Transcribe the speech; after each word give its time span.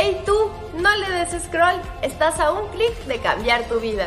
¡Hey 0.00 0.22
tú! 0.24 0.48
No 0.80 0.96
le 0.96 1.10
des 1.10 1.42
scroll, 1.42 1.74
estás 2.02 2.38
a 2.38 2.52
un 2.52 2.68
clic 2.68 2.94
de 3.06 3.18
cambiar 3.18 3.64
tu 3.64 3.80
vida. 3.80 4.06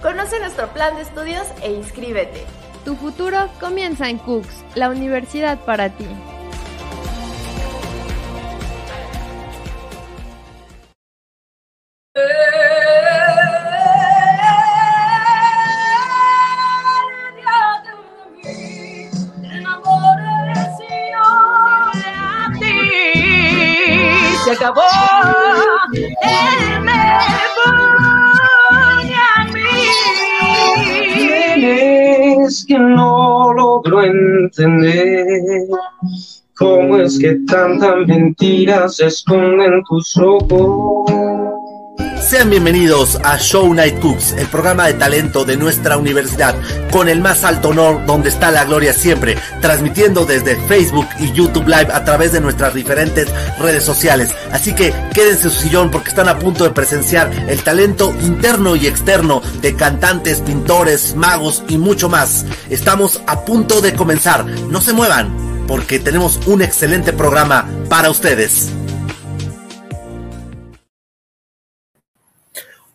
Conoce 0.00 0.40
nuestro 0.40 0.68
plan 0.68 0.96
de 0.96 1.02
estudios 1.02 1.46
e 1.62 1.70
inscríbete. 1.70 2.46
Tu 2.86 2.96
futuro 2.96 3.50
comienza 3.60 4.08
en 4.08 4.16
Cooks, 4.16 4.64
la 4.74 4.88
universidad 4.88 5.58
para 5.66 5.90
ti. 5.90 6.06
Cómo 36.54 36.98
es 36.98 37.18
que 37.18 37.36
tantas 37.46 38.06
mentiras 38.06 38.96
se 38.96 39.06
esconden 39.06 39.72
en 39.72 39.84
tus 39.84 40.16
ojos. 40.18 41.38
Sean 42.20 42.50
bienvenidos 42.50 43.16
a 43.24 43.38
Show 43.38 43.72
Night 43.72 44.00
Cooks, 44.00 44.32
el 44.32 44.46
programa 44.48 44.86
de 44.86 44.94
talento 44.94 45.44
de 45.44 45.56
nuestra 45.56 45.96
universidad, 45.96 46.54
con 46.90 47.08
el 47.08 47.20
más 47.20 47.42
alto 47.42 47.70
honor 47.70 48.04
donde 48.06 48.28
está 48.28 48.50
la 48.50 48.64
gloria 48.64 48.92
siempre, 48.92 49.38
transmitiendo 49.62 50.26
desde 50.26 50.56
Facebook 50.66 51.06
y 51.20 51.32
YouTube 51.32 51.66
Live 51.66 51.88
a 51.92 52.04
través 52.04 52.32
de 52.32 52.40
nuestras 52.40 52.74
diferentes 52.74 53.28
redes 53.58 53.84
sociales. 53.84 54.34
Así 54.52 54.74
que 54.74 54.92
quédense 55.14 55.44
en 55.44 55.50
su 55.52 55.60
sillón 55.60 55.90
porque 55.90 56.10
están 56.10 56.28
a 56.28 56.38
punto 56.38 56.64
de 56.64 56.70
presenciar 56.70 57.30
el 57.48 57.62
talento 57.62 58.14
interno 58.20 58.76
y 58.76 58.86
externo 58.86 59.40
de 59.62 59.74
cantantes, 59.74 60.40
pintores, 60.40 61.14
magos 61.14 61.62
y 61.68 61.78
mucho 61.78 62.08
más. 62.08 62.44
Estamos 62.68 63.22
a 63.26 63.44
punto 63.44 63.80
de 63.80 63.94
comenzar. 63.94 64.44
No 64.44 64.80
se 64.80 64.92
muevan 64.92 65.47
porque 65.68 65.98
tenemos 65.98 66.40
un 66.46 66.62
excelente 66.62 67.12
programa 67.12 67.68
para 67.90 68.10
ustedes. 68.10 68.72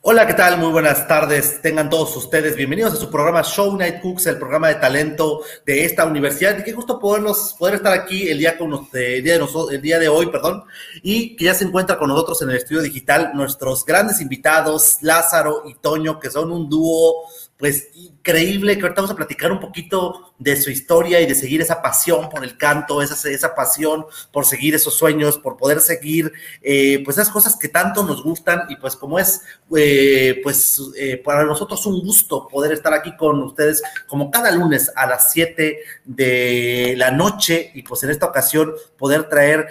Hola, 0.05 0.27
¿qué 0.27 0.33
tal? 0.33 0.57
Muy 0.57 0.69
buenas 0.69 1.07
tardes. 1.07 1.61
Tengan 1.61 1.89
todos 1.89 2.17
ustedes 2.17 2.57
bienvenidos 2.57 2.93
a 2.93 2.97
su 2.97 3.09
programa 3.09 3.41
Show 3.41 3.77
Night 3.77 4.01
Cooks, 4.01 4.25
el 4.25 4.37
programa 4.37 4.67
de 4.67 4.75
talento 4.75 5.43
de 5.65 5.85
esta 5.85 6.03
universidad. 6.03 6.57
Y 6.57 6.63
qué 6.63 6.73
gusto 6.73 6.99
podernos, 6.99 7.55
poder 7.57 7.75
estar 7.75 7.93
aquí 7.93 8.27
el 8.27 8.37
día, 8.39 8.57
día, 8.91 9.33
de 9.33 9.39
nosotros, 9.39 9.71
el 9.71 9.81
día 9.81 9.99
de 9.99 10.09
hoy, 10.09 10.25
perdón, 10.25 10.63
y 11.01 11.37
que 11.37 11.45
ya 11.45 11.53
se 11.53 11.63
encuentra 11.63 11.97
con 11.97 12.09
nosotros 12.09 12.41
en 12.41 12.49
el 12.49 12.57
estudio 12.57 12.81
digital 12.81 13.31
nuestros 13.33 13.85
grandes 13.85 14.19
invitados, 14.19 14.97
Lázaro 14.99 15.63
y 15.65 15.75
Toño, 15.75 16.19
que 16.19 16.29
son 16.29 16.51
un 16.51 16.69
dúo 16.69 17.23
pues 17.63 17.91
increíble, 17.93 18.75
que 18.75 18.81
ahorita 18.81 18.99
vamos 18.99 19.11
a 19.11 19.15
platicar 19.15 19.49
un 19.49 19.61
poquito 19.61 20.33
de 20.37 20.61
su 20.61 20.69
historia 20.69 21.21
y 21.21 21.25
de 21.25 21.33
seguir 21.33 21.61
esa 21.61 21.81
pasión 21.81 22.27
por 22.27 22.43
el 22.43 22.57
canto, 22.57 23.01
esa, 23.01 23.29
esa 23.29 23.55
pasión 23.55 24.05
por 24.33 24.45
seguir 24.45 24.75
esos 24.75 24.95
sueños, 24.95 25.37
por 25.37 25.55
poder 25.55 25.79
seguir 25.79 26.33
eh, 26.61 27.01
pues 27.05 27.17
esas 27.17 27.29
cosas 27.29 27.55
que 27.55 27.69
tanto 27.69 28.03
nos 28.03 28.21
gustan 28.21 28.63
y 28.67 28.75
pues 28.75 28.97
como 28.97 29.17
es 29.17 29.43
eh, 29.77 30.41
pues 30.43 30.77
eh, 30.97 31.15
para 31.23 31.45
nosotros 31.45 31.85
un 31.85 32.01
gusto 32.01 32.49
poder 32.49 32.73
estar 32.73 32.93
aquí 32.93 33.15
con 33.15 33.41
ustedes 33.41 33.81
como 34.07 34.29
cada 34.29 34.51
lunes 34.51 34.91
a 34.93 35.07
las 35.07 35.31
7 35.31 35.77
de 36.03 36.95
la 36.97 37.11
noche 37.11 37.71
y 37.75 37.83
pues 37.83 38.03
en 38.03 38.09
esta 38.09 38.25
ocasión 38.25 38.73
poder 38.97 39.29
traer 39.29 39.69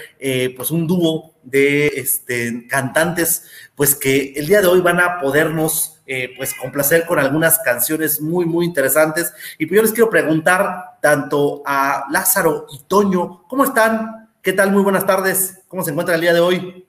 pues 0.56 0.70
un 0.70 0.86
dúo 0.86 1.34
de 1.42 1.88
este, 1.88 2.66
cantantes 2.68 3.44
pues 3.74 3.94
que 3.94 4.32
el 4.36 4.46
día 4.46 4.62
de 4.62 4.68
hoy 4.68 4.80
van 4.80 4.98
a 4.98 5.20
podernos 5.20 5.92
eh, 6.14 6.34
pues 6.36 6.52
complacer 6.52 7.06
con 7.06 7.18
algunas 7.18 7.58
canciones 7.60 8.20
muy, 8.20 8.44
muy 8.44 8.66
interesantes. 8.66 9.32
Y 9.58 9.64
pues 9.64 9.76
yo 9.76 9.82
les 9.82 9.92
quiero 9.92 10.10
preguntar 10.10 10.98
tanto 11.00 11.62
a 11.64 12.04
Lázaro 12.10 12.66
y 12.70 12.80
Toño, 12.80 13.44
¿cómo 13.48 13.64
están? 13.64 14.28
¿Qué 14.42 14.52
tal? 14.52 14.72
Muy 14.72 14.82
buenas 14.82 15.06
tardes. 15.06 15.62
¿Cómo 15.68 15.82
se 15.82 15.90
encuentra 15.90 16.14
el 16.14 16.20
día 16.20 16.34
de 16.34 16.40
hoy? 16.40 16.86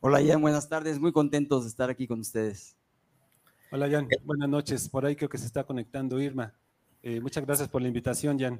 Hola, 0.00 0.22
Jan, 0.26 0.40
buenas 0.40 0.70
tardes. 0.70 0.98
Muy 0.98 1.12
contentos 1.12 1.64
de 1.64 1.68
estar 1.68 1.90
aquí 1.90 2.06
con 2.06 2.20
ustedes. 2.20 2.74
Hola, 3.70 3.90
Jan. 3.90 4.08
Buenas 4.24 4.48
noches. 4.48 4.88
Por 4.88 5.04
ahí 5.04 5.16
creo 5.16 5.28
que 5.28 5.36
se 5.36 5.44
está 5.44 5.64
conectando 5.64 6.18
Irma. 6.18 6.54
Eh, 7.02 7.20
muchas 7.20 7.44
gracias 7.44 7.68
por 7.68 7.82
la 7.82 7.88
invitación, 7.88 8.38
Jan. 8.38 8.58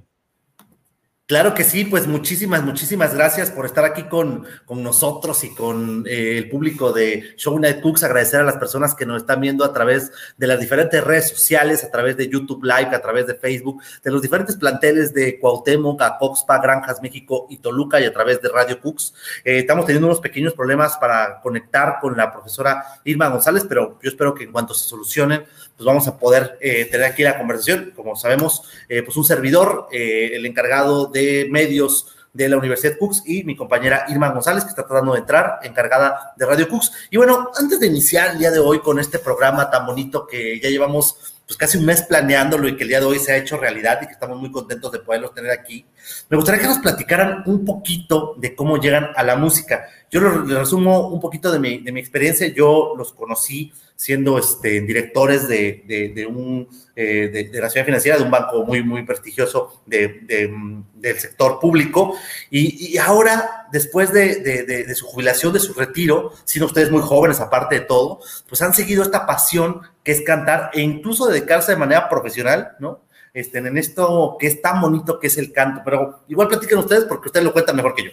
Claro 1.28 1.54
que 1.54 1.62
sí, 1.62 1.84
pues 1.84 2.08
muchísimas, 2.08 2.64
muchísimas 2.64 3.14
gracias 3.14 3.48
por 3.48 3.64
estar 3.64 3.84
aquí 3.84 4.02
con, 4.02 4.44
con 4.66 4.82
nosotros 4.82 5.44
y 5.44 5.54
con 5.54 6.04
eh, 6.06 6.36
el 6.38 6.50
público 6.50 6.92
de 6.92 7.34
Show 7.36 7.56
Night 7.60 7.80
Cooks. 7.80 8.02
Agradecer 8.02 8.40
a 8.40 8.44
las 8.44 8.56
personas 8.56 8.94
que 8.96 9.06
nos 9.06 9.22
están 9.22 9.40
viendo 9.40 9.64
a 9.64 9.72
través 9.72 10.10
de 10.36 10.46
las 10.48 10.58
diferentes 10.58 11.02
redes 11.02 11.28
sociales, 11.28 11.84
a 11.84 11.92
través 11.92 12.16
de 12.16 12.28
YouTube 12.28 12.64
Live, 12.64 12.94
a 12.94 13.00
través 13.00 13.28
de 13.28 13.36
Facebook, 13.36 13.80
de 14.02 14.10
los 14.10 14.20
diferentes 14.20 14.56
planteles 14.56 15.14
de 15.14 15.38
Cuauhtémoc, 15.38 16.02
Acoxpa, 16.02 16.58
Granjas 16.58 17.00
México 17.00 17.46
y 17.48 17.58
Toluca 17.58 18.00
y 18.00 18.04
a 18.04 18.12
través 18.12 18.42
de 18.42 18.48
Radio 18.48 18.80
Cooks. 18.80 19.14
Eh, 19.44 19.60
estamos 19.60 19.86
teniendo 19.86 20.08
unos 20.08 20.20
pequeños 20.20 20.54
problemas 20.54 20.96
para 20.96 21.40
conectar 21.40 21.98
con 22.00 22.16
la 22.16 22.32
profesora 22.32 22.84
Irma 23.04 23.28
González, 23.28 23.64
pero 23.68 23.96
yo 24.02 24.10
espero 24.10 24.34
que 24.34 24.44
en 24.44 24.52
cuanto 24.52 24.74
se 24.74 24.88
solucionen, 24.88 25.44
pues 25.76 25.84
vamos 25.86 26.06
a 26.08 26.18
poder 26.18 26.58
eh, 26.60 26.86
tener 26.86 27.06
aquí 27.06 27.22
la 27.22 27.38
conversación. 27.38 27.92
Como 27.94 28.16
sabemos, 28.16 28.62
pues 28.88 29.16
un 29.16 29.24
servidor, 29.24 29.88
el 29.90 30.44
encargado 30.46 31.06
de 31.06 31.48
medios 31.50 32.14
de 32.32 32.48
la 32.48 32.56
Universidad 32.56 32.96
Cooks 32.98 33.22
y 33.26 33.44
mi 33.44 33.54
compañera 33.54 34.06
Irma 34.08 34.30
González, 34.30 34.64
que 34.64 34.70
está 34.70 34.86
tratando 34.86 35.12
de 35.12 35.20
entrar, 35.20 35.58
encargada 35.62 36.32
de 36.36 36.46
Radio 36.46 36.68
Cooks. 36.68 36.92
Y 37.10 37.16
bueno, 37.16 37.50
antes 37.58 37.78
de 37.78 37.86
iniciar 37.86 38.32
el 38.32 38.38
día 38.38 38.50
de 38.50 38.58
hoy 38.58 38.80
con 38.80 38.98
este 38.98 39.18
programa 39.18 39.70
tan 39.70 39.84
bonito 39.86 40.26
que 40.26 40.58
ya 40.60 40.70
llevamos 40.70 41.16
pues 41.46 41.56
casi 41.58 41.76
un 41.76 41.84
mes 41.84 42.02
planeándolo 42.02 42.68
y 42.68 42.76
que 42.76 42.84
el 42.84 42.88
día 42.88 43.00
de 43.00 43.06
hoy 43.06 43.18
se 43.18 43.32
ha 43.32 43.36
hecho 43.36 43.58
realidad 43.58 43.98
y 44.00 44.06
que 44.06 44.12
estamos 44.12 44.38
muy 44.38 44.50
contentos 44.50 44.90
de 44.92 45.00
poderlos 45.00 45.34
tener 45.34 45.50
aquí, 45.50 45.84
me 46.30 46.36
gustaría 46.36 46.62
que 46.62 46.68
nos 46.68 46.78
platicaran 46.78 47.42
un 47.46 47.64
poquito 47.64 48.34
de 48.38 48.54
cómo 48.54 48.78
llegan 48.78 49.10
a 49.14 49.22
la 49.22 49.36
música. 49.36 49.86
Yo 50.12 50.20
les 50.20 50.58
resumo 50.58 51.08
un 51.08 51.20
poquito 51.20 51.50
de 51.50 51.58
mi, 51.58 51.78
de 51.78 51.90
mi 51.90 51.98
experiencia. 51.98 52.46
Yo 52.48 52.92
los 52.98 53.14
conocí 53.14 53.72
siendo 53.96 54.38
este, 54.38 54.82
directores 54.82 55.48
de, 55.48 56.12
de, 56.14 56.26
un, 56.26 56.68
eh, 56.94 57.48
de, 57.50 57.58
la 57.58 57.70
ciudad 57.70 57.86
financiera, 57.86 58.18
de 58.18 58.24
un 58.24 58.30
banco 58.30 58.62
muy, 58.62 58.82
muy 58.82 59.04
prestigioso 59.04 59.80
del 59.86 60.84
sector 61.18 61.58
público. 61.58 62.14
Y, 62.50 62.98
ahora, 62.98 63.68
después 63.72 64.12
de, 64.12 64.94
su 64.94 65.06
jubilación, 65.06 65.54
de 65.54 65.60
su 65.60 65.72
retiro, 65.72 66.32
siendo 66.44 66.66
ustedes 66.66 66.90
muy 66.90 67.00
jóvenes, 67.00 67.40
aparte 67.40 67.76
de 67.76 67.80
todo, 67.86 68.20
pues 68.46 68.60
han 68.60 68.74
seguido 68.74 69.02
esta 69.02 69.24
pasión 69.24 69.80
que 70.04 70.12
es 70.12 70.20
cantar 70.20 70.72
e 70.74 70.82
incluso 70.82 71.26
dedicarse 71.26 71.72
de 71.72 71.78
manera 71.78 72.10
profesional, 72.10 72.72
¿no? 72.80 73.00
Este, 73.32 73.58
en 73.58 73.78
esto 73.78 74.36
que 74.38 74.46
es 74.48 74.60
tan 74.60 74.78
bonito 74.82 75.18
que 75.18 75.28
es 75.28 75.38
el 75.38 75.52
canto. 75.52 75.80
Pero 75.82 76.20
igual 76.28 76.48
platiquen 76.48 76.76
ustedes 76.76 77.04
porque 77.04 77.28
ustedes 77.28 77.46
lo 77.46 77.54
cuentan 77.54 77.76
mejor 77.76 77.94
que 77.94 78.04
yo. 78.04 78.10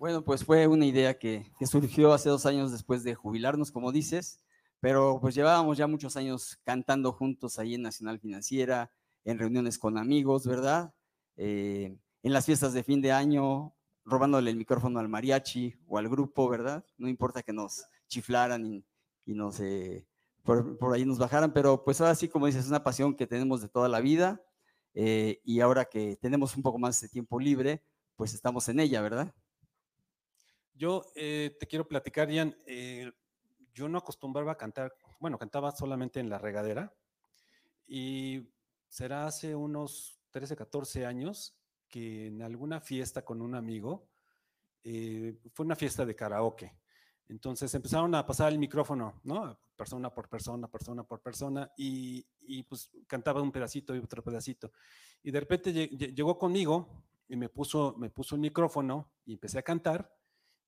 Bueno, 0.00 0.24
pues 0.24 0.46
fue 0.46 0.66
una 0.66 0.86
idea 0.86 1.18
que, 1.18 1.52
surgió 1.66 2.14
hace 2.14 2.30
dos 2.30 2.46
años 2.46 2.72
después 2.72 3.04
de 3.04 3.14
jubilarnos, 3.14 3.70
como 3.70 3.92
dices, 3.92 4.42
pero 4.80 5.18
pues 5.20 5.34
llevábamos 5.34 5.76
ya 5.76 5.86
muchos 5.86 6.16
años 6.16 6.58
cantando 6.64 7.12
juntos 7.12 7.58
ahí 7.58 7.74
en 7.74 7.82
Nacional 7.82 8.18
Financiera, 8.18 8.90
en 9.26 9.38
reuniones 9.38 9.78
con 9.78 9.98
amigos, 9.98 10.46
¿verdad? 10.46 10.94
Eh, 11.36 11.98
en 12.22 12.32
las 12.32 12.46
fiestas 12.46 12.72
de 12.72 12.82
fin 12.82 13.02
de 13.02 13.12
año, 13.12 13.74
robándole 14.06 14.50
el 14.50 14.56
micrófono 14.56 15.00
al 15.00 15.10
mariachi 15.10 15.74
o 15.86 15.98
al 15.98 16.08
grupo, 16.08 16.48
¿verdad? 16.48 16.82
No 16.96 17.06
importa 17.06 17.42
que 17.42 17.52
nos 17.52 17.84
chiflaran 18.08 18.64
y, 18.64 18.86
y 19.26 19.34
nos, 19.34 19.60
eh, 19.60 20.06
por, 20.44 20.94
ahí 20.94 21.04
nos 21.04 21.18
bajaran, 21.18 21.52
pero 21.52 21.84
pues 21.84 22.00
ahora 22.00 22.14
sí, 22.14 22.26
como 22.26 22.46
dices, 22.46 22.64
es 22.64 22.70
una 22.70 22.82
pasión 22.82 23.14
que 23.14 23.26
tenemos 23.26 23.60
de 23.60 23.68
toda 23.68 23.90
la 23.90 24.00
vida 24.00 24.40
eh, 24.94 25.42
y 25.44 25.60
ahora 25.60 25.84
que 25.84 26.16
tenemos 26.16 26.56
un 26.56 26.62
poco 26.62 26.78
más 26.78 26.98
de 27.02 27.10
tiempo 27.10 27.38
libre, 27.38 27.84
pues 28.16 28.32
estamos 28.32 28.66
en 28.70 28.80
ella, 28.80 29.02
¿verdad? 29.02 29.34
Yo 30.80 31.04
eh, 31.14 31.58
te 31.60 31.66
quiero 31.66 31.86
platicar, 31.86 32.30
Ian, 32.30 32.56
eh, 32.64 33.12
yo 33.74 33.86
no 33.86 33.98
acostumbraba 33.98 34.52
a 34.52 34.56
cantar, 34.56 34.94
bueno, 35.18 35.38
cantaba 35.38 35.72
solamente 35.72 36.20
en 36.20 36.30
la 36.30 36.38
regadera 36.38 36.90
y 37.86 38.48
será 38.88 39.26
hace 39.26 39.54
unos 39.54 40.22
13, 40.30 40.56
14 40.56 41.04
años 41.04 41.54
que 41.86 42.28
en 42.28 42.40
alguna 42.40 42.80
fiesta 42.80 43.22
con 43.22 43.42
un 43.42 43.56
amigo, 43.56 44.08
eh, 44.82 45.38
fue 45.52 45.66
una 45.66 45.76
fiesta 45.76 46.06
de 46.06 46.16
karaoke. 46.16 46.74
Entonces 47.28 47.74
empezaron 47.74 48.14
a 48.14 48.24
pasar 48.24 48.50
el 48.50 48.58
micrófono, 48.58 49.20
¿no? 49.24 49.60
Persona 49.76 50.08
por 50.08 50.30
persona, 50.30 50.66
persona 50.66 51.04
por 51.04 51.20
persona, 51.20 51.70
y, 51.76 52.26
y 52.40 52.62
pues 52.62 52.90
cantaba 53.06 53.42
un 53.42 53.52
pedacito 53.52 53.94
y 53.94 53.98
otro 53.98 54.24
pedacito. 54.24 54.72
Y 55.22 55.30
de 55.30 55.40
repente 55.40 55.72
llegó 55.74 56.38
conmigo 56.38 57.04
y 57.28 57.36
me 57.36 57.50
puso, 57.50 57.94
me 57.98 58.08
puso 58.08 58.34
el 58.34 58.40
micrófono 58.40 59.12
y 59.26 59.34
empecé 59.34 59.58
a 59.58 59.62
cantar 59.62 60.10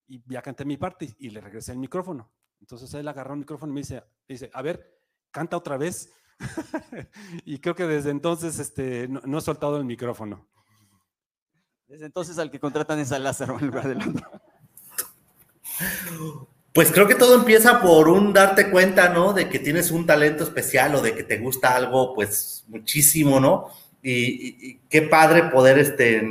y 0.06 0.22
ya 0.26 0.42
canté 0.42 0.64
mi 0.64 0.76
parte 0.76 1.14
y 1.18 1.30
le 1.30 1.40
regresé 1.40 1.72
el 1.72 1.78
micrófono. 1.78 2.30
Entonces 2.60 2.92
él 2.94 3.08
agarró 3.08 3.34
el 3.34 3.40
micrófono 3.40 3.72
y 3.72 3.74
me 3.74 3.80
dice, 3.80 4.02
dice 4.28 4.50
a 4.52 4.62
ver, 4.62 4.98
canta 5.30 5.56
otra 5.56 5.76
vez. 5.76 6.12
y 7.44 7.58
creo 7.58 7.74
que 7.74 7.86
desde 7.86 8.10
entonces 8.10 8.58
este, 8.58 9.08
no, 9.08 9.38
he 9.38 9.40
soltado 9.40 9.76
el 9.76 9.84
micrófono. 9.84 10.48
Desde 11.88 12.06
entonces 12.06 12.38
al 12.38 12.50
que 12.50 12.60
contratan 12.60 13.00
es 13.00 13.12
a 13.12 13.18
Lázaro 13.18 13.58
en 13.58 13.66
lugar 13.66 13.88
del 13.88 14.08
otro. 14.08 14.30
Pues 16.72 16.90
creo 16.90 17.06
que 17.06 17.14
todo 17.14 17.34
empieza 17.34 17.82
por 17.82 18.08
un 18.08 18.32
darte 18.32 18.70
cuenta, 18.70 19.10
¿no? 19.10 19.34
De 19.34 19.50
que 19.50 19.58
tienes 19.58 19.90
un 19.90 20.06
talento 20.06 20.42
especial 20.42 20.94
o 20.94 21.02
de 21.02 21.14
que 21.14 21.22
te 21.22 21.36
gusta 21.36 21.76
algo, 21.76 22.14
pues 22.14 22.64
muchísimo, 22.68 23.40
¿no? 23.40 23.68
Y, 24.02 24.78
qué 24.88 25.02
padre 25.02 25.50
poder, 25.50 25.78
este, 25.78 26.22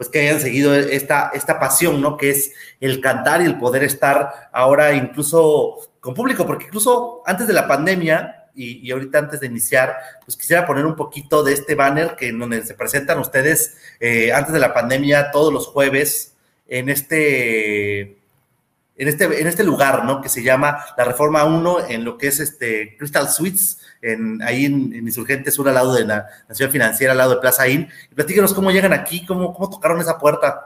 pues 0.00 0.08
que 0.08 0.20
hayan 0.20 0.40
seguido 0.40 0.74
esta, 0.74 1.30
esta 1.34 1.60
pasión, 1.60 2.00
¿no? 2.00 2.16
Que 2.16 2.30
es 2.30 2.54
el 2.80 3.02
cantar 3.02 3.42
y 3.42 3.44
el 3.44 3.58
poder 3.58 3.84
estar 3.84 4.48
ahora 4.50 4.94
incluso 4.94 5.76
con 6.00 6.14
público, 6.14 6.46
porque 6.46 6.64
incluso 6.64 7.20
antes 7.26 7.46
de 7.46 7.52
la 7.52 7.68
pandemia, 7.68 8.48
y, 8.54 8.90
ahorita 8.90 9.18
antes 9.18 9.40
de 9.40 9.48
iniciar, 9.48 9.94
pues 10.24 10.38
quisiera 10.38 10.66
poner 10.66 10.86
un 10.86 10.96
poquito 10.96 11.42
de 11.42 11.52
este 11.52 11.74
banner 11.74 12.16
que 12.16 12.28
en 12.28 12.38
donde 12.38 12.64
se 12.64 12.72
presentan 12.72 13.18
ustedes 13.18 13.76
eh, 14.00 14.32
antes 14.32 14.54
de 14.54 14.60
la 14.60 14.72
pandemia 14.72 15.30
todos 15.32 15.52
los 15.52 15.66
jueves 15.66 16.34
en 16.66 16.88
este 16.88 18.19
en 19.00 19.08
este, 19.08 19.24
en 19.40 19.46
este 19.46 19.64
lugar, 19.64 20.04
¿no? 20.04 20.20
Que 20.20 20.28
se 20.28 20.42
llama 20.42 20.84
la 20.94 21.04
Reforma 21.04 21.44
1 21.44 21.88
en 21.88 22.04
lo 22.04 22.18
que 22.18 22.26
es 22.26 22.38
este 22.38 22.98
Crystal 22.98 23.30
Suites, 23.30 23.78
en, 24.02 24.42
ahí 24.42 24.66
en, 24.66 24.94
Insurgentes 24.94 25.54
Sur, 25.54 25.66
al 25.68 25.74
lado 25.74 25.94
de 25.94 26.04
la 26.04 26.26
Nación 26.50 26.70
Financiera, 26.70 27.12
al 27.12 27.18
lado 27.18 27.34
de 27.34 27.40
Plaza 27.40 27.66
Inn. 27.66 27.88
Y 28.10 28.14
platíquenos 28.14 28.52
cómo 28.52 28.70
llegan 28.70 28.92
aquí, 28.92 29.24
cómo, 29.24 29.54
cómo 29.54 29.70
tocaron 29.70 29.98
esa 30.02 30.18
puerta. 30.18 30.62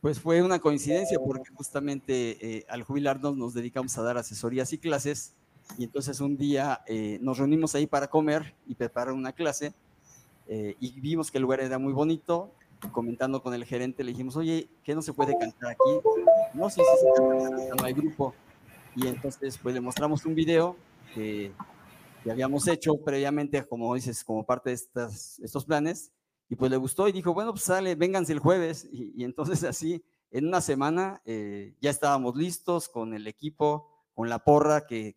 Pues 0.00 0.18
fue 0.18 0.40
una 0.40 0.60
coincidencia 0.60 1.18
porque 1.18 1.50
justamente 1.52 2.38
eh, 2.40 2.66
al 2.70 2.84
jubilarnos 2.84 3.36
nos 3.36 3.52
dedicamos 3.52 3.98
a 3.98 4.02
dar 4.02 4.16
asesorías 4.16 4.72
y 4.72 4.78
clases 4.78 5.34
y 5.76 5.84
entonces 5.84 6.22
un 6.22 6.38
día 6.38 6.80
eh, 6.86 7.18
nos 7.20 7.36
reunimos 7.36 7.74
ahí 7.74 7.86
para 7.86 8.08
comer 8.08 8.54
y 8.66 8.74
preparar 8.76 9.12
una 9.12 9.32
clase 9.32 9.74
eh, 10.48 10.74
y 10.80 10.98
vimos 11.00 11.30
que 11.30 11.36
el 11.36 11.42
lugar 11.42 11.60
era 11.60 11.78
muy 11.78 11.92
bonito. 11.92 12.50
Comentando 12.92 13.42
con 13.42 13.54
el 13.54 13.64
gerente 13.64 14.02
le 14.04 14.12
dijimos, 14.12 14.36
oye, 14.36 14.70
¿qué 14.82 14.94
no 14.94 15.02
se 15.02 15.12
puede 15.12 15.36
cantar 15.38 15.72
aquí? 15.72 16.08
No, 16.54 16.70
sí, 16.70 16.80
sí, 16.80 17.06
sí, 17.16 17.22
no 17.76 17.84
hay 17.84 17.92
grupo. 17.92 18.34
Y 18.96 19.06
entonces 19.06 19.58
pues 19.58 19.74
le 19.74 19.80
mostramos 19.80 20.24
un 20.24 20.34
video 20.34 20.76
que, 21.14 21.52
que 22.22 22.30
habíamos 22.30 22.66
hecho 22.68 22.96
previamente, 22.96 23.64
como 23.64 23.94
dices, 23.94 24.24
como 24.24 24.44
parte 24.44 24.70
de 24.70 24.74
estas, 24.74 25.38
estos 25.40 25.64
planes. 25.64 26.12
Y 26.48 26.56
pues 26.56 26.70
le 26.70 26.76
gustó 26.76 27.08
y 27.08 27.12
dijo, 27.12 27.32
bueno, 27.32 27.52
pues 27.52 27.64
sale, 27.64 27.94
vénganse 27.94 28.32
el 28.32 28.40
jueves. 28.40 28.88
Y, 28.92 29.22
entonces 29.24 29.62
así, 29.64 30.04
en 30.30 30.48
una 30.48 30.60
semana 30.60 31.22
eh, 31.24 31.74
ya 31.80 31.90
estábamos 31.90 32.36
listos 32.36 32.88
con 32.88 33.14
el 33.14 33.26
equipo, 33.26 33.88
con 34.14 34.28
la 34.28 34.40
porra, 34.40 34.86
que, 34.86 35.16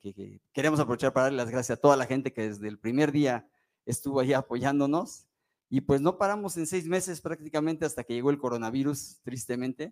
queremos 0.53 0.79
aprovechar 0.79 1.11
para 1.11 1.25
darle 1.25 1.37
las 1.37 1.49
gracias 1.49 1.77
a 1.77 1.81
toda 1.81 1.97
la 1.97 2.05
gente 2.05 2.33
que 2.33 2.49
desde 2.49 2.67
el 2.67 2.77
primer 2.77 3.11
día 3.11 3.49
estuvo 3.85 4.19
ahí 4.19 4.33
apoyándonos. 4.33 5.25
Y 5.73 5.81
pues 5.81 6.01
no 6.01 6.19
paramos 6.19 6.55
en 6.57 6.67
seis 6.67 6.85
meses 6.85 7.19
prácticamente 7.19 7.83
hasta 7.83 8.03
que 8.03 8.13
llegó 8.13 8.29
el 8.29 8.37
coronavirus, 8.37 9.17
tristemente. 9.23 9.91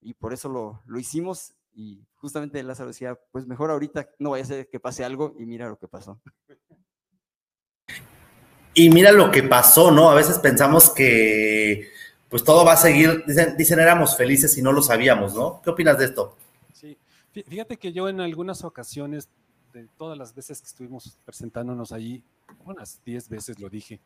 Y 0.00 0.14
por 0.14 0.32
eso 0.32 0.48
lo, 0.48 0.80
lo 0.86 1.00
hicimos. 1.00 1.54
Y 1.74 2.06
justamente 2.14 2.62
Lázaro 2.62 2.90
decía, 2.90 3.18
pues 3.32 3.44
mejor 3.44 3.72
ahorita 3.72 4.10
no 4.20 4.30
vaya 4.30 4.44
a 4.44 4.46
ser 4.46 4.68
que 4.68 4.78
pase 4.78 5.04
algo 5.04 5.34
y 5.36 5.44
mira 5.44 5.68
lo 5.68 5.76
que 5.76 5.88
pasó. 5.88 6.20
Y 8.74 8.90
mira 8.90 9.10
lo 9.10 9.32
que 9.32 9.42
pasó, 9.42 9.90
¿no? 9.90 10.08
A 10.08 10.14
veces 10.14 10.38
pensamos 10.38 10.88
que 10.88 11.90
pues 12.28 12.44
todo 12.44 12.64
va 12.64 12.74
a 12.74 12.76
seguir, 12.76 13.24
dicen, 13.26 13.56
dicen 13.56 13.80
éramos 13.80 14.16
felices 14.16 14.56
y 14.56 14.62
no 14.62 14.70
lo 14.70 14.82
sabíamos, 14.82 15.34
¿no? 15.34 15.60
¿Qué 15.64 15.70
opinas 15.70 15.98
de 15.98 16.04
esto? 16.04 16.36
Fíjate 17.32 17.76
que 17.76 17.92
yo 17.92 18.08
en 18.08 18.20
algunas 18.20 18.62
ocasiones, 18.62 19.28
de 19.72 19.88
todas 19.98 20.16
las 20.16 20.32
veces 20.32 20.60
que 20.60 20.68
estuvimos 20.68 21.18
presentándonos 21.24 21.90
allí, 21.90 22.22
unas 22.64 23.02
10 23.04 23.28
veces 23.28 23.58
lo 23.58 23.68
dije, 23.68 24.00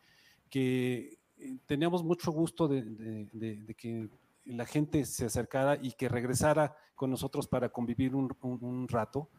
que 0.53 1.17
eh, 1.39 1.57
teníamos 1.65 2.03
mucho 2.03 2.31
gusto 2.31 2.67
de, 2.67 3.65
que 3.75 4.07
la 4.45 4.67
gente 4.67 5.03
se 5.03 5.25
acercara 5.25 5.79
y 5.81 5.93
que 5.93 6.07
regresara 6.07 6.77
con 6.93 7.09
nosotros 7.09 7.47
para 7.47 7.69
convivir 7.69 8.13
un, 8.13 8.87
rato, 8.87 9.29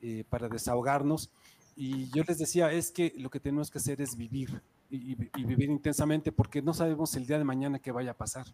eh, 0.00 0.22
para 0.30 0.48
desahogarnos. 0.48 1.32
Y 1.74 2.08
yo 2.10 2.22
les 2.22 2.38
decía, 2.38 2.70
es 2.70 2.92
que 2.92 3.12
lo 3.16 3.30
que 3.30 3.40
tenemos 3.40 3.68
que 3.68 3.78
hacer 3.78 4.00
es 4.00 4.16
vivir 4.16 4.62
y, 4.88 5.10
y, 5.40 5.44
vivir 5.44 5.70
intensamente 5.70 6.30
porque 6.30 6.62
no 6.62 6.72
sabemos 6.72 7.16
el 7.16 7.26
día 7.26 7.38
de 7.38 7.44
mañana 7.44 7.80
qué 7.80 7.90
vaya 7.90 8.12
a 8.12 8.16
pasar. 8.16 8.46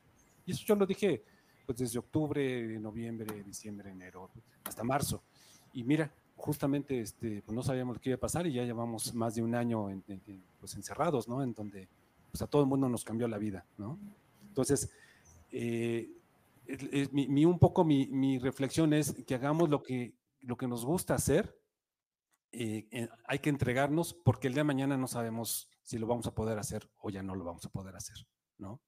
Y 0.47 0.53
eso 0.53 0.65
yo 0.65 0.75
lo 0.75 0.87
dije 0.87 1.23
pues 1.67 1.77
desde 1.77 1.99
octubre, 1.99 2.79
noviembre, 2.79 3.43
diciembre, 3.43 3.91
enero, 3.91 4.31
hasta 4.65 4.83
marzo. 4.83 5.23
Y 5.75 5.85
mira, 5.85 6.11
justamente 6.35 6.99
este, 6.99 7.43
pues 7.43 7.55
no 7.55 7.63
sabíamos 7.63 7.99
que 7.99 8.09
iba 8.09 8.17
a 8.17 8.21
pasar 8.21 8.47
y 8.47 8.55
ya 8.55 8.63
llevamos 8.63 9.15
más 9.15 9.35
de 9.35 9.43
un 9.43 9.55
año 9.55 9.87
pues 10.61 10.75
encerrados, 10.77 11.29
¿no? 11.29 11.43
En 11.43 11.53
donde 11.53 11.89
pues 12.37 12.43
a 12.43 12.51
todo 12.51 12.61
el 12.61 12.69
mundo 12.69 12.87
nos 12.91 13.03
cambió 13.03 13.27
la 13.29 13.39
vida, 13.39 13.65
¿no? 13.79 13.99
Entonces, 14.47 14.91
eh, 15.53 16.11
mi, 17.13 17.47
un 17.47 17.59
poco 17.59 17.83
mi, 17.83 18.39
reflexión 18.39 18.93
es 18.93 19.15
que 19.27 19.35
hagamos 19.35 19.71
lo 19.71 19.83
que, 19.83 20.13
lo 20.43 20.59
que 20.59 20.69
nos 20.69 20.85
gusta 20.85 21.15
hacer, 21.15 21.59
eh, 22.53 22.87
eh, 22.91 23.09
hay 23.27 23.39
que 23.39 23.49
entregarnos 23.49 24.13
porque 24.13 24.49
el 24.49 24.53
día 24.53 24.61
de 24.61 24.67
mañana 24.67 24.99
no 24.99 25.07
sabemos 25.07 25.71
si 25.83 25.97
lo 25.97 26.07
vamos 26.07 26.27
a 26.27 26.35
poder 26.35 26.59
hacer 26.59 26.87
o 26.99 27.09
ya 27.09 27.23
no 27.23 27.35
lo 27.35 27.45
vamos 27.45 27.65
a 27.65 27.71
poder 27.71 27.97
hacer, 27.97 28.17
¿no? 28.59 28.83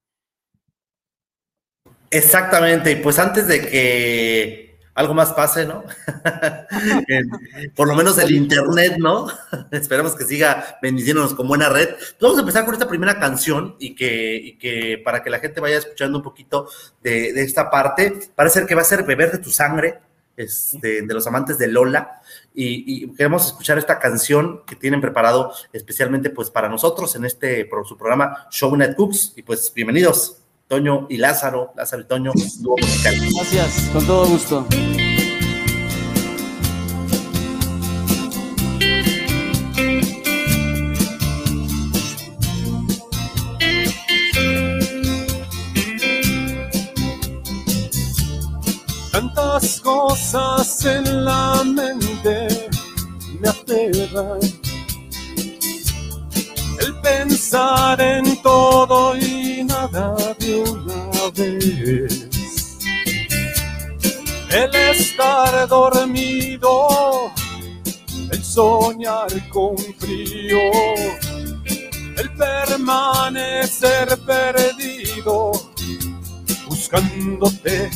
Exactamente, 2.10 2.92
y 2.92 2.96
pues 2.96 3.18
antes 3.18 3.48
de 3.48 3.62
que 3.62 4.77
algo 4.98 5.14
más 5.14 5.32
pase, 5.32 5.64
¿no? 5.64 5.84
por 7.76 7.86
lo 7.86 7.94
menos 7.94 8.18
el 8.18 8.34
Internet, 8.34 8.96
¿no? 8.98 9.28
Esperamos 9.70 10.16
que 10.16 10.24
siga 10.24 10.76
bendiciéndonos 10.82 11.34
con 11.34 11.46
buena 11.46 11.68
red. 11.68 11.90
Vamos 12.20 12.36
a 12.36 12.40
empezar 12.40 12.64
con 12.64 12.74
esta 12.74 12.88
primera 12.88 13.20
canción 13.20 13.76
y 13.78 13.94
que, 13.94 14.58
que 14.60 15.00
para 15.04 15.22
que 15.22 15.30
la 15.30 15.38
gente 15.38 15.60
vaya 15.60 15.78
escuchando 15.78 16.18
un 16.18 16.24
poquito 16.24 16.68
de, 17.00 17.28
esta 17.40 17.70
parte, 17.70 18.18
parece 18.34 18.66
que 18.66 18.74
va 18.74 18.80
a 18.80 18.84
ser 18.84 19.04
Beber 19.04 19.30
de 19.30 19.38
tu 19.38 19.50
sangre, 19.50 20.00
este, 20.36 21.02
de 21.02 21.14
los 21.14 21.28
amantes 21.28 21.58
de 21.58 21.68
Lola. 21.68 22.20
Y, 22.52 23.04
y, 23.04 23.14
queremos 23.14 23.46
escuchar 23.46 23.78
esta 23.78 24.00
canción 24.00 24.64
que 24.66 24.74
tienen 24.74 25.00
preparado 25.00 25.52
especialmente 25.72 26.30
pues 26.30 26.50
para 26.50 26.68
nosotros 26.68 27.14
en 27.14 27.24
este 27.24 27.70
su 27.84 27.96
programa 27.96 28.48
Show 28.50 28.76
Net 28.76 28.96
Cooks. 28.96 29.34
Y 29.36 29.42
pues 29.42 29.72
bienvenidos. 29.72 30.38
Toño 30.68 31.06
y 31.08 31.16
Lázaro, 31.16 31.72
Lázaro 31.74 32.02
y 32.02 32.04
Toño, 32.04 32.32
Gracias, 33.02 33.88
con 33.90 34.06
todo 34.06 34.26
gusto. 34.26 34.66
Tantas 49.10 49.80
cosas 49.80 50.84
en 50.84 51.25
la 51.25 51.62
mente 51.64 52.68
me 53.40 53.48
aterran 53.48 54.38
el 56.80 56.94
pensar 57.00 57.98
en 58.02 58.27
de 60.49 60.57
una 60.57 61.31
vez, 61.37 62.31
el 64.50 64.75
estar 64.75 65.69
dormido, 65.69 67.31
el 68.31 68.43
soñar 68.43 69.28
con 69.50 69.76
frío, 69.99 70.59
el 72.17 72.31
permanecer 72.37 74.19
perdido, 74.21 75.52
buscándote. 76.67 77.90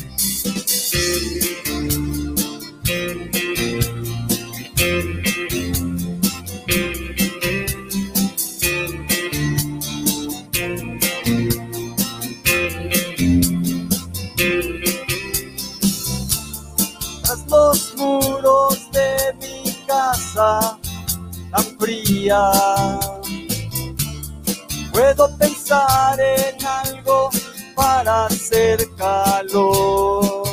Puedo 24.93 25.37
pensar 25.39 26.21
en 26.21 26.65
algo 26.65 27.31
para 27.75 28.27
hacer 28.27 28.79
calor. 28.97 30.47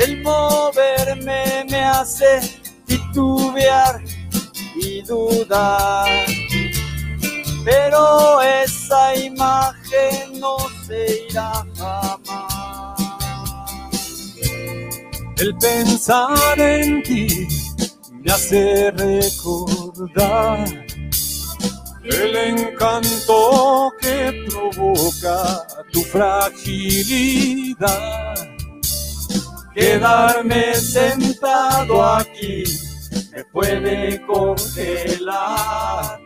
El 0.00 0.20
moverme 0.22 1.64
me 1.70 1.84
hace 1.84 2.40
titubear 2.86 4.02
y 4.74 5.02
dudar. 5.02 6.26
Pero 7.64 8.42
esa 8.42 9.14
imagen 9.14 10.40
no 10.40 10.56
se 10.88 11.26
irá 11.30 11.64
jamás. 11.76 12.98
El 15.38 15.56
pensar 15.58 16.58
en 16.58 17.02
ti 17.04 17.61
me 18.22 18.32
hace 18.32 18.90
recordar 18.92 20.64
el 22.04 22.36
encanto 22.36 23.92
que 24.00 24.44
provoca 24.48 25.66
tu 25.92 26.02
fragilidad. 26.02 26.88
Quedarme 29.74 30.74
sentado 30.74 32.04
aquí 32.04 32.64
me 33.32 33.44
puede 33.46 34.20
congelar. 34.26 36.20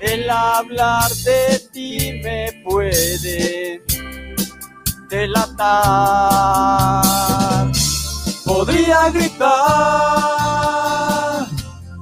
El 0.00 0.28
hablar 0.28 1.10
de 1.24 1.60
ti 1.72 2.20
me 2.24 2.60
puede 2.64 3.82
delatar. 5.08 6.52
Podría 8.54 9.08
gritar 9.08 9.48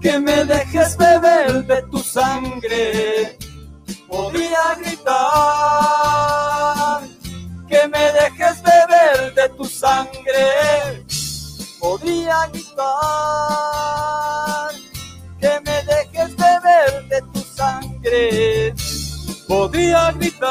que 0.02 0.18
me 0.18 0.44
dejes 0.44 0.96
beber 0.96 1.64
de 1.64 1.80
tu 1.82 2.00
sangre. 2.00 3.38
Podría 4.08 4.74
gritar 4.80 5.12
que 7.68 7.86
me 7.86 8.12
dejes 8.18 8.60
beber 8.62 9.32
de 9.34 9.48
tu 9.50 9.64
sangre. 9.64 11.04
Podría 11.78 12.48
gritar 12.52 12.80
que 15.40 15.60
me 15.64 15.84
dejes 15.84 16.34
beber 16.36 17.06
de 17.10 17.22
tu 17.32 17.40
sangre. 17.56 18.74
Podría 19.46 20.10
gritar 20.12 20.50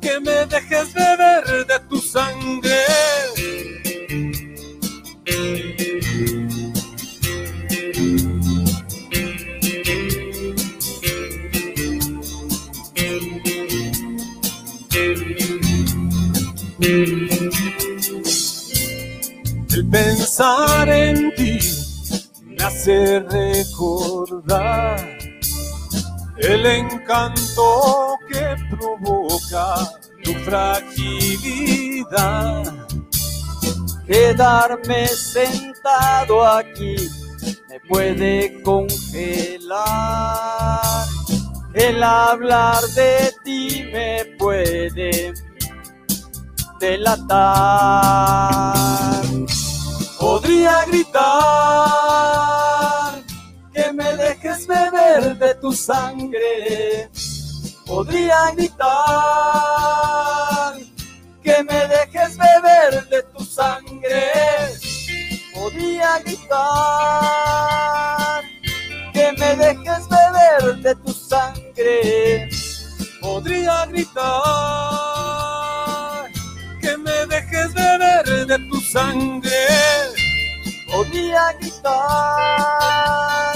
que 0.00 0.20
me 0.20 0.46
dejes 0.46 0.94
beber 0.94 1.66
de 1.66 1.80
tu 1.88 1.98
sangre. 1.98 2.61
Pensar 20.32 20.88
en 20.88 21.34
ti 21.34 21.58
me 22.46 22.64
hace 22.64 23.20
recordar 23.20 24.96
el 26.38 26.64
encanto 26.64 28.16
que 28.30 28.56
provoca 28.70 29.74
tu 30.24 30.32
fragilidad. 30.46 32.06
Quedarme 34.06 35.06
sentado 35.08 36.46
aquí 36.46 36.96
me 37.68 37.78
puede 37.80 38.62
congelar. 38.62 39.70
El 41.74 42.02
hablar 42.02 42.80
de 42.94 43.34
ti 43.44 43.84
me 43.92 44.24
puede 44.38 45.34
delatar. 46.80 47.92
Podría 50.22 50.84
gritar 50.84 51.22
que 53.74 53.92
me 53.92 54.16
dejes 54.16 54.68
beber 54.68 55.36
de 55.36 55.54
tu 55.56 55.72
sangre. 55.72 57.10
Podría 57.84 58.52
gritar 58.52 58.84
que 61.42 61.64
me 61.64 61.88
dejes 61.88 62.38
beber 62.38 63.08
de 63.08 63.24
tu 63.34 63.44
sangre. 63.44 64.30
Podría 65.54 66.20
gritar 66.20 66.62
que 69.12 69.32
me 69.32 69.56
dejes 69.56 70.08
beber 70.08 70.76
de 70.82 70.94
tu 71.04 71.12
sangre. 71.12 72.48
Podría 73.20 73.86
gritar 73.86 74.22
que 76.80 76.96
me 76.96 77.26
dejes 77.26 77.74
beber 77.74 78.46
de 78.46 78.58
tu 78.70 78.80
sangre. 78.80 80.01
Podría 81.02 81.50
gritar 81.58 83.54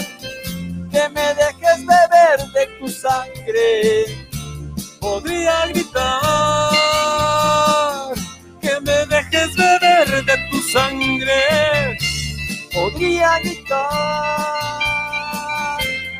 que 0.90 1.08
me 1.10 1.34
dejes 1.34 1.86
beber 1.86 2.38
de 2.52 2.66
tu 2.80 2.88
sangre. 2.88 4.06
Podría 5.00 5.66
gritar 5.68 6.72
que 8.60 8.80
me 8.80 9.06
dejes 9.06 9.54
beber 9.54 10.24
de 10.24 10.36
tu 10.50 10.60
sangre. 10.60 11.96
Podría 12.74 13.38
gritar 13.38 13.78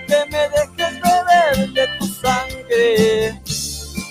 que 0.06 0.26
me 0.30 0.48
dejes 0.54 1.00
beber 1.02 1.56
de 1.72 1.88
tu 1.98 2.06
sangre. 2.06 3.42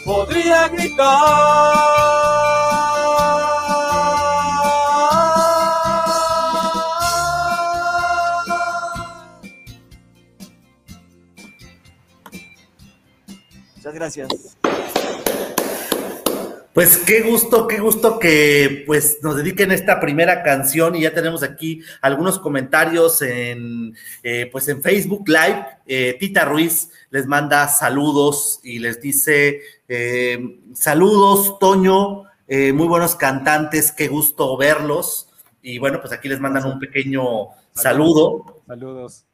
Podría 0.03 0.67
gritar. 0.67 1.95
Muchas 13.86 13.94
gracias. 14.00 14.58
Pues 16.74 16.98
qué 16.98 17.22
gusto, 17.22 17.68
qué 17.68 17.80
gusto 17.80 18.18
que 18.18 18.84
pues 18.88 19.20
nos 19.22 19.36
dediquen 19.36 19.72
esta 19.72 20.00
primera 20.00 20.42
canción 20.42 20.96
y 20.96 21.01
ya 21.01 21.13
tenemos 21.13 21.44
aquí 21.44 21.84
algunos 22.01 22.39
comentarios 22.39 23.22
en 23.22 23.96
eh, 24.24 24.50
pues 24.51 24.68
en 24.70 24.82
Facebook 24.82 25.30
Live. 25.30 25.68
Eh, 25.86 26.18
Tita 26.20 26.46
Ruiz 26.46 26.89
les 27.12 27.27
manda 27.27 27.68
saludos 27.68 28.60
y 28.63 28.80
les 28.80 29.00
dice 29.01 29.62
eh, 29.88 30.62
saludos, 30.74 31.60
Toño, 31.60 32.24
eh, 32.48 32.74
muy 32.74 32.88
buenos 32.88 33.15
cantantes, 33.15 33.92
qué 33.92 34.08
gusto 34.08 34.58
verlos. 34.58 35.30
Y 35.62 35.77
bueno, 35.77 36.01
pues 36.01 36.12
aquí 36.12 36.27
les 36.27 36.39
mandan 36.39 36.65
un 36.65 36.80
pequeño 36.80 37.50
saludo. 37.75 38.63
Saludos. 38.65 39.25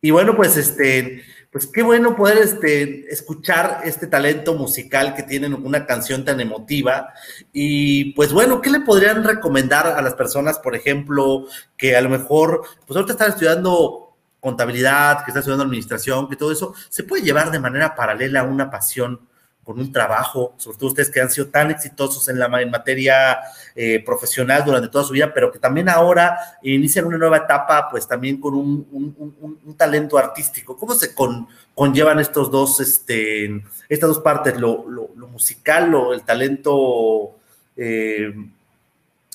Y 0.00 0.12
bueno, 0.12 0.36
pues 0.36 0.56
este, 0.56 1.24
pues 1.50 1.66
qué 1.66 1.82
bueno 1.82 2.16
poder 2.16 2.38
este, 2.38 3.12
escuchar 3.12 3.80
este 3.84 4.06
talento 4.06 4.54
musical 4.54 5.14
que 5.14 5.22
tienen 5.22 5.54
una 5.54 5.86
canción 5.86 6.24
tan 6.24 6.40
emotiva. 6.40 7.12
Y 7.52 8.12
pues 8.12 8.32
bueno, 8.32 8.60
¿qué 8.60 8.70
le 8.70 8.80
podrían 8.80 9.24
recomendar 9.24 9.86
a 9.86 10.02
las 10.02 10.14
personas, 10.14 10.58
por 10.58 10.74
ejemplo, 10.74 11.46
que 11.76 11.96
a 11.96 12.00
lo 12.00 12.08
mejor, 12.08 12.62
pues 12.86 12.96
ahorita 12.96 13.12
están 13.12 13.30
estudiando 13.30 14.16
contabilidad, 14.40 15.24
que 15.24 15.30
están 15.30 15.40
estudiando 15.40 15.64
administración, 15.64 16.28
que 16.28 16.36
todo 16.36 16.52
eso 16.52 16.74
se 16.88 17.04
puede 17.04 17.22
llevar 17.22 17.50
de 17.50 17.58
manera 17.58 17.94
paralela 17.94 18.40
a 18.40 18.44
una 18.44 18.70
pasión 18.70 19.20
con 19.66 19.80
un 19.80 19.90
trabajo, 19.90 20.54
sobre 20.58 20.78
todo 20.78 20.90
ustedes 20.90 21.10
que 21.10 21.20
han 21.20 21.28
sido 21.28 21.48
tan 21.48 21.72
exitosos 21.72 22.28
en 22.28 22.38
la 22.38 22.46
en 22.62 22.70
materia 22.70 23.38
eh, 23.74 24.00
profesional 24.06 24.64
durante 24.64 24.88
toda 24.88 25.02
su 25.02 25.12
vida, 25.12 25.34
pero 25.34 25.50
que 25.50 25.58
también 25.58 25.88
ahora 25.88 26.38
inician 26.62 27.04
una 27.04 27.18
nueva 27.18 27.38
etapa, 27.38 27.88
pues 27.90 28.06
también 28.06 28.40
con 28.40 28.54
un, 28.54 28.86
un, 28.92 29.76
talento 29.76 30.18
artístico. 30.18 30.76
¿Cómo 30.76 30.94
se 30.94 31.12
con, 31.16 31.48
conllevan 31.74 32.20
estos 32.20 32.48
dos, 32.48 32.78
este, 32.78 33.60
estas 33.88 34.08
dos 34.08 34.20
partes, 34.20 34.56
lo, 34.56 34.88
lo, 34.88 35.26
musical, 35.26 35.90
lo, 35.90 36.14
el 36.14 36.22
talento 36.22 37.34
eh, 37.76 38.32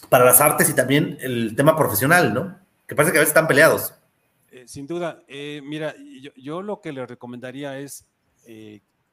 para 0.07 0.23
las 0.23 0.39
artes 0.39 0.69
y 0.69 0.73
también 0.73 1.17
el 1.19 1.57
tema 1.57 1.75
profesional, 1.75 2.33
¿no? 2.33 2.57
Que 2.87 2.95
parece 2.95 3.11
que 3.11 3.17
a 3.17 3.21
veces 3.21 3.31
están 3.31 3.49
peleados. 3.49 3.93
Eh, 4.49 4.63
sin 4.65 4.87
duda, 4.87 5.23
mira, 5.27 5.93
yo, 6.37 6.61
lo 6.61 6.79
que 6.79 6.93
les 6.93 7.09
recomendaría 7.09 7.77
es 7.79 8.05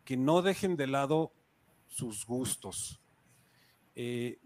que 0.09 0.17
no 0.17 0.41
dejen 0.41 0.75
de 0.75 0.87
lado 0.87 1.35
sus 1.87 2.25
gustos. 2.25 2.99
Eh, 3.95 4.41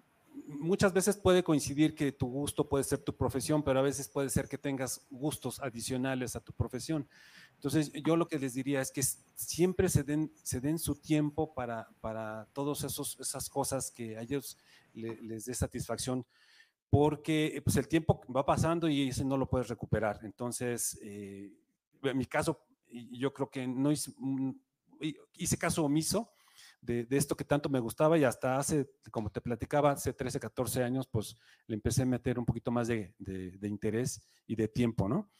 muchas 0.49 0.93
veces 0.93 1.17
puede 1.17 1.45
coincidir 1.45 1.95
que 1.95 2.11
tu 2.11 2.27
gusto 2.27 2.69
puede 2.69 2.83
ser 2.83 2.99
tu 2.99 3.17
profesión, 3.17 3.63
pero 3.63 3.79
a 3.79 3.83
veces 3.83 4.09
puede 4.09 4.29
ser 4.29 4.49
que 4.49 4.59
tengas 4.59 5.07
gustos 5.09 5.61
adicionales 5.61 6.35
a 6.35 6.41
tu 6.41 6.53
profesión. 6.53 7.09
Entonces, 7.55 7.93
yo 7.93 8.17
lo 8.17 8.27
que 8.27 8.41
les 8.41 8.55
diría 8.55 8.81
es 8.81 8.91
que 8.91 9.05
siempre 9.37 9.89
se 9.89 10.03
den, 10.03 10.33
se 10.43 10.61
den 10.61 10.81
su 10.81 10.97
tiempo 10.97 11.55
para, 11.55 11.89
para 12.01 12.49
todas 12.53 12.83
esas 12.83 13.49
cosas 13.49 13.93
que 13.93 14.19
a 14.19 14.23
ellos 14.23 14.59
le, 14.95 15.23
les 15.23 15.45
dé 15.45 15.55
satisfacción, 15.55 16.27
porque 16.91 17.63
pues, 17.63 17.77
el 17.77 17.87
tiempo 17.87 18.21
va 18.35 18.45
pasando 18.45 18.89
y 18.89 19.11
ese 19.11 19.25
no 19.25 19.37
lo 19.37 19.49
puedes 19.49 19.69
recuperar. 19.69 20.19
Entonces, 20.25 20.99
eh, 21.05 21.53
en 22.03 22.19
mi 22.19 22.27
caso, 22.27 22.65
yo 23.13 23.33
creo 23.33 23.49
que 23.49 23.69
no 23.69 23.93
hice, 25.35 25.57
caso 25.57 25.85
omiso 25.85 26.33
de, 26.81 27.07
esto 27.11 27.37
que 27.37 27.45
tanto 27.45 27.69
me 27.69 27.81
gustaba 27.81 28.19
y 28.19 28.25
hasta 28.25 28.59
hace, 28.59 28.91
como 29.11 29.31
te 29.31 29.41
platicaba, 29.41 29.93
hace 29.93 30.13
13, 30.13 30.41
14 30.41 30.83
años, 30.83 31.07
pues 31.07 31.37
le 31.67 31.75
empecé 31.75 32.03
a 32.03 32.07
meter 32.07 32.39
un 32.39 32.45
poquito 32.45 32.71
más 32.71 32.89
de, 32.89 33.15
interés 33.63 34.21
y 34.47 34.57
de 34.57 34.69
tiempo, 34.69 35.09
¿no? 35.09 35.31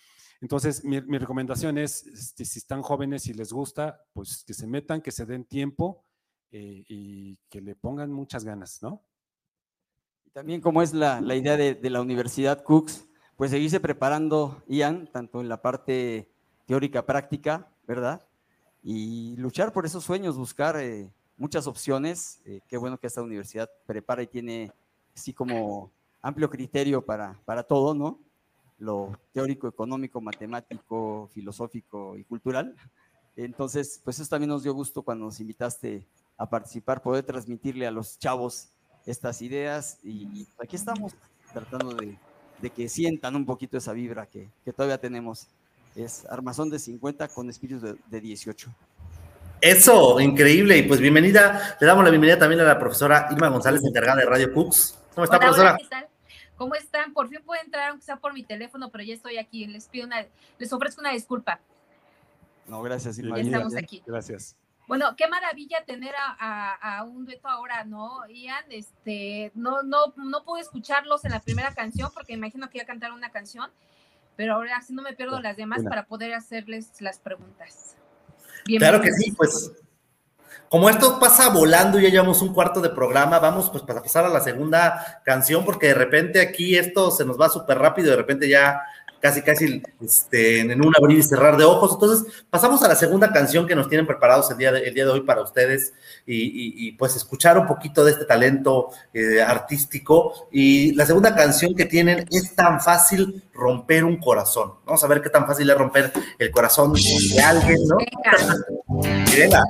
Entonces, 0.41 0.85
mi, 0.85 0.99
recomendación 0.99 1.79
es, 1.79 2.05
este, 2.07 2.45
si 2.45 2.59
están 2.59 2.83
jóvenes 2.83 3.27
y 3.29 3.35
les 3.35 3.53
gusta, 3.53 4.03
pues 4.13 4.45
que 4.45 4.55
se 4.55 4.67
metan, 4.67 5.01
que 5.01 5.13
se 5.13 5.25
den 5.25 5.45
tiempo 5.45 6.05
eh, 6.51 6.85
y 6.89 7.39
que 7.49 7.61
le 7.61 7.77
pongan 7.77 8.13
muchas 8.13 8.45
ganas, 8.45 8.83
¿no? 8.83 9.05
También 10.33 10.61
como 10.61 10.83
es 10.83 10.95
la, 10.95 11.21
la 11.21 11.37
idea 11.37 11.57
de, 11.57 11.75
de, 11.75 11.91
la 11.91 12.01
Universidad 12.01 12.65
Cooks, 12.65 13.07
pues 13.37 13.51
seguirse 13.51 13.81
preparando, 13.81 14.65
Ian, 14.67 15.11
tanto 15.13 15.41
en 15.41 15.49
la 15.49 15.61
parte 15.63 16.33
teórica 16.67 17.05
práctica, 17.05 17.71
¿verdad? 17.87 18.27
Y 18.83 19.37
luchar 19.37 19.73
por 19.73 19.87
esos 19.87 20.05
sueños, 20.05 20.37
buscar 20.37 20.77
eh, 20.77 21.09
muchas 21.37 21.67
opciones. 21.67 22.41
Eh, 22.45 22.61
qué 22.69 22.77
bueno 22.77 22.99
que 22.99 23.07
esta 23.07 23.23
universidad 23.23 23.71
prepara 23.87 24.23
y 24.23 24.27
tiene 24.27 24.73
así 25.15 25.33
como 25.33 25.91
amplio 26.21 26.51
criterio 26.51 27.05
para, 27.05 27.39
para 27.45 27.63
todo, 27.63 27.95
¿no? 27.95 28.19
Lo 28.79 29.19
teórico, 29.33 29.69
económico, 29.69 30.21
matemático, 30.21 31.29
filosófico 31.33 32.17
y 32.17 32.25
cultural. 32.25 32.75
Entonces, 33.37 34.01
pues 34.05 34.19
eso 34.19 34.29
también 34.29 34.51
nos 34.51 34.63
dio 34.63 34.75
gusto 34.75 35.03
cuando 35.03 35.27
nos 35.27 35.41
invitaste 35.41 36.07
a 36.37 36.49
participar, 36.49 37.03
poder 37.03 37.25
transmitirle 37.25 37.87
a 37.87 37.91
los 37.91 38.19
chavos 38.19 38.71
estas 39.07 39.43
ideas 39.43 39.99
y 40.03 40.47
aquí 40.59 40.77
estamos 40.77 41.15
tratando 41.53 41.95
de, 41.95 42.19
de 42.61 42.71
que 42.71 42.89
sientan 42.89 43.37
un 43.37 43.45
poquito 43.45 43.77
esa 43.77 43.93
vibra 43.93 44.27
que, 44.27 44.49
que, 44.65 44.73
todavía 44.73 44.99
tenemos. 44.99 45.49
Es 45.95 46.25
armazón 46.27 46.71
de 46.71 46.79
50 46.79 47.29
con 47.29 47.51
espíritus 47.51 47.83
de, 47.83 47.97
de 48.07 48.21
18. 48.21 48.71
Eso, 49.61 50.19
increíble. 50.21 50.79
Y 50.79 50.83
pues 50.83 51.01
bienvenida, 51.01 51.77
le 51.81 51.87
damos 51.87 52.03
la 52.03 52.11
bienvenida 52.11 52.39
también 52.39 52.61
a 52.61 52.65
la 52.65 52.79
profesora 52.79 53.29
Irma 53.31 53.49
González, 53.49 53.85
encargada 53.85 54.21
de 54.21 54.27
Radio 54.27 54.53
Cooks. 54.53 54.99
¿Cómo 55.15 55.25
está, 55.25 55.37
Hola, 55.37 55.47
profesora? 55.47 55.71
hola, 55.71 55.79
¿qué 55.79 55.89
tal? 55.89 56.09
¿Cómo 56.57 56.75
están? 56.75 57.13
Por 57.13 57.29
fin 57.29 57.41
puedo 57.45 57.63
entrar, 57.63 57.91
aunque 57.91 58.05
sea 58.05 58.17
por 58.17 58.33
mi 58.33 58.43
teléfono, 58.43 58.91
pero 58.91 59.05
ya 59.05 59.15
estoy 59.15 59.37
aquí. 59.39 59.67
Les 59.67 59.87
pido 59.87 60.07
una, 60.07 60.27
les 60.59 60.73
ofrezco 60.73 61.01
una 61.01 61.13
disculpa. 61.13 61.61
No, 62.67 62.83
gracias, 62.83 63.19
Irma. 63.19 63.37
Ya 63.37 63.45
estamos 63.45 63.77
aquí. 63.77 64.03
Gracias. 64.07 64.57
Bueno, 64.89 65.15
qué 65.17 65.29
maravilla 65.29 65.85
tener 65.85 66.15
a, 66.17 66.37
a, 66.39 66.99
a, 66.99 67.05
un 67.05 67.25
dueto 67.25 67.49
ahora, 67.49 67.85
¿no? 67.85 68.27
Ian, 68.29 68.65
este, 68.71 69.53
no, 69.55 69.83
no, 69.83 70.13
no 70.17 70.45
pude 70.45 70.61
escucharlos 70.61 71.25
en 71.25 71.31
la 71.31 71.41
primera 71.41 71.73
canción 71.73 72.11
porque 72.13 72.33
imagino 72.33 72.69
que 72.69 72.79
ya 72.79 72.85
cantaron 72.85 73.17
una 73.17 73.31
canción, 73.31 73.71
pero 74.37 74.55
ahora 74.55 74.81
sí 74.83 74.95
no 74.95 75.03
me 75.03 75.15
pierdo 75.15 75.41
las 75.41 75.57
demás 75.57 75.81
Una. 75.81 75.91
para 75.91 76.07
poder 76.07 76.35
hacerles 76.35 76.91
las 77.01 77.19
preguntas. 77.19 77.97
Claro 78.65 79.01
que 79.01 79.13
sí, 79.13 79.33
pues 79.33 79.73
como 80.73 80.89
esto 80.89 81.21
pasa 81.21 81.51
volando 81.51 82.01
y 82.01 82.05
ya 82.05 82.09
llevamos 82.09 82.41
un 82.41 82.55
cuarto 82.55 82.81
de 82.81 82.89
programa, 82.89 83.39
vamos 83.39 83.69
pues 83.69 83.83
para 83.83 84.01
pasar 84.01 84.25
a 84.25 84.31
la 84.31 84.41
segunda 84.41 85.21
canción 85.23 85.67
porque 85.67 85.89
de 85.89 85.95
repente 85.95 86.41
aquí 86.41 86.77
esto 86.79 87.11
se 87.11 87.27
nos 87.27 87.39
va 87.39 87.51
súper 87.51 87.77
rápido, 87.77 88.11
de 88.11 88.17
repente 88.17 88.49
ya 88.49 88.81
casi 89.23 89.41
casi 89.41 89.81
este, 90.05 90.61
en 90.61 90.85
un 90.85 90.93
abrir 90.99 91.19
y 91.19 91.23
cerrar 91.23 91.57
de 91.57 91.65
ojos. 91.65 91.93
Entonces 91.95 92.45
pasamos 92.51 92.83
a 92.83 92.89
la 92.89 92.97
segunda 92.97 93.33
canción 93.33 93.69
que 93.69 93.77
nos 93.77 93.89
tienen 93.89 94.05
preparados 94.05 94.51
el 94.51 94.59
día 94.59 94.73
de, 94.73 94.81
el 94.81 94.93
día 94.93 95.05
de 95.05 95.13
hoy 95.13 95.21
para 95.21 95.43
ustedes 95.43 95.95
y, 96.27 96.35
y, 96.37 96.89
y, 96.89 96.93
pues 96.93 97.15
escuchar 97.15 97.57
un 97.57 97.69
poquito 97.69 98.05
de 98.05 98.11
este 98.11 98.25
talento 98.25 98.89
eh, 99.15 99.41
artístico. 99.41 100.49
Y 100.51 100.93
la 100.95 101.07
segunda 101.07 101.37
canción 101.37 101.75
que 101.77 101.85
tienen 101.85 102.27
es 102.33 102.55
tan 102.57 102.81
fácil 102.81 103.45
romper 103.55 104.05
un 104.05 104.17
corazón. 104.17 104.73
Vamos 104.85 105.05
a 105.05 105.07
ver 105.07 105.23
qué 105.23 105.31
tan 105.31 105.47
fácil 105.47 105.71
es 105.71 105.79
romper 105.79 106.13
el 106.39 106.51
corazón 106.51 106.93
de 106.93 107.43
alguien, 107.43 107.79
¿no? 107.87 107.99
Venga. 109.37 109.63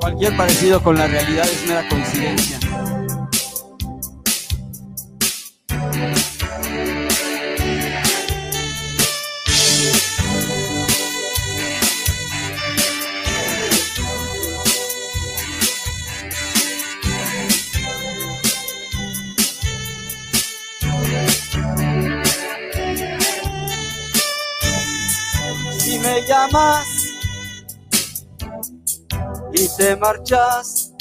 Cualquier 0.00 0.36
parecido 0.36 0.82
con 0.82 0.96
la 0.96 1.06
realidad 1.06 1.44
es 1.44 1.68
mera 1.68 1.88
coincidencia. 1.88 2.58
Me 26.06 26.22
llamas 26.26 26.86
y 29.52 29.68
te 29.76 29.96
marchas, 29.96 30.92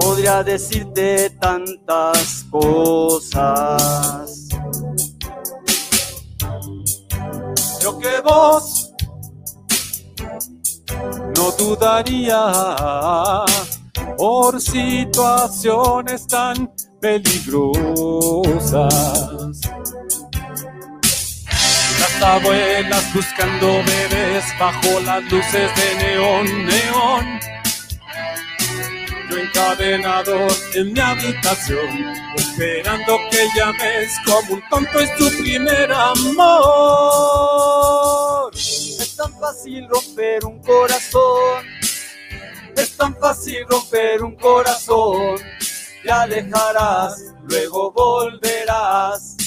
podría 0.00 0.42
decirte 0.42 1.30
tantas 1.30 2.46
cosas. 2.50 3.28
Yo 7.80 7.98
que 7.98 8.20
vos 8.24 8.94
no 11.36 11.50
dudaría 11.58 13.44
por 14.16 14.60
situaciones 14.60 16.26
tan 16.26 16.72
peligrosas. 17.00 17.72
Las 22.22 22.40
abuelas 22.40 23.12
buscando 23.12 23.82
bebés 23.82 24.44
bajo 24.56 25.00
las 25.00 25.24
luces 25.24 25.70
de 25.74 25.94
neón, 25.96 26.66
neón. 26.66 27.40
Yo 29.28 29.38
encadenado 29.38 30.46
en 30.74 30.92
mi 30.92 31.00
habitación, 31.00 32.14
esperando 32.36 33.18
que 33.28 33.48
llames 33.56 34.16
como 34.24 34.54
un 34.54 34.62
tonto 34.70 35.00
es 35.00 35.12
tu 35.16 35.28
primer 35.42 35.92
amor. 35.92 36.52
Es 38.54 39.16
tan 39.16 39.36
fácil 39.40 39.88
romper 39.88 40.44
un 40.44 40.62
corazón, 40.62 41.66
es 42.76 42.96
tan 42.96 43.16
fácil 43.16 43.66
romper 43.68 44.22
un 44.22 44.36
corazón. 44.36 45.40
Te 46.04 46.12
alejarás, 46.12 47.20
luego 47.48 47.90
volverás. 47.90 49.41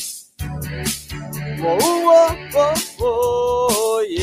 Oh, 1.68 1.80
oh, 1.82 2.28
oh, 2.54 2.74
oh, 3.00 4.02
yeah. 4.08 4.22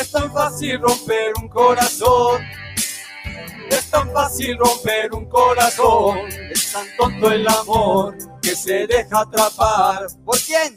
Es 0.00 0.12
tan 0.12 0.32
fácil 0.32 0.80
romper 0.80 1.32
un 1.40 1.48
corazón. 1.48 2.40
Es 3.68 3.90
tan 3.90 4.12
fácil 4.12 4.56
romper 4.56 5.12
un 5.12 5.24
corazón. 5.26 6.18
Es 6.52 6.72
tan 6.72 6.86
tonto 6.96 7.32
el 7.32 7.48
amor 7.48 8.16
que 8.40 8.54
se 8.54 8.86
deja 8.86 9.20
atrapar 9.20 10.06
¿Por 10.24 10.38
quién? 10.38 10.76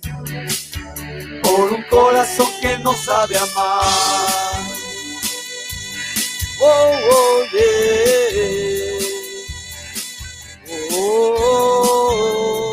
por 1.43 1.73
un 1.73 1.83
corazón 1.83 2.47
que 2.61 2.79
no 2.79 2.93
sabe 2.93 3.37
amar. 3.37 3.83
Oh, 6.59 6.93
oh, 7.11 7.43
yeah. 7.51 8.97
Oh, 10.91 11.35
oh, 11.39 12.63
oh. 12.63 12.66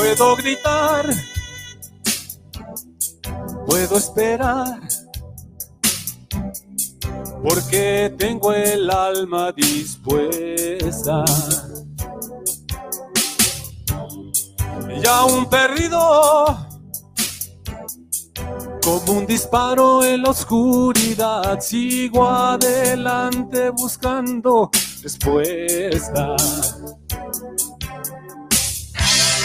Puedo 0.00 0.34
gritar, 0.34 1.10
puedo 3.66 3.98
esperar, 3.98 4.80
porque 7.42 8.14
tengo 8.16 8.50
el 8.54 8.90
alma 8.90 9.52
dispuesta. 9.52 11.22
Y 14.88 15.06
aún 15.06 15.44
perdido, 15.50 16.56
como 18.82 19.12
un 19.18 19.26
disparo 19.26 20.02
en 20.02 20.22
la 20.22 20.30
oscuridad, 20.30 21.60
sigo 21.60 22.26
adelante 22.26 23.68
buscando 23.68 24.70
respuesta. 25.02 26.36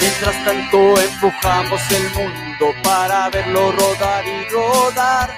Mientras 0.01 0.45
tanto 0.45 0.99
empujamos 0.99 1.81
el 1.91 2.09
mundo 2.11 2.73
para 2.83 3.29
verlo 3.29 3.71
rodar 3.71 4.23
y 4.27 4.45
rodar. 4.49 5.29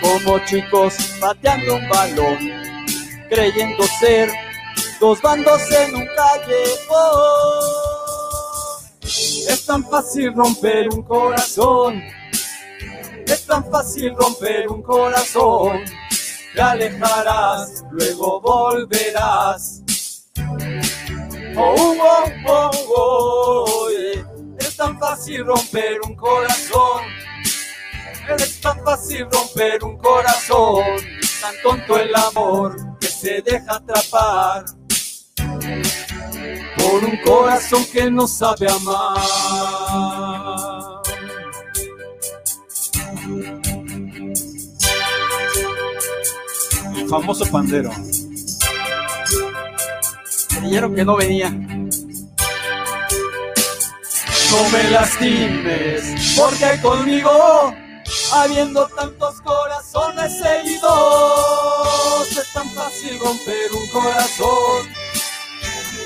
Como 0.00 0.38
chicos 0.40 0.94
pateando 1.20 1.76
un 1.76 1.88
balón, 1.88 2.38
creyendo 3.28 3.84
ser 4.00 4.30
dos 5.00 5.20
bandos 5.22 5.62
en 5.70 5.96
un 5.96 6.06
callejón. 6.16 7.64
Es 9.02 9.66
tan 9.66 9.84
fácil 9.88 10.34
romper 10.34 10.88
un 10.88 11.02
corazón, 11.02 12.02
es 13.26 13.46
tan 13.46 13.64
fácil 13.70 14.14
romper 14.16 14.68
un 14.68 14.82
corazón. 14.82 15.80
Te 16.54 16.60
alejarás, 16.60 17.84
luego 17.90 18.40
volverás. 18.40 19.81
Oh, 21.56 21.96
oh, 22.00 22.24
oh, 22.46 22.70
oh, 22.96 23.90
yeah. 23.90 24.26
Es 24.58 24.76
tan 24.76 24.98
fácil 24.98 25.44
romper 25.44 26.00
un 26.06 26.14
corazón. 26.16 27.02
Es 28.38 28.60
tan 28.60 28.82
fácil 28.84 29.26
romper 29.30 29.84
un 29.84 29.98
corazón. 29.98 30.82
Tan 31.40 31.54
tonto 31.62 31.98
el 31.98 32.14
amor 32.14 32.76
que 33.00 33.08
se 33.08 33.42
deja 33.42 33.74
atrapar 33.76 34.64
por 36.76 37.04
un 37.04 37.16
corazón 37.24 37.84
que 37.92 38.10
no 38.10 38.26
sabe 38.26 38.66
amar. 38.70 39.18
El 46.96 47.08
famoso 47.08 47.44
pandero. 47.50 47.90
Creyeron 50.62 50.94
que 50.94 51.04
no 51.04 51.16
venía. 51.16 51.50
no 51.50 51.90
me 54.68 54.84
lastimes, 54.90 56.36
porque 56.36 56.80
conmigo, 56.80 57.74
habiendo 58.32 58.86
tantos 58.86 59.40
corazones 59.40 60.38
seguidos, 60.38 62.30
es 62.30 62.52
tan 62.52 62.70
fácil 62.70 63.18
romper 63.18 63.72
un 63.72 63.88
corazón, 63.88 64.88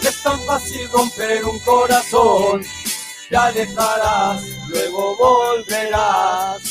es 0.03 0.23
tan 0.23 0.41
fácil 0.47 0.89
romper 0.91 1.45
un 1.45 1.59
corazón, 1.59 2.65
te 3.29 3.37
alejarás, 3.37 4.43
luego 4.71 5.19
volverás. 5.19 6.63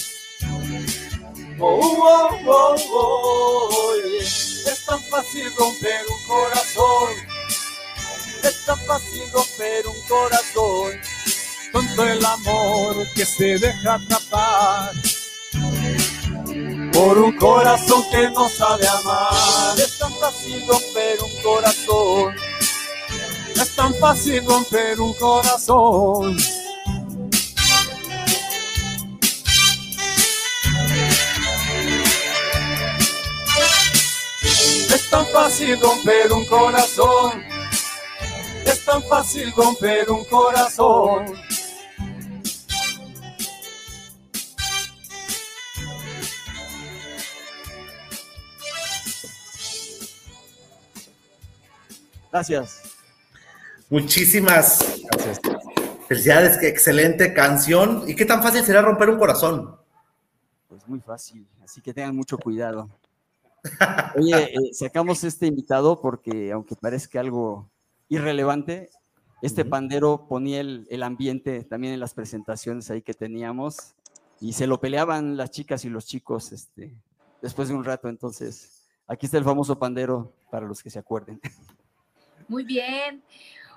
Oh, 1.60 2.00
oh, 2.04 2.30
oh, 2.48 2.76
oh, 2.92 3.94
Es 4.04 4.84
tan 4.86 5.00
fácil 5.04 5.54
romper 5.56 6.02
un 6.10 6.18
corazón, 6.28 7.35
es 8.48 8.66
tan 8.66 8.80
fácil 8.86 9.24
romper 9.34 9.88
un 9.88 10.02
corazón, 10.08 11.02
con 11.72 11.96
todo 11.96 12.08
el 12.08 12.26
amor 12.26 13.08
que 13.16 13.26
se 13.26 13.58
deja 13.58 13.96
atrapar 13.96 14.92
por 16.94 17.18
un 17.18 17.36
corazón 17.38 18.04
que 18.12 18.30
no 18.30 18.48
sabe 18.48 18.88
amar. 18.88 19.78
Es 19.78 19.98
tan 19.98 20.14
fácil 20.16 20.66
romper 20.68 21.18
un 21.24 21.42
corazón, 21.44 22.36
es 23.56 23.76
tan 23.76 23.94
fácil 23.96 24.46
romper 24.46 25.00
un 25.00 25.14
corazón. 25.14 26.38
Es 34.94 35.10
tan 35.10 35.26
fácil 35.28 35.80
romper 35.82 36.32
un 36.32 36.46
corazón. 36.46 37.55
Es 38.86 38.92
tan 38.92 39.02
fácil 39.02 39.52
romper 39.52 40.12
un 40.12 40.24
corazón. 40.26 41.26
Gracias. 52.32 52.84
Muchísimas 53.90 54.86
felicidades, 56.08 56.60
qué 56.60 56.68
excelente 56.68 57.34
canción. 57.34 58.04
¿Y 58.08 58.16
qué 58.16 58.26
tan 58.26 58.44
fácil 58.44 58.64
será 58.64 58.84
romper 58.84 59.10
un 59.10 59.18
corazón? 59.18 59.80
Pues 60.70 60.88
muy 60.88 61.00
fácil, 61.00 61.48
así 61.64 61.82
que 61.82 61.92
tengan 61.92 62.16
mucho 62.16 62.38
cuidado. 62.38 62.88
Oye, 64.16 64.54
eh, 64.54 64.74
sacamos 64.74 65.24
este 65.24 65.48
invitado 65.48 66.00
porque, 66.00 66.52
aunque 66.52 66.76
parezca 66.76 67.20
algo 67.20 67.68
irrelevante, 68.10 68.90
este 69.42 69.66
pandero 69.66 70.28
ponía 70.28 70.62
el, 70.62 70.88
el 70.90 71.04
ambiente 71.04 71.64
también 71.64 71.94
en 71.94 72.00
las 72.00 72.14
presentaciones 72.14 72.90
ahí 72.90 73.02
que 73.02 73.14
teníamos 73.14 73.96
y 74.40 74.54
se 74.54 74.68
lo 74.68 74.80
peleaban 74.80 75.38
las 75.38 75.52
chicas 75.52 75.86
y 75.86 75.90
los 75.90 76.06
chicos 76.06 76.52
este, 76.52 76.96
después 77.42 77.70
de 77.70 77.76
un 77.76 77.84
rato. 77.84 78.10
Entonces, 78.10 78.88
aquí 79.08 79.26
está 79.26 79.38
el 79.38 79.44
famoso 79.44 79.78
pandero 79.78 80.34
para 80.50 80.66
los 80.66 80.82
que 80.82 80.90
se 80.90 81.00
acuerden. 81.00 81.40
Muy 82.48 82.64
bien. 82.64 83.24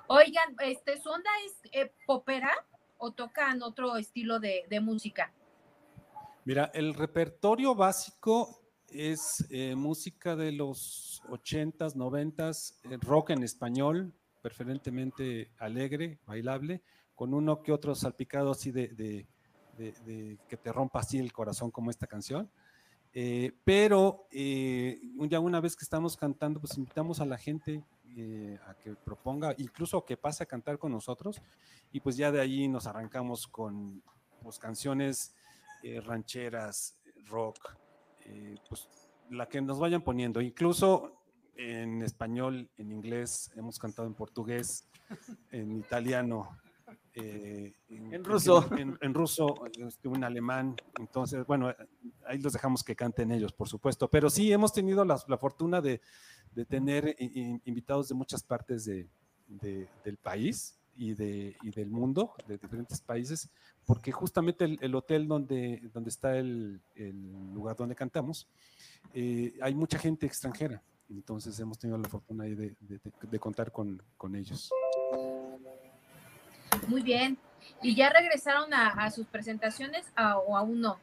Oigan, 0.07 0.57
este, 0.63 1.01
¿su 1.01 1.11
onda 1.11 1.31
es 1.47 1.71
eh, 1.73 1.93
popera 2.07 2.53
o 2.97 3.13
tocan 3.13 3.63
otro 3.63 3.97
estilo 3.97 4.41
de, 4.41 4.65
de 4.69 4.81
música? 4.81 5.33
Mira, 6.45 6.71
el 6.75 6.95
repertorio 6.95 7.75
básico 7.75 8.63
es 8.89 9.47
eh, 9.51 9.75
música 9.75 10.35
de 10.35 10.53
los 10.53 11.23
80s, 11.29 11.95
90s, 11.95 12.75
eh, 12.91 12.99
rock 13.03 13.31
en 13.31 13.43
español, 13.43 14.15
preferentemente 14.41 15.51
alegre, 15.59 16.19
bailable, 16.27 16.83
con 17.15 17.35
uno 17.35 17.63
que 17.63 17.73
otro 17.73 17.95
salpicado 17.95 18.53
así 18.53 18.71
de, 18.71 19.27
que 19.77 20.57
te 20.57 20.73
rompa 20.73 21.01
así 21.01 21.19
el 21.19 21.33
corazón 21.33 21.71
como 21.71 21.91
esta 21.91 22.07
canción. 22.07 22.51
Eh, 23.15 23.53
pero 23.65 24.29
eh, 24.31 25.01
ya 25.29 25.41
una 25.41 25.61
vez 25.61 25.75
que 25.75 25.85
estamos 25.85 26.17
cantando, 26.17 26.61
pues 26.61 26.77
invitamos 26.77 27.21
a 27.21 27.27
la 27.27 27.39
gente 27.39 27.83
eh, 28.17 28.59
a 28.67 28.75
que 28.75 28.95
proponga, 28.97 29.55
incluso 29.59 30.05
que 30.05 30.17
pase 30.17 30.43
a 30.43 30.47
cantar 30.47 30.79
con 30.79 30.91
nosotros, 30.91 31.41
y 31.93 32.01
pues 32.01 32.17
ya 32.17 32.33
de 32.33 32.41
ahí 32.41 32.67
nos 32.67 32.87
arrancamos 32.87 33.47
con 33.47 34.03
pues, 34.43 34.59
canciones 34.59 35.37
eh, 35.83 36.01
rancheras, 36.01 36.99
rock, 37.27 37.77
eh, 38.25 38.57
pues 38.69 38.89
la 39.31 39.47
que 39.47 39.61
nos 39.61 39.79
vayan 39.79 40.03
poniendo, 40.03 40.41
incluso 40.41 41.18
en 41.59 42.03
español, 42.03 42.71
en 42.79 42.93
inglés, 42.93 43.51
hemos 43.57 43.79
cantado 43.79 44.07
en 44.09 44.15
portugués, 44.15 44.87
en 45.51 45.77
italiano, 45.77 46.57
eh, 47.15 47.75
En 47.89 48.23
ruso. 48.25 48.67
en, 48.77 48.97
en 49.01 49.13
ruso, 49.13 49.55
este, 49.77 50.09
en 50.09 50.23
alemán, 50.25 50.77
entonces, 50.99 51.45
bueno, 51.47 51.75
ahí 52.27 52.39
los 52.39 52.53
dejamos 52.53 52.83
que 52.85 52.95
canten 52.95 53.33
ellos, 53.33 53.53
por 53.53 53.69
supuesto, 53.69 54.09
pero 54.09 54.31
sí 54.31 54.53
hemos 54.53 54.73
tenido 54.73 55.05
la, 55.05 55.21
la 55.27 55.37
fortuna 55.37 55.81
de, 55.81 56.01
de 56.55 56.65
tener 56.65 57.17
invitados 57.65 58.09
de 58.09 58.15
muchas 58.15 58.43
partes 58.43 58.85
de- 58.85 59.09
de- 59.49 59.89
del 60.05 60.17
país 60.17 60.79
y, 60.97 61.15
de, 61.15 61.57
y 61.63 61.71
del 61.71 61.91
mundo, 61.91 62.35
de 62.47 62.57
diferentes 62.59 63.01
países, 63.01 63.51
porque 63.85 64.13
justamente 64.13 64.65
el, 64.65 64.79
el 64.81 64.95
hotel 64.95 65.27
donde, 65.27 65.81
donde 65.93 66.11
está 66.11 66.37
el, 66.39 66.81
el 66.95 67.53
lugar 67.53 67.75
donde 67.77 67.95
cantamos, 67.97 68.47
eh, 69.13 69.59
hay 69.61 69.75
mucha 69.75 69.99
gente 69.99 70.27
extranjera, 70.27 70.83
entonces 71.11 71.59
hemos 71.61 71.79
tenido 71.79 71.99
la 71.99 72.09
fortuna 72.09 72.45
ahí 72.45 72.55
de, 72.55 72.75
de- 72.81 72.99
de- 72.99 73.13
de 73.31 73.39
contar 73.39 73.73
con, 73.73 74.03
con 74.17 74.35
ellos. 74.37 74.71
Muy 76.87 77.03
bien. 77.03 77.39
¿Y 77.83 77.95
ya 77.95 78.11
regresaron 78.11 78.73
a, 78.75 78.89
a 78.89 79.11
sus 79.11 79.27
presentaciones 79.27 80.07
a- 80.17 80.39
o 80.39 80.57
aún 80.57 80.81
no? 80.81 80.99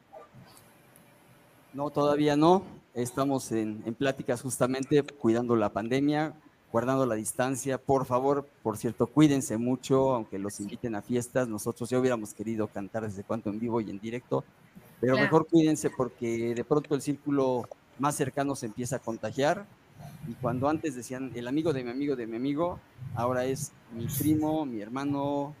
No, 1.72 1.90
todavía 1.90 2.36
no. 2.36 2.62
Estamos 2.94 3.52
en, 3.52 3.82
en 3.84 3.94
pláticas 3.94 4.40
justamente 4.40 5.02
cuidando 5.02 5.54
la 5.56 5.68
pandemia, 5.70 6.32
guardando 6.72 7.04
la 7.04 7.14
distancia. 7.14 7.76
Por 7.78 8.06
favor, 8.06 8.48
por 8.62 8.78
cierto, 8.78 9.06
cuídense 9.06 9.58
mucho, 9.58 10.14
aunque 10.14 10.38
los 10.38 10.60
inviten 10.60 10.94
a 10.94 11.02
fiestas. 11.02 11.46
Nosotros 11.48 11.90
ya 11.90 11.98
hubiéramos 11.98 12.32
querido 12.32 12.68
cantar 12.68 13.02
desde 13.02 13.22
cuanto 13.24 13.50
en 13.50 13.58
vivo 13.60 13.80
y 13.82 13.90
en 13.90 14.00
directo, 14.00 14.44
pero 15.00 15.12
Claro. 15.14 15.26
mejor 15.26 15.46
cuídense 15.46 15.90
porque 15.90 16.54
de 16.54 16.64
pronto 16.64 16.94
el 16.94 17.02
círculo 17.02 17.68
más 17.98 18.14
cercano 18.14 18.56
se 18.56 18.66
empieza 18.66 18.96
a 18.96 19.00
contagiar. 19.00 19.66
Y 20.28 20.34
cuando 20.34 20.68
antes 20.68 20.94
decían 20.94 21.30
el 21.34 21.46
amigo 21.48 21.72
de 21.72 21.84
mi 21.84 21.90
amigo 21.90 22.16
de 22.16 22.26
mi 22.26 22.36
amigo, 22.36 22.80
ahora 23.14 23.44
es 23.44 23.72
mi 23.92 24.06
primo, 24.06 24.64
mi 24.66 24.80
hermano, 24.80 25.54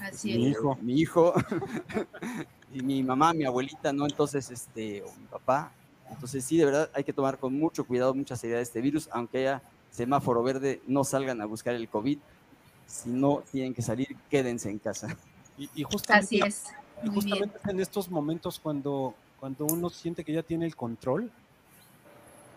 Así 0.00 0.34
mi 0.36 0.46
es. 0.46 0.52
hijo, 0.52 0.78
mi 0.80 0.94
hijo 1.00 1.34
y 2.72 2.82
mi 2.82 3.02
mamá, 3.02 3.32
mi 3.32 3.44
abuelita, 3.44 3.92
¿no? 3.92 4.06
Entonces, 4.06 4.50
este, 4.50 5.02
o 5.02 5.12
mi 5.18 5.26
papá. 5.26 5.72
Entonces, 6.10 6.44
sí, 6.44 6.56
de 6.56 6.64
verdad 6.66 6.90
hay 6.94 7.04
que 7.04 7.12
tomar 7.12 7.38
con 7.38 7.54
mucho 7.54 7.84
cuidado, 7.84 8.14
mucha 8.14 8.36
seriedad 8.36 8.60
este 8.60 8.80
virus, 8.80 9.08
aunque 9.12 9.38
haya 9.38 9.62
semáforo 9.90 10.42
verde, 10.42 10.82
no 10.86 11.04
salgan 11.04 11.40
a 11.40 11.46
buscar 11.46 11.74
el 11.74 11.88
COVID. 11.88 12.18
Si 12.86 13.08
no 13.10 13.42
tienen 13.50 13.74
que 13.74 13.82
salir, 13.82 14.16
quédense 14.30 14.70
en 14.70 14.78
casa. 14.78 15.16
Y, 15.58 15.68
y 15.74 15.82
justamente, 15.82 16.24
Así 16.24 16.40
es. 16.40 16.64
y 17.02 17.08
justamente 17.08 17.58
en 17.68 17.80
estos 17.80 18.10
momentos 18.10 18.58
cuando, 18.60 19.14
cuando 19.40 19.66
uno 19.66 19.90
siente 19.90 20.24
que 20.24 20.32
ya 20.32 20.42
tiene 20.42 20.66
el 20.66 20.76
control, 20.76 21.30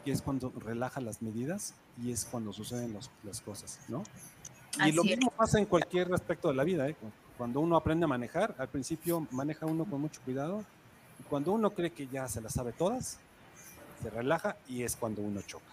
y 0.05 0.11
es 0.11 0.21
cuando 0.21 0.53
relaja 0.63 1.01
las 1.01 1.21
medidas 1.21 1.73
y 2.01 2.11
es 2.11 2.25
cuando 2.25 2.53
suceden 2.53 2.93
los- 2.93 3.09
las 3.23 3.41
cosas, 3.41 3.79
¿no? 3.89 4.03
Y 4.85 4.91
lo 4.91 5.03
es. 5.03 5.09
mismo 5.09 5.31
pasa 5.31 5.57
en 5.59 5.65
cualquier 5.65 6.13
aspecto 6.13 6.47
de 6.49 6.53
la 6.55 6.63
vida, 6.63 6.87
¿eh? 6.87 6.95
Cuando 7.37 7.59
uno 7.59 7.75
aprende 7.75 8.05
a 8.05 8.07
manejar, 8.07 8.55
al 8.57 8.69
principio 8.69 9.27
maneja 9.31 9.65
uno 9.65 9.85
con 9.85 9.99
mucho 9.99 10.21
cuidado, 10.23 10.63
y 11.19 11.23
cuando 11.23 11.51
uno 11.51 11.71
cree 11.71 11.91
que 11.91 12.07
ya 12.07 12.27
se 12.29 12.39
las 12.39 12.53
sabe 12.53 12.71
todas, 12.71 13.17
se 14.01 14.09
relaja 14.09 14.55
y 14.67 14.83
es 14.83 14.95
cuando 14.95 15.21
uno 15.21 15.41
choca. 15.41 15.65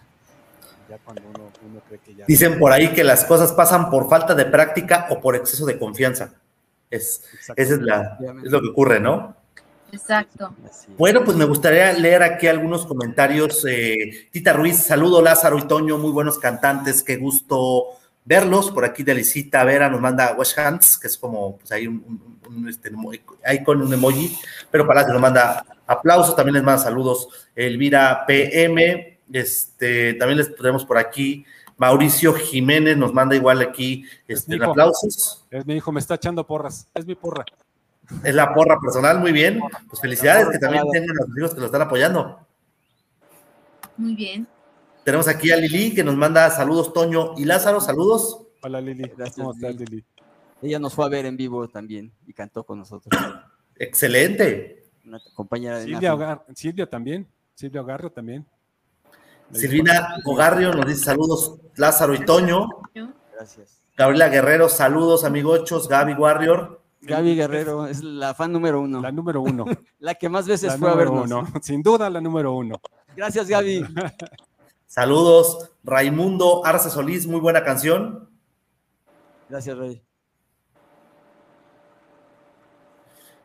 Ya 0.89 0.99
cuando 0.99 1.23
uno, 1.23 1.51
uno 1.69 1.81
cree 1.87 2.01
que 2.01 2.15
ya... 2.15 2.27
Dicen 2.27 2.59
por 2.59 2.73
ahí 2.73 2.93
que 2.93 3.05
las 3.05 3.25
cosas 3.25 3.53
pasan 3.53 3.91
por 3.91 4.09
falta 4.09 4.35
de 4.35 4.45
práctica 4.47 5.07
o 5.11 5.21
por 5.21 5.37
exceso 5.37 5.67
de 5.67 5.79
confianza. 5.79 6.35
Es, 6.91 7.23
esa 7.41 7.55
es, 7.57 7.81
la, 7.81 8.19
es 8.45 8.51
lo 8.51 8.61
que 8.61 8.69
ocurre, 8.69 9.01
¿no? 9.01 9.37
Exacto. 9.93 10.55
Es. 10.69 10.87
Bueno, 10.97 11.23
pues 11.25 11.37
me 11.37 11.45
gustaría 11.45 11.93
leer 11.93 12.23
aquí 12.23 12.47
algunos 12.49 12.87
comentarios. 12.87 13.65
Eh, 13.69 14.29
Tita 14.31 14.53
Ruiz, 14.53 14.79
saludo 14.79 15.21
Lázaro 15.23 15.59
y 15.59 15.63
Toño, 15.69 15.99
muy 15.99 16.11
buenos 16.11 16.39
cantantes, 16.39 17.03
qué 17.03 17.17
gusto 17.17 17.85
verlos. 18.25 18.71
Por 18.71 18.85
aquí 18.85 19.03
Delicita 19.03 19.63
Vera 19.65 19.89
nos 19.91 20.01
manda 20.01 20.35
Wash 20.35 20.59
Hands, 20.59 20.99
que 20.99 21.07
es 21.09 21.19
como, 21.19 21.59
pues 21.59 21.71
ahí 21.73 21.87
un, 21.87 22.03
un- 22.07 22.33
un, 22.57 22.69
este, 22.69 22.91
emo- 22.93 23.13
ahí 23.45 23.63
con 23.63 23.81
un 23.81 23.93
emoji, 23.95 24.37
pero 24.71 24.87
Palacio 24.87 25.13
nos 25.13 25.23
manda 25.23 25.65
aplausos, 25.87 26.35
también 26.37 26.55
les 26.55 26.63
manda 26.63 26.83
saludos 26.83 27.29
Elvira 27.55 28.25
PM, 28.27 29.19
este, 29.33 30.15
también 30.15 30.39
les 30.39 30.55
tenemos 30.55 30.85
por 30.85 30.99
aquí 30.99 31.45
Mauricio 31.79 32.35
Jiménez 32.35 32.97
nos 32.97 33.13
manda 33.15 33.35
igual 33.35 33.61
aquí 33.63 34.05
este, 34.29 34.51
mi 34.51 34.57
hijo. 34.57 34.71
aplausos. 34.73 35.45
Es 35.51 35.65
mi 35.67 35.75
hijo, 35.77 35.91
me 35.93 36.01
está 36.01 36.15
echando 36.17 36.47
porras, 36.47 36.87
es 36.95 37.07
mi 37.07 37.15
porra. 37.15 37.45
Es 38.25 38.35
la 38.35 38.55
porra 38.55 38.79
personal, 38.81 39.19
muy 39.21 39.33
bien. 39.33 39.61
Pues 39.89 40.01
felicidades 40.01 40.49
que 40.51 40.59
también 40.59 40.85
tengan 40.93 41.11
a 41.19 41.27
los 41.27 41.39
hijos 41.39 41.55
que 41.55 41.61
lo 41.61 41.67
están 41.67 41.83
apoyando. 41.83 42.39
Muy 43.97 44.15
bien. 44.15 44.47
Tenemos 45.05 45.27
aquí 45.29 45.51
a 45.51 45.57
Lili 45.57 45.95
que 45.95 46.05
nos 46.05 46.17
manda 46.17 46.49
saludos, 46.51 46.93
Toño 46.93 47.35
y 47.37 47.45
Lázaro, 47.45 47.81
saludos. 47.81 48.47
Hola 48.63 48.81
Lili, 48.81 49.03
Gracias, 49.17 49.37
¿cómo 49.37 49.53
estás 49.53 49.75
Lili. 49.75 50.05
Ella 50.63 50.79
nos 50.79 50.95
fue 50.95 51.05
a 51.05 51.09
ver 51.09 51.27
en 51.27 51.37
vivo 51.37 51.67
también 51.69 52.13
y 52.27 52.33
cantó 52.33 52.63
con 52.65 52.79
nosotros. 52.79 53.13
Excelente. 53.77 54.85
Una 55.05 55.19
compañera 55.35 55.79
de 55.79 55.85
Silvia. 55.87 56.15
Hogar- 56.15 56.45
Silvia 56.55 56.87
también. 56.89 57.27
Silvia 57.55 57.81
Ogarrio 57.83 58.11
también. 58.11 58.47
Silvina 59.53 60.17
Ogarrio 60.25 60.73
nos 60.73 60.87
dice 60.87 61.05
saludos, 61.05 61.59
Lázaro 61.77 62.15
y 62.15 62.25
Toño. 62.25 62.69
Gracias. 63.35 63.83
Gabriela 63.97 64.29
Guerrero, 64.29 64.69
saludos, 64.69 65.25
amigochos. 65.25 65.89
Gaby 65.89 66.15
Warrior. 66.15 66.81
Gaby 67.03 67.35
Guerrero 67.35 67.87
es 67.87 68.03
la 68.03 68.33
fan 68.35 68.53
número 68.53 68.81
uno. 68.81 69.01
La 69.01 69.11
número 69.13 69.41
uno. 69.43 69.65
La 69.99 70.15
que 70.15 70.29
más 70.29 70.47
veces 70.47 70.73
La 70.73 70.79
fue 70.79 70.91
a 70.91 70.95
vernos. 70.95 71.25
uno. 71.27 71.47
Sin 71.61 71.83
duda 71.83 72.09
la 72.09 72.21
número 72.21 72.53
uno. 72.55 72.81
Gracias, 73.17 73.49
Gaby. 73.49 73.85
Saludos, 74.87 75.71
Raimundo 75.85 76.65
Arce 76.65 76.91
Solís, 76.91 77.27
muy 77.27 77.41
buena 77.41 77.65
canción. 77.65 78.29
Gracias, 79.49 79.77
Rey. 79.77 80.03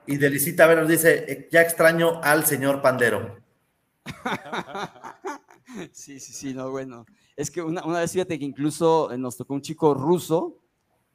Y 0.05 0.17
Delicita 0.17 0.67
Ver 0.67 0.79
nos 0.79 0.87
dice, 0.87 1.25
"Eh, 1.31 1.49
ya 1.51 1.61
extraño 1.61 2.21
al 2.23 2.45
señor 2.45 2.81
Pandero. 2.81 3.37
Sí, 5.91 6.19
sí, 6.19 6.31
sí, 6.33 6.53
no, 6.55 6.71
bueno. 6.71 7.05
Es 7.35 7.51
que 7.51 7.61
una, 7.61 7.85
una 7.85 7.99
vez, 7.99 8.11
fíjate 8.11 8.39
que 8.39 8.45
incluso 8.45 9.11
eh, 9.11 9.17
nos 9.17 9.37
tocó 9.37 9.53
un 9.53 9.61
chico 9.61 9.93
ruso 9.93 10.55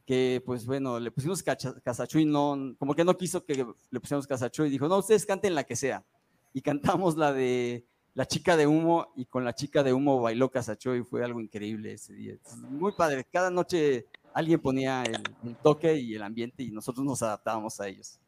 que, 0.06 0.42
pues 0.44 0.66
bueno, 0.66 0.98
le 1.00 1.10
pusimos 1.10 1.42
cacha- 1.42 1.80
Casachu 1.82 2.18
y 2.20 2.24
no, 2.24 2.74
como 2.78 2.94
que 2.94 3.04
no 3.04 3.16
quiso 3.16 3.44
que 3.44 3.66
le 3.90 4.00
pusiéramos 4.00 4.26
Casachu 4.26 4.64
y 4.64 4.70
dijo, 4.70 4.88
no, 4.88 4.98
ustedes 4.98 5.24
canten 5.26 5.54
la 5.54 5.64
que 5.64 5.76
sea. 5.76 6.04
Y 6.52 6.60
cantamos 6.62 7.16
la 7.16 7.32
de 7.32 7.84
La 8.14 8.26
chica 8.26 8.56
de 8.58 8.66
humo 8.66 9.12
y 9.16 9.24
con 9.24 9.42
la 9.44 9.54
chica 9.54 9.82
de 9.82 9.92
humo 9.94 10.20
bailó 10.20 10.50
Casachu 10.50 10.94
y 10.94 11.02
fue 11.02 11.24
algo 11.24 11.40
increíble 11.40 11.94
ese 11.94 12.12
día. 12.12 12.36
Muy 12.68 12.92
padre. 12.92 13.24
Cada 13.32 13.50
noche 13.50 14.06
alguien 14.34 14.60
ponía 14.60 15.02
el, 15.04 15.22
el 15.44 15.56
toque 15.56 15.96
y 15.96 16.14
el 16.14 16.22
ambiente 16.22 16.62
y 16.62 16.70
nosotros 16.70 17.06
nos 17.06 17.22
adaptábamos 17.22 17.80
a 17.80 17.88
ellos. 17.88 18.18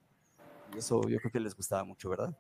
Y 0.74 0.78
eso 0.78 1.06
yo 1.08 1.18
creo 1.18 1.30
que 1.32 1.40
les 1.40 1.54
gustaba 1.54 1.84
mucho, 1.84 2.08
¿verdad? 2.08 2.34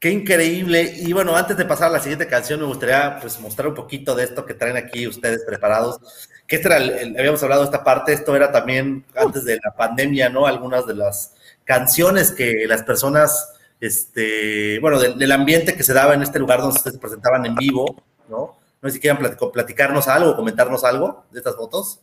Qué 0.00 0.10
increíble. 0.10 0.94
Y 0.96 1.12
bueno, 1.12 1.36
antes 1.36 1.58
de 1.58 1.66
pasar 1.66 1.88
a 1.88 1.92
la 1.92 2.00
siguiente 2.00 2.26
canción, 2.26 2.58
me 2.58 2.64
gustaría 2.64 3.18
pues 3.20 3.38
mostrar 3.38 3.68
un 3.68 3.74
poquito 3.74 4.14
de 4.14 4.24
esto 4.24 4.46
que 4.46 4.54
traen 4.54 4.78
aquí 4.78 5.06
ustedes 5.06 5.44
preparados. 5.44 6.00
Que 6.46 6.56
este 6.56 6.68
era 6.68 6.78
el, 6.78 7.18
habíamos 7.18 7.42
hablado 7.42 7.60
de 7.60 7.66
esta 7.66 7.84
parte, 7.84 8.14
esto 8.14 8.34
era 8.34 8.50
también 8.50 9.04
antes 9.14 9.44
de 9.44 9.60
la 9.62 9.76
pandemia, 9.76 10.30
¿no? 10.30 10.46
Algunas 10.46 10.86
de 10.86 10.94
las 10.94 11.34
canciones 11.64 12.32
que 12.32 12.64
las 12.66 12.82
personas, 12.82 13.52
este, 13.78 14.78
bueno, 14.80 14.98
del, 14.98 15.32
ambiente 15.32 15.76
que 15.76 15.82
se 15.82 15.92
daba 15.92 16.14
en 16.14 16.22
este 16.22 16.38
lugar 16.38 16.62
donde 16.62 16.80
se 16.80 16.98
presentaban 16.98 17.44
en 17.44 17.54
vivo, 17.54 18.02
¿no? 18.30 18.56
No 18.80 18.88
sé 18.88 18.94
si 18.94 19.00
quieran 19.00 19.22
platicarnos 19.52 20.08
algo, 20.08 20.34
comentarnos 20.34 20.82
algo 20.82 21.24
de 21.30 21.40
estas 21.40 21.56
fotos. 21.56 22.00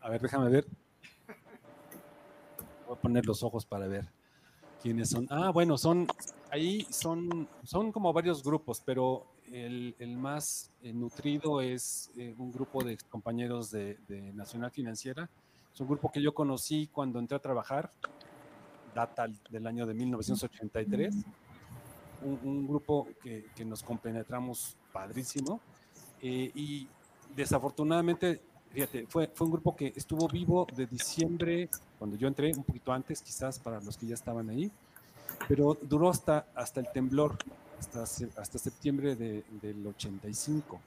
A 0.00 0.10
ver, 0.10 0.20
déjame 0.20 0.48
ver. 0.48 0.64
Voy 2.86 2.96
a 2.96 3.00
poner 3.00 3.26
los 3.26 3.42
ojos 3.42 3.66
para 3.66 3.88
ver 3.88 4.04
quiénes 4.80 5.10
son. 5.10 5.26
Ah, 5.28 5.50
bueno, 5.50 5.76
son, 5.76 6.06
ahí 6.52 6.86
son, 6.90 7.48
son 7.64 7.90
como 7.90 8.12
varios 8.12 8.42
grupos, 8.44 8.82
pero 8.84 9.26
el, 9.50 9.96
el 9.98 10.16
más 10.18 10.70
eh, 10.82 10.92
nutrido 10.92 11.60
es 11.62 12.10
eh, 12.16 12.34
un 12.38 12.52
grupo 12.52 12.84
de 12.84 12.98
compañeros 13.08 13.70
de, 13.70 13.98
de 14.06 14.32
Nacional 14.34 14.70
Financiera. 14.70 15.28
Es 15.72 15.80
un 15.80 15.88
grupo 15.88 16.12
que 16.12 16.20
yo 16.20 16.34
conocí 16.34 16.88
cuando 16.92 17.18
entré 17.18 17.36
a 17.36 17.40
trabajar, 17.40 17.90
data 18.94 19.26
del 19.50 19.66
año 19.66 19.86
de 19.86 19.94
1983. 19.94 21.14
Un, 22.20 22.38
un 22.44 22.68
grupo 22.68 23.08
que, 23.22 23.46
que 23.56 23.64
nos 23.64 23.82
compenetramos 23.82 24.76
padrísimo. 24.92 25.58
eh, 26.20 26.52
y 26.54 26.86
desafortunadamente 27.34 28.42
Fíjate, 28.72 29.06
fue, 29.06 29.30
fue 29.34 29.46
un 29.46 29.52
grupo 29.52 29.76
que 29.76 29.92
estuvo 29.94 30.26
vivo 30.28 30.66
de 30.74 30.86
diciembre, 30.86 31.68
cuando 31.98 32.16
yo 32.16 32.26
entré, 32.26 32.52
un 32.56 32.64
poquito 32.64 32.90
antes 32.90 33.20
quizás 33.20 33.58
para 33.58 33.78
los 33.82 33.98
que 33.98 34.06
ya 34.06 34.14
estaban 34.14 34.48
ahí, 34.48 34.72
pero 35.48 35.76
duró 35.82 36.08
hasta, 36.10 36.46
hasta 36.54 36.80
el 36.80 36.88
temblor, 36.92 37.36
hasta, 37.78 38.02
hasta 38.40 38.58
septiembre 38.58 39.16
de- 39.16 39.44
del 39.60 39.86
85. 39.86 40.80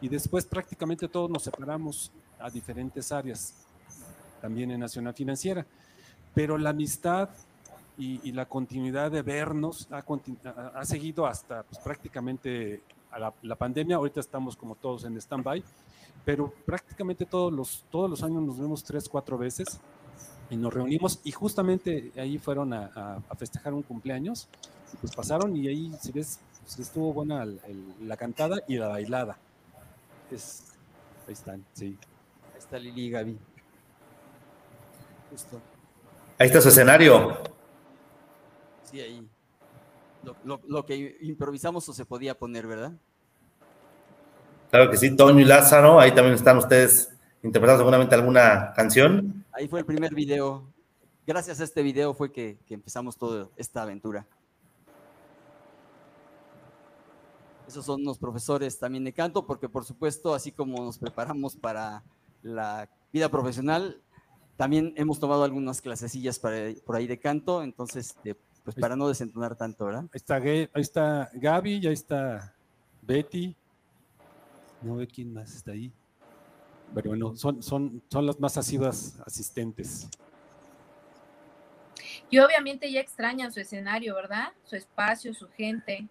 Y 0.00 0.08
después 0.08 0.44
prácticamente 0.44 1.08
todos 1.08 1.30
nos 1.30 1.42
separamos 1.44 2.10
a 2.38 2.50
diferentes 2.50 3.10
áreas, 3.12 3.54
también 4.40 4.70
en 4.70 4.80
Nacional 4.80 5.14
Financiera. 5.14 5.64
Pero 6.34 6.58
la 6.58 6.70
amistad 6.70 7.30
y, 7.96 8.20
y 8.28 8.32
la 8.32 8.44
continuidad 8.46 9.10
de 9.10 9.22
vernos 9.22 9.88
ha- 9.90 10.04
ha 10.74 10.84
seguido 10.84 11.26
hasta 11.26 11.62
pues, 11.62 11.78
prácticamente 11.78 12.82
a 13.10 13.18
la, 13.18 13.32
la 13.42 13.54
pandemia. 13.56 13.96
Ahorita 13.96 14.20
estamos 14.20 14.54
como 14.56 14.74
todos 14.74 15.04
en 15.04 15.16
stand-by, 15.16 15.62
pero 16.24 16.52
prácticamente 16.66 17.24
todos 17.24 17.50
los, 17.52 17.84
todos 17.90 18.10
los 18.10 18.22
años 18.22 18.42
nos 18.42 18.58
vemos 18.58 18.84
tres, 18.84 19.08
cuatro 19.08 19.38
veces 19.38 19.80
y 20.50 20.56
nos 20.56 20.72
reunimos 20.72 21.20
y 21.24 21.32
justamente 21.32 22.12
ahí 22.16 22.38
fueron 22.38 22.72
a, 22.72 22.90
a- 22.94 23.18
a 23.28 23.34
festejar 23.36 23.72
un 23.74 23.82
cumpleaños 23.82 24.48
y 24.92 24.96
pues 24.98 25.14
pasaron 25.14 25.56
y 25.56 25.66
ahí, 25.68 25.92
si 26.00 26.12
ves, 26.12 26.38
pues, 26.62 26.78
estuvo 26.78 27.12
buena 27.12 27.42
el- 27.42 27.60
el- 27.66 28.08
la 28.08 28.16
cantada 28.16 28.60
y 28.68 28.76
la 28.76 28.88
bailada. 28.88 29.36
Es, 30.30 30.62
ahí 31.26 31.32
están, 31.32 31.64
sí. 31.72 31.96
Ahí 32.52 32.58
está 32.58 32.78
Lili 32.78 33.06
y 33.06 33.10
Gaby. 33.10 33.38
Justo. 35.30 35.60
Ahí 36.38 36.46
está 36.46 36.60
su 36.60 36.68
escenario. 36.68 37.36
Sí, 38.84 39.00
ahí. 39.00 39.26
Lo, 40.22 40.36
lo- 40.44 40.60
lo 40.66 40.86
que 40.86 41.16
improvisamos 41.22 41.88
o 41.88 41.92
se 41.92 42.04
podía 42.04 42.36
poner, 42.38 42.66
¿verdad? 42.66 42.92
Claro 44.70 44.90
que 44.90 44.96
sí, 44.96 45.14
Toño 45.16 45.40
y 45.40 45.44
Lázaro, 45.44 46.00
ahí 46.00 46.12
también 46.12 46.34
están 46.34 46.58
ustedes 46.58 47.10
interpretando 47.46 47.78
seguramente 47.78 48.14
alguna 48.14 48.72
canción. 48.74 49.44
Ahí 49.52 49.68
fue 49.68 49.80
el 49.80 49.86
primer 49.86 50.14
video. 50.14 50.64
Gracias 51.26 51.60
a 51.60 51.64
este 51.64 51.82
video 51.82 52.14
fue 52.14 52.30
que, 52.32 52.58
que 52.66 52.74
empezamos 52.74 53.16
toda 53.16 53.48
esta 53.56 53.82
aventura. 53.82 54.26
Esos 57.66 57.84
son 57.84 58.04
los 58.04 58.18
profesores 58.18 58.78
también 58.78 59.02
de 59.04 59.12
canto, 59.12 59.44
porque 59.44 59.68
por 59.68 59.84
supuesto, 59.84 60.34
así 60.34 60.52
como 60.52 60.84
nos 60.84 60.98
preparamos 60.98 61.56
para 61.56 62.04
la 62.42 62.88
vida 63.12 63.28
profesional, 63.28 64.00
también 64.56 64.94
hemos 64.96 65.18
tomado 65.18 65.42
algunas 65.42 65.80
clasecillas 65.80 66.38
para- 66.38 66.72
por 66.84 66.94
ahí 66.94 67.06
de 67.08 67.18
canto, 67.18 67.62
entonces, 67.64 68.16
pues 68.64 68.76
para 68.76 68.94
no 68.94 69.08
desentonar 69.08 69.56
tanto, 69.56 69.84
¿verdad? 69.86 70.04
Ahí 70.04 70.08
está, 70.14 70.36
ahí 70.36 70.68
está 70.74 71.30
Gaby, 71.34 71.78
y 71.78 71.86
ahí 71.88 71.92
está 71.92 72.54
Betty. 73.02 73.56
No 74.82 74.96
ve 74.96 75.06
quién 75.08 75.34
más 75.34 75.54
está 75.54 75.72
ahí. 75.72 75.92
Pero 76.94 77.10
bueno, 77.10 77.36
son, 77.36 77.62
son, 77.62 78.02
son 78.08 78.26
las 78.26 78.40
más 78.40 78.56
asiduas 78.56 79.18
asistentes. 79.26 80.08
Y 82.30 82.38
obviamente 82.38 82.90
ya 82.90 83.00
extrañan 83.00 83.52
su 83.52 83.60
escenario, 83.60 84.14
¿verdad? 84.14 84.48
Su 84.64 84.76
espacio, 84.76 85.32
su 85.32 85.48
gente. 85.48 86.08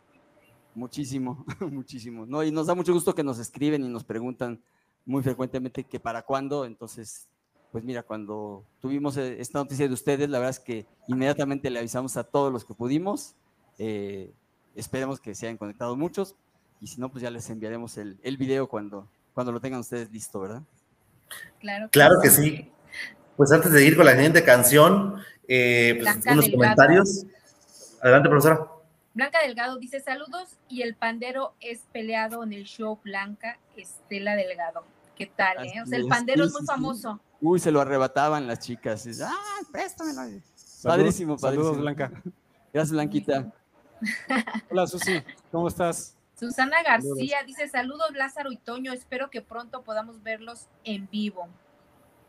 Muchísimo, 0.73 1.45
muchísimo. 1.59 2.25
No, 2.25 2.43
y 2.43 2.51
nos 2.51 2.67
da 2.67 2.75
mucho 2.75 2.93
gusto 2.93 3.13
que 3.13 3.23
nos 3.23 3.39
escriben 3.39 3.83
y 3.83 3.89
nos 3.89 4.03
preguntan 4.03 4.61
muy 5.05 5.23
frecuentemente 5.23 5.83
que 5.83 5.99
para 5.99 6.21
cuándo. 6.21 6.65
Entonces, 6.65 7.27
pues 7.71 7.83
mira, 7.83 8.03
cuando 8.03 8.63
tuvimos 8.79 9.17
eh, 9.17 9.39
esta 9.39 9.59
noticia 9.59 9.88
de 9.88 9.93
ustedes, 9.93 10.29
la 10.29 10.39
verdad 10.39 10.51
es 10.51 10.59
que 10.59 10.85
inmediatamente 11.07 11.69
le 11.69 11.79
avisamos 11.79 12.15
a 12.17 12.23
todos 12.23 12.51
los 12.51 12.63
que 12.63 12.73
pudimos. 12.73 13.35
Eh, 13.77 14.33
esperemos 14.75 15.19
que 15.19 15.35
se 15.35 15.47
hayan 15.47 15.57
conectado 15.57 15.95
muchos. 15.95 16.35
Y 16.79 16.88
si 16.88 16.99
no, 16.99 17.09
pues 17.09 17.21
ya 17.21 17.29
les 17.29 17.49
enviaremos 17.49 17.97
el, 17.97 18.19
el 18.21 18.38
video 18.38 18.67
cuando, 18.67 19.07
cuando 19.35 19.51
lo 19.51 19.59
tengan 19.59 19.81
ustedes 19.81 20.09
listo, 20.11 20.39
¿verdad? 20.39 20.63
Claro. 21.59 21.89
Claro 21.91 22.15
que 22.23 22.29
sí. 22.31 22.71
Pues 23.37 23.51
antes 23.51 23.71
de 23.71 23.85
ir 23.85 23.95
con 23.97 24.05
la 24.05 24.13
siguiente 24.13 24.43
canción, 24.43 25.21
eh, 25.47 25.91
pues, 26.01 26.03
Blanca 26.03 26.31
unos 26.31 26.45
Delgado. 26.45 26.57
comentarios. 26.75 27.25
Adelante, 28.01 28.29
profesora. 28.29 28.67
Blanca 29.13 29.39
Delgado 29.41 29.77
dice 29.77 29.99
saludos 29.99 30.57
y 30.67 30.81
el 30.81 30.95
pandero 30.95 31.53
es 31.59 31.81
peleado 31.91 32.43
en 32.43 32.53
el 32.53 32.63
show 32.63 32.99
Blanca 33.03 33.59
Estela 33.77 34.35
Delgado. 34.35 34.83
¿Qué 35.15 35.25
tal? 35.27 35.65
eh? 35.65 35.81
O 35.81 35.85
sea, 35.85 35.97
el 35.97 36.07
pandero 36.07 36.43
sí, 36.43 36.47
es 36.47 36.53
muy 36.53 36.61
sí, 36.61 36.65
sí. 36.65 36.71
famoso. 36.71 37.19
Uy, 37.41 37.59
se 37.59 37.71
lo 37.71 37.79
arrebataban 37.81 38.47
las 38.47 38.59
chicas. 38.59 39.05
Ah, 39.21 39.33
préstamelo. 39.71 40.15
Saludos- 40.55 40.81
Padrísimo, 40.83 41.37
Saludos, 41.37 41.65
padrísimo. 41.77 41.81
Blanca. 41.81 42.11
Gracias, 42.73 42.91
Blanquita. 42.91 43.53
Hola, 44.71 44.87
Susi. 44.87 45.21
¿Cómo 45.51 45.67
estás? 45.67 46.15
Susana 46.37 46.83
García 46.83 47.43
dice 47.45 47.67
saludos 47.67 48.11
Lázaro 48.13 48.51
y 48.51 48.57
Toño, 48.57 48.91
espero 48.91 49.29
que 49.29 49.41
pronto 49.41 49.83
podamos 49.83 50.21
verlos 50.21 50.67
en 50.83 51.09
vivo. 51.09 51.47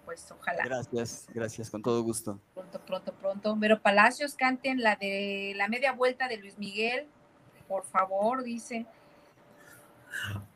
Pues 0.05 0.31
ojalá, 0.31 0.65
Gracias, 0.65 1.27
gracias, 1.35 1.69
con 1.69 1.83
todo 1.83 2.01
gusto. 2.03 2.39
pronto, 2.55 2.81
pronto, 2.87 3.13
pronto. 3.15 3.57
Pero 3.61 3.83
Palacios 3.83 4.35
canten 4.35 4.81
la 4.81 4.95
de 4.95 5.55
la 5.57 5.67
media 5.67 5.93
vuelta 5.93 6.29
de 6.29 6.37
Luis 6.37 6.57
Miguel, 6.59 7.09
por 7.67 7.85
favor, 7.85 8.45
dice. 8.45 8.87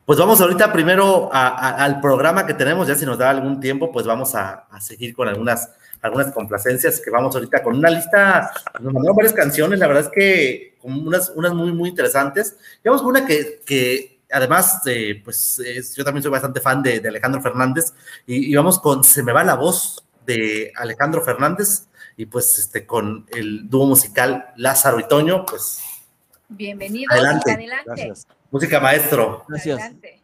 Pues 0.05 0.19
vamos 0.19 0.41
ahorita 0.41 0.73
primero 0.73 1.29
a- 1.31 1.47
a- 1.49 1.83
al 1.85 2.01
programa 2.01 2.45
que 2.45 2.53
tenemos, 2.53 2.87
ya 2.87 2.95
si 2.95 3.05
nos 3.05 3.17
da 3.17 3.29
algún 3.29 3.59
tiempo, 3.59 3.91
pues 3.91 4.05
vamos 4.05 4.35
a, 4.35 4.67
seguir 4.79 5.13
con 5.15 5.27
algunas, 5.27 5.69
algunas 6.01 6.31
complacencias 6.33 6.99
que 6.99 7.11
vamos 7.11 7.35
ahorita 7.35 7.61
con 7.63 7.77
una 7.77 7.89
lista, 7.89 8.51
nos 8.79 8.93
mandaron 8.93 9.15
varias 9.15 9.33
canciones, 9.33 9.79
la 9.79 9.87
verdad 9.87 10.03
es 10.05 10.09
que 10.09 10.77
unas, 10.83 11.29
unas 11.35 11.53
muy, 11.53 11.71
muy 11.71 11.89
interesantes. 11.89 12.57
Y 12.83 12.89
vamos 12.89 13.01
con 13.03 13.11
una 13.11 13.25
que, 13.25 13.61
que 13.65 14.21
además, 14.31 14.81
eh, 14.87 15.21
pues 15.23 15.59
es- 15.59 15.95
yo 15.95 16.03
también 16.03 16.23
soy 16.23 16.31
bastante 16.31 16.59
fan 16.59 16.81
de, 16.81 16.99
de 16.99 17.07
Alejandro 17.09 17.41
Fernández, 17.41 17.93
y, 18.25 18.51
y 18.51 18.55
vamos 18.55 18.79
con 18.79 19.03
Se 19.03 19.23
me 19.23 19.31
va 19.33 19.43
la 19.43 19.55
voz, 19.55 20.03
de 20.25 20.71
Alejandro 20.75 21.23
Fernández 21.23 21.87
y 22.15 22.27
pues 22.27 22.59
este 22.59 22.85
con 22.85 23.25
el 23.31 23.67
dúo 23.69 23.87
musical 23.87 24.45
Lázaro 24.55 24.99
y 24.99 25.07
Toño, 25.07 25.45
pues 25.47 25.79
Bienvenidos, 26.51 27.15
Adelante. 27.15 27.51
adelante. 27.51 27.83
Gracias. 27.85 28.27
música 28.51 28.79
maestro. 28.79 29.45
Gracias. 29.47 29.79
Adelante. 29.79 30.21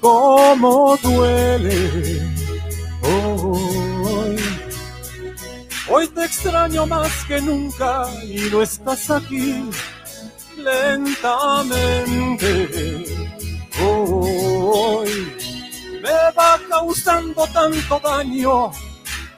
Cómo 0.00 0.96
duele 1.02 2.20
hoy. 3.02 4.36
Hoy 5.90 6.06
te 6.08 6.24
extraño 6.24 6.86
más 6.86 7.24
que 7.26 7.40
nunca 7.40 8.06
y 8.22 8.48
no 8.50 8.62
estás 8.62 9.10
aquí 9.10 9.68
lentamente. 10.56 11.96
Hoy 13.82 15.32
me 16.02 16.32
va 16.36 16.60
causando 16.68 17.46
tanto 17.48 18.00
daño 18.00 18.70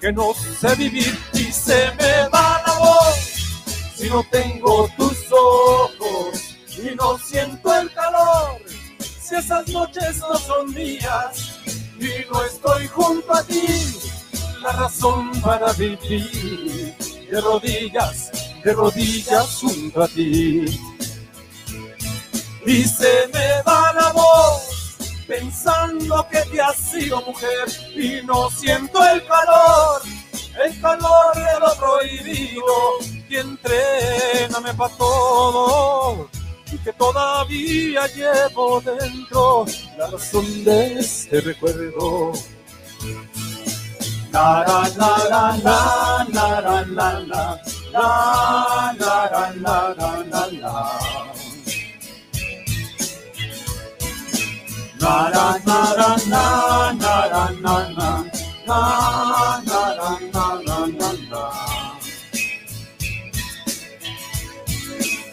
que 0.01 0.13
no 0.13 0.35
sé 0.35 0.75
vivir 0.77 1.19
y 1.33 1.45
se 1.53 1.91
me 1.99 2.29
va 2.29 2.63
la 2.67 2.73
voz 2.79 3.17
si 3.97 4.09
no 4.09 4.23
tengo 4.31 4.89
tus 4.97 5.17
ojos 5.31 6.57
y 6.77 6.95
no 6.95 7.19
siento 7.19 7.75
el 7.79 7.93
calor. 7.93 8.61
Esas 9.31 9.69
noches 9.69 10.19
no 10.19 10.37
son 10.39 10.75
mías 10.75 11.61
y 12.01 12.31
no 12.33 12.45
estoy 12.45 12.89
junto 12.89 13.33
a 13.33 13.45
ti, 13.45 13.63
la 14.61 14.73
razón 14.73 15.31
para 15.41 15.73
vivir 15.75 16.97
de 17.31 17.41
rodillas, 17.41 18.33
de 18.65 18.73
rodillas 18.73 19.47
junto 19.61 20.03
a 20.03 20.09
ti. 20.09 20.65
Y 22.67 22.85
se 22.85 23.29
me 23.33 23.63
va 23.63 23.93
la 23.93 24.13
voz 24.13 24.97
pensando 25.29 26.27
que 26.29 26.41
te 26.51 26.61
has 26.61 26.77
sido 26.77 27.23
mujer 27.23 27.69
y 27.95 28.27
no 28.27 28.51
siento 28.51 28.99
el 29.07 29.25
calor, 29.27 30.03
el 30.65 30.81
calor 30.81 31.37
de 31.37 31.61
lo 31.61 31.75
prohibido 31.77 32.99
y 33.29 33.37
entréname 33.37 34.75
para 34.75 34.97
todo 34.97 36.29
y 36.73 36.79
que 36.79 36.93
todavía 36.93 38.07
llevo 38.09 38.81
dentro 38.81 39.67
la 39.99 40.07
razón 40.09 40.65
de 40.65 41.01
este 41.01 41.41
recuerdo. 41.41 42.33
La 44.33 44.65
la 44.67 44.89
la 44.97 45.13
la 45.29 45.57
la 45.63 46.27
la 46.31 46.61
la 46.61 46.83
la 46.85 47.21
la 47.27 47.61
na 55.01 55.31
na 55.31 55.47
na 55.67 55.79
na 56.29 56.45
na 57.01 57.15
na 57.33 57.47
na 57.63 57.77
na 57.97 58.11
na 59.57 59.83
na 59.97 60.20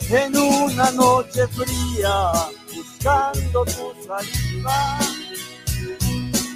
En 0.09 0.37
una 0.37 0.89
noche 0.91 1.45
fría, 1.49 2.31
buscando 2.73 3.65
tu 3.65 3.93
saliva, 4.05 4.99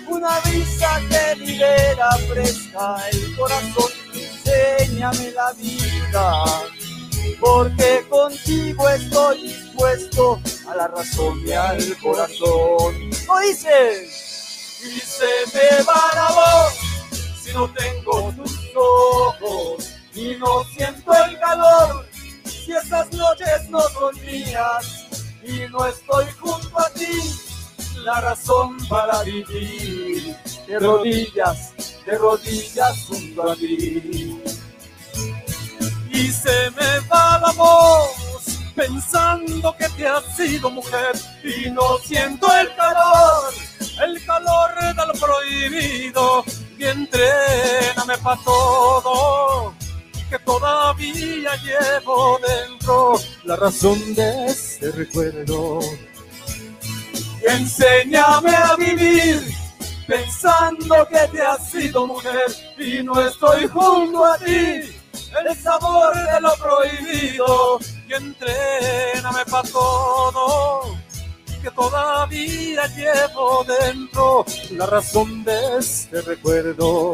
una 0.08 0.40
brisa 0.40 1.02
que 1.10 1.36
libera 1.36 2.12
fresca 2.30 2.96
el 3.12 3.36
corazón, 3.36 3.92
enséñame 4.14 5.32
la 5.32 5.52
vida, 5.52 6.46
porque 7.42 8.06
contigo 8.10 8.88
estoy 8.88 9.42
dispuesto 9.50 10.40
a 10.70 10.76
la 10.76 10.88
razón 10.88 11.42
y 11.46 11.52
al 11.52 11.98
corazón. 11.98 12.96
Oíste, 13.28 14.08
y 14.82 15.00
se 15.00 15.26
me 15.54 15.84
va 15.84 16.10
la 16.16 16.28
voz 16.32 16.74
si 17.44 17.52
no 17.52 17.70
tengo 17.74 18.34
tus 18.34 18.60
ojos 18.76 19.90
y 20.16 20.36
no 20.36 20.64
siento 20.74 21.12
el 21.14 21.38
calor. 21.38 22.11
Si 22.64 22.72
esas 22.72 23.12
noches 23.14 23.70
no 23.70 23.82
son 23.82 24.16
mías 24.22 25.08
y 25.44 25.70
no 25.72 25.86
estoy 25.86 26.26
junto 26.40 26.80
a 26.80 26.90
ti, 26.92 27.20
la 28.04 28.22
razón 28.22 28.78
para 28.88 29.24
vivir. 29.24 30.36
De 30.68 30.80
rodillas, 30.80 31.74
de 32.06 32.18
rodillas 32.18 33.06
junto 33.08 33.52
a 33.52 33.56
ti 33.56 34.42
y 36.12 36.32
se 36.32 36.72
me 36.72 37.00
va 37.12 37.40
la 37.40 37.52
voz 37.54 38.12
pensando 38.76 39.76
que 39.78 39.90
te 39.90 40.08
has 40.08 40.36
sido 40.36 40.70
mujer 40.70 41.14
y 41.44 41.70
no 41.72 41.98
siento 42.00 42.48
el 42.58 42.74
calor, 42.76 43.54
el 44.04 44.26
calor 44.26 44.70
de 44.80 45.06
lo 45.08 45.14
prohibido. 45.14 46.44
Y 46.78 46.84
entréname 46.86 48.18
para 48.24 48.42
todo 48.44 49.74
que 50.32 50.40
todavía 50.40 51.52
llevo 51.58 52.40
dentro 52.40 53.20
la 53.44 53.58
razón 53.58 54.16
de 54.16 54.46
este 54.48 54.90
recuerdo. 54.92 55.80
Enséñame 57.46 58.56
a 58.56 58.76
vivir 58.78 59.42
pensando 60.08 61.06
que 61.10 61.28
te 61.34 61.42
has 61.42 61.70
sido 61.70 62.08
mujer 62.08 62.50
y 62.78 63.04
no 63.04 63.20
estoy 63.20 63.68
junto 63.68 64.26
a 64.26 64.38
ti 64.38 64.54
el 64.54 65.58
sabor 65.62 66.16
de 66.16 66.42
lo 66.42 66.54
prohibido 66.56 67.80
y 68.08 68.14
entréname 68.14 69.46
para 69.50 69.68
todo 69.68 70.98
que 71.62 71.72
todavía 71.72 72.88
llevo 72.88 73.66
dentro 73.66 74.46
la 74.72 74.86
razón 74.86 75.44
de 75.44 75.78
este 75.78 76.22
recuerdo. 76.22 77.14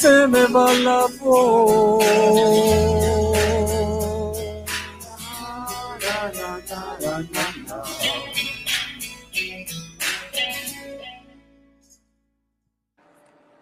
se 0.00 0.26
me 0.28 0.46
va 0.46 0.72
la 0.72 1.06
voz. 1.20 2.02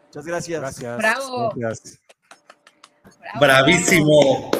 Muchas 0.06 0.26
gracias. 0.26 0.60
Gracias. 0.60 0.98
Bravo. 0.98 1.52
Gracias. 1.56 1.98
Bravo, 3.20 3.40
Bravísimo. 3.40 4.50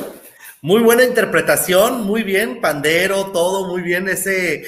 Muy 0.61 0.83
buena 0.83 1.05
interpretación, 1.05 2.05
muy 2.05 2.25
bien, 2.25 2.61
pandero, 2.61 3.31
todo 3.31 3.69
muy 3.69 3.81
bien, 3.81 4.09
ese 4.09 4.65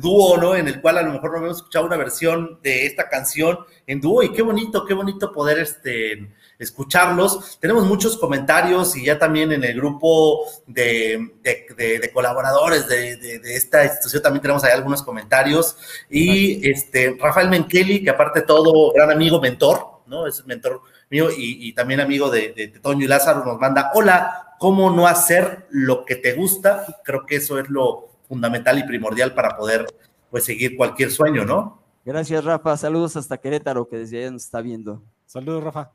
dúo, 0.00 0.36
¿no? 0.36 0.56
En 0.56 0.66
el 0.66 0.80
cual 0.80 0.98
a 0.98 1.02
lo 1.02 1.12
mejor 1.12 1.30
no 1.30 1.36
habíamos 1.36 1.58
escuchado 1.58 1.86
una 1.86 1.96
versión 1.96 2.58
de 2.60 2.86
esta 2.86 3.08
canción 3.08 3.60
en 3.86 4.00
dúo 4.00 4.24
y 4.24 4.32
qué 4.32 4.42
bonito, 4.42 4.84
qué 4.84 4.94
bonito 4.94 5.32
poder 5.32 5.60
este, 5.60 6.28
escucharlos. 6.58 7.58
Tenemos 7.60 7.84
muchos 7.86 8.16
comentarios 8.16 8.96
y 8.96 9.04
ya 9.04 9.18
también 9.18 9.52
en 9.52 9.64
el 9.64 9.76
grupo 9.76 10.44
de, 10.66 11.32
de- 11.42 11.66
de- 11.76 11.98
de 11.98 12.12
colaboradores 12.12 12.86
de, 12.88 13.16
de- 13.16 13.38
de 13.38 13.56
esta 13.56 13.84
institución 13.84 14.22
también 14.22 14.42
tenemos 14.42 14.64
ahí 14.64 14.72
algunos 14.72 15.02
comentarios. 15.02 15.76
Y 16.10 16.68
este, 16.68 17.16
Rafael 17.20 17.48
Menkeli, 17.48 18.02
que 18.02 18.10
aparte 18.10 18.40
de 18.40 18.46
todo, 18.46 18.92
gran 18.92 19.10
amigo, 19.10 19.40
mentor, 19.40 20.00
¿no? 20.06 20.26
Es 20.26 20.44
mentor 20.46 20.80
mío 21.10 21.30
y, 21.30 21.68
y 21.68 21.72
también 21.74 22.00
amigo 22.00 22.30
de, 22.30 22.52
de- 22.54 22.68
de 22.68 22.80
Toño 22.80 23.04
y 23.04 23.08
Lázaro, 23.08 23.44
nos 23.44 23.58
manda, 23.58 23.90
hola, 23.94 24.54
¿cómo 24.58 24.90
no 24.90 25.06
hacer 25.06 25.66
lo 25.70 26.04
que 26.04 26.16
te 26.16 26.32
gusta? 26.34 27.00
Creo 27.04 27.24
que 27.26 27.36
eso 27.36 27.58
es 27.58 27.68
lo 27.70 28.08
fundamental 28.28 28.78
y 28.78 28.82
primordial 28.84 29.32
para 29.34 29.56
poder 29.56 29.86
pues 30.30 30.44
seguir 30.44 30.76
cualquier 30.76 31.10
sueño, 31.10 31.44
¿no? 31.44 31.80
Gracias, 32.04 32.44
Rafa. 32.44 32.76
Saludos 32.76 33.16
hasta 33.16 33.38
Querétaro, 33.38 33.88
que 33.88 33.98
desde 33.98 34.18
allá 34.20 34.30
nos 34.30 34.44
está 34.44 34.60
viendo. 34.60 35.02
Saludos, 35.26 35.62
Rafa. 35.64 35.92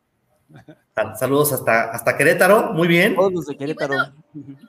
Saludos 1.17 1.51
hasta, 1.53 1.91
hasta 1.91 2.15
Querétaro, 2.17 2.73
muy 2.73 2.87
bien. 2.87 3.15
Todos 3.15 3.45
de 3.47 3.57
Querétaro. 3.57 3.95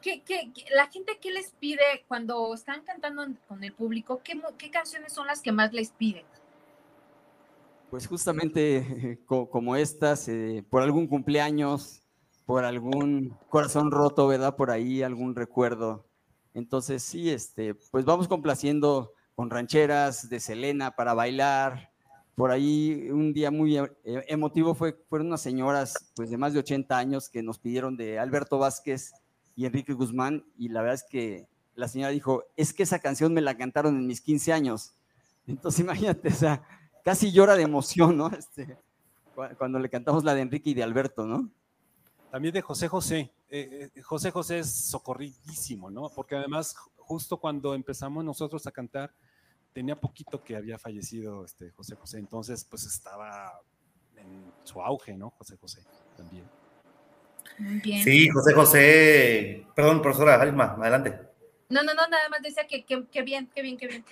¿qué, 0.00 0.22
qué, 0.22 0.50
qué- 0.54 0.64
la 0.74 0.86
gente 0.88 1.18
qué 1.20 1.30
les 1.30 1.50
pide 1.52 1.82
cuando 2.08 2.54
están 2.54 2.82
cantando 2.84 3.26
con 3.46 3.62
el 3.62 3.72
público? 3.72 4.20
¿qué, 4.24 4.40
¿Qué 4.56 4.70
canciones 4.70 5.12
son 5.12 5.26
las 5.26 5.42
que 5.42 5.52
más 5.52 5.72
les 5.72 5.90
piden? 5.90 6.24
Pues 7.90 8.06
justamente 8.06 9.20
co- 9.26 9.48
como 9.50 9.76
estas, 9.76 10.28
eh, 10.28 10.64
por 10.70 10.82
algún 10.82 11.06
cumpleaños, 11.06 12.02
por 12.46 12.64
algún 12.64 13.36
corazón 13.48 13.90
roto, 13.90 14.26
¿verdad? 14.26 14.56
Por 14.56 14.70
ahí, 14.70 15.02
algún 15.02 15.34
recuerdo. 15.34 16.06
Entonces, 16.54 17.02
sí, 17.02 17.30
este, 17.30 17.74
pues 17.74 18.04
vamos 18.04 18.28
complaciendo 18.28 19.12
con 19.34 19.50
rancheras 19.50 20.28
de 20.28 20.40
Selena 20.40 20.92
para 20.92 21.14
bailar. 21.14 21.90
Por 22.34 22.50
ahí 22.50 23.08
un 23.12 23.32
día 23.32 23.50
muy 23.50 23.78
e- 23.78 23.92
e- 24.04 24.24
emotivo 24.28 24.74
fue, 24.74 24.92
fueron 25.08 25.28
unas 25.28 25.40
señoras 25.40 26.12
pues 26.16 26.30
de 26.30 26.36
más 26.36 26.52
de 26.52 26.58
80 26.60 26.96
años 26.98 27.28
que 27.28 27.42
nos 27.42 27.58
pidieron 27.58 27.96
de 27.96 28.18
Alberto 28.18 28.58
Vázquez 28.58 29.12
y 29.54 29.66
Enrique 29.66 29.92
Guzmán 29.92 30.44
y 30.58 30.68
la 30.68 30.80
verdad 30.82 30.96
es 30.96 31.04
que 31.08 31.46
la 31.76 31.86
señora 31.88 32.10
dijo, 32.10 32.44
es 32.56 32.72
que 32.72 32.82
esa 32.84 32.98
canción 32.98 33.32
me 33.34 33.40
la 33.40 33.56
cantaron 33.56 33.96
en 33.96 34.06
mis 34.06 34.20
15 34.20 34.52
años. 34.52 34.94
Entonces 35.46 35.80
imagínate, 35.80 36.28
o 36.28 36.32
sea, 36.32 36.62
casi 37.04 37.30
llora 37.32 37.54
de 37.56 37.62
emoción, 37.62 38.16
¿no? 38.16 38.28
Este, 38.38 38.78
cu- 39.34 39.42
cuando 39.58 39.78
le 39.78 39.88
cantamos 39.88 40.24
la 40.24 40.34
de 40.34 40.40
Enrique 40.42 40.70
y 40.70 40.74
de 40.74 40.82
Alberto, 40.82 41.26
¿no? 41.26 41.48
También 42.32 42.52
de 42.54 42.62
José 42.62 42.88
José. 42.88 43.30
Eh, 43.48 43.90
eh, 43.94 44.02
José 44.02 44.32
José 44.32 44.58
es 44.58 44.70
socorridísimo, 44.74 45.88
¿no? 45.88 46.08
Porque 46.08 46.34
además, 46.34 46.74
ju- 46.74 46.90
justo 46.96 47.36
cuando 47.36 47.74
empezamos 47.74 48.24
nosotros 48.24 48.66
a 48.66 48.72
cantar, 48.72 49.12
tenía 49.74 49.96
poquito 49.96 50.42
que 50.42 50.56
había 50.56 50.78
fallecido 50.78 51.44
este 51.44 51.70
José 51.72 51.96
José. 51.96 52.18
Entonces, 52.18 52.64
pues 52.64 52.86
estaba 52.86 53.60
en 54.16 54.52
su 54.62 54.80
auge, 54.80 55.16
¿no? 55.16 55.30
José 55.30 55.56
José 55.58 55.82
también. 56.16 56.44
Muy 57.58 57.80
bien. 57.80 58.02
Sí, 58.02 58.28
José 58.28 58.54
José. 58.54 59.66
Perdón, 59.74 60.00
profesora 60.00 60.40
Alma, 60.40 60.76
adelante. 60.80 61.20
No, 61.68 61.82
no, 61.82 61.92
no, 61.92 62.06
nada 62.06 62.28
más 62.30 62.40
decía 62.40 62.66
que, 62.66 62.84
que, 62.84 63.06
que 63.08 63.22
bien, 63.22 63.50
qué 63.52 63.62
bien, 63.62 63.76
qué 63.76 63.88
bien. 63.88 64.04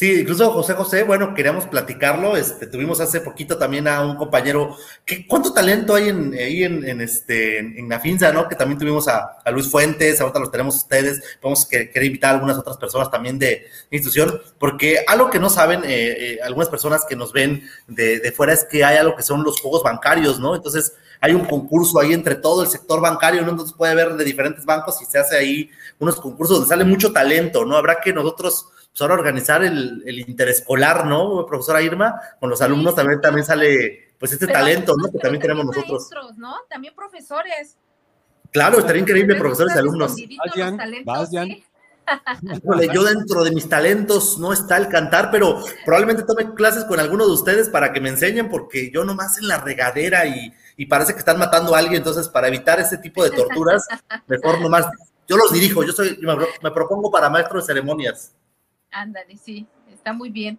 Sí, 0.00 0.20
incluso 0.20 0.50
José 0.50 0.72
José, 0.72 1.02
bueno, 1.02 1.34
queríamos 1.34 1.66
platicarlo. 1.66 2.34
Este, 2.34 2.66
tuvimos 2.66 3.02
hace 3.02 3.20
poquito 3.20 3.58
también 3.58 3.86
a 3.86 4.00
un 4.00 4.16
compañero. 4.16 4.74
¿qué, 5.04 5.26
¿Cuánto 5.26 5.52
talento 5.52 5.94
hay 5.94 6.08
en, 6.08 6.32
ahí 6.32 6.64
en, 6.64 6.88
en 6.88 7.02
este, 7.02 7.58
en, 7.58 7.76
en 7.76 7.86
Nafinza, 7.86 8.32
no? 8.32 8.48
Que 8.48 8.54
también 8.56 8.78
tuvimos 8.78 9.08
a, 9.08 9.42
Luis 9.52 9.70
Fuentes, 9.70 10.18
ahorita 10.18 10.38
los 10.40 10.50
tenemos 10.50 10.74
ustedes. 10.76 11.22
Vamos 11.42 11.66
a 11.66 11.68
que- 11.68 11.90
querer 11.90 12.06
invitar 12.06 12.30
a 12.30 12.34
algunas 12.36 12.56
otras 12.56 12.78
personas 12.78 13.10
también 13.10 13.38
de 13.38 13.66
institución, 13.90 14.40
porque 14.58 15.04
algo 15.06 15.28
que 15.28 15.38
no 15.38 15.50
saben 15.50 15.84
eh, 15.84 15.88
eh, 16.18 16.38
algunas 16.42 16.70
personas 16.70 17.04
que 17.06 17.14
nos 17.14 17.34
ven 17.34 17.68
de, 17.86 18.20
de 18.20 18.32
fuera 18.32 18.54
es 18.54 18.64
que 18.64 18.82
hay 18.82 18.96
algo 18.96 19.14
que 19.14 19.22
son 19.22 19.42
los 19.44 19.60
juegos 19.60 19.82
bancarios, 19.82 20.40
¿no? 20.40 20.54
Entonces 20.56 20.94
hay 21.20 21.34
un 21.34 21.44
concurso 21.44 22.00
ahí 22.00 22.14
entre 22.14 22.36
todo 22.36 22.62
el 22.62 22.70
sector 22.70 23.02
bancario, 23.02 23.42
¿no? 23.42 23.50
Entonces 23.50 23.76
puede 23.76 23.92
haber 23.92 24.14
de 24.14 24.24
diferentes 24.24 24.64
bancos 24.64 25.02
y 25.02 25.04
se 25.04 25.18
hace 25.18 25.36
ahí 25.36 25.70
unos 25.98 26.16
concursos 26.18 26.56
donde 26.56 26.70
sale 26.70 26.84
mucho 26.86 27.12
talento, 27.12 27.66
¿no? 27.66 27.76
Habrá 27.76 28.00
que 28.00 28.14
nosotros 28.14 28.64
pues 28.90 29.00
ahora 29.00 29.14
organizar 29.14 29.62
el, 29.62 30.02
el 30.04 30.18
interescolar, 30.20 31.06
¿no? 31.06 31.46
Profesora 31.46 31.80
Irma, 31.82 32.20
con 32.38 32.50
los 32.50 32.60
alumnos 32.60 32.94
también, 32.94 33.20
también 33.20 33.46
sale 33.46 34.10
pues 34.18 34.32
este 34.32 34.46
Pero 34.46 34.58
talento, 34.58 34.94
¿no? 34.96 35.10
Que 35.10 35.18
también 35.18 35.40
tenemos 35.40 35.64
nosotros. 35.64 36.02
maestros, 36.02 36.36
¿no? 36.36 36.56
También 36.68 36.94
profesores. 36.94 37.78
Claro, 38.50 38.78
estaría 38.78 39.00
increíble, 39.00 39.36
profesores 39.36 39.74
y 39.74 39.78
alumnos. 39.78 40.10
los 40.18 40.38
Vayan, 40.54 40.76
talentos, 40.76 41.30
vayan. 41.30 41.46
¿sí? 41.46 41.64
Híjole, 42.56 42.88
yo 42.92 43.04
dentro 43.04 43.44
de 43.44 43.52
mis 43.52 43.68
talentos 43.68 44.38
no 44.38 44.52
está 44.52 44.76
el 44.76 44.88
cantar, 44.88 45.30
pero 45.30 45.62
probablemente 45.84 46.24
tome 46.24 46.52
clases 46.54 46.84
con 46.84 46.98
alguno 46.98 47.26
de 47.26 47.32
ustedes 47.32 47.68
para 47.68 47.92
que 47.92 48.00
me 48.00 48.08
enseñen, 48.08 48.48
porque 48.50 48.90
yo 48.90 49.04
nomás 49.04 49.38
en 49.38 49.48
la 49.48 49.58
regadera 49.58 50.26
y, 50.26 50.52
y 50.76 50.86
parece 50.86 51.12
que 51.12 51.20
están 51.20 51.38
matando 51.38 51.74
a 51.74 51.78
alguien, 51.78 51.98
entonces 51.98 52.28
para 52.28 52.48
evitar 52.48 52.80
ese 52.80 52.98
tipo 52.98 53.22
de 53.22 53.30
torturas, 53.30 53.86
mejor 54.26 54.60
nomás, 54.60 54.86
yo 55.28 55.36
los 55.36 55.52
dirijo, 55.52 55.84
yo 55.84 55.92
soy, 55.92 56.18
me, 56.20 56.34
me 56.36 56.70
propongo 56.72 57.10
para 57.10 57.30
maestro 57.30 57.60
de 57.60 57.66
ceremonias. 57.66 58.34
Ándale, 58.90 59.36
sí, 59.36 59.66
está 59.92 60.12
muy 60.12 60.30
bien. 60.30 60.58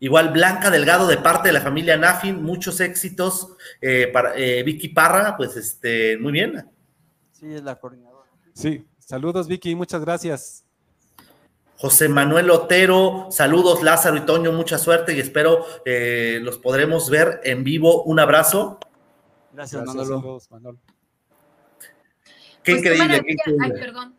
Igual 0.00 0.30
Blanca 0.32 0.68
Delgado 0.70 1.06
de 1.06 1.16
parte 1.18 1.48
de 1.48 1.52
la 1.52 1.60
familia 1.60 1.96
Nafin, 1.96 2.42
muchos 2.42 2.80
éxitos 2.80 3.56
eh, 3.80 4.08
para 4.12 4.36
eh, 4.36 4.62
Vicky 4.64 4.88
Parra, 4.88 5.36
pues 5.36 5.56
este, 5.56 6.18
muy 6.18 6.32
bien. 6.32 6.68
Sí, 7.30 7.54
es 7.54 7.62
la 7.62 7.78
coordinadora. 7.78 8.28
Sí, 8.52 8.84
saludos 8.98 9.46
Vicky, 9.46 9.74
muchas 9.76 10.00
gracias. 10.00 10.64
José 11.76 12.08
Manuel 12.08 12.50
Otero, 12.50 13.28
saludos 13.30 13.82
Lázaro 13.82 14.16
y 14.16 14.20
Toño, 14.20 14.50
mucha 14.52 14.78
suerte 14.78 15.14
y 15.14 15.20
espero 15.20 15.64
eh, 15.84 16.38
los 16.42 16.58
podremos 16.58 17.08
ver 17.08 17.40
en 17.44 17.62
vivo. 17.62 18.02
Un 18.04 18.18
abrazo. 18.18 18.78
Gracias, 19.52 19.82
Gracias, 19.82 19.96
Manolo. 19.96 20.20
saludos, 20.20 20.50
Manolo. 20.50 20.78
Qué 22.62 22.72
Pues 22.72 22.78
increíble, 22.78 23.22
qué. 23.24 23.36
Ay, 23.60 23.70
increíble. 23.70 24.12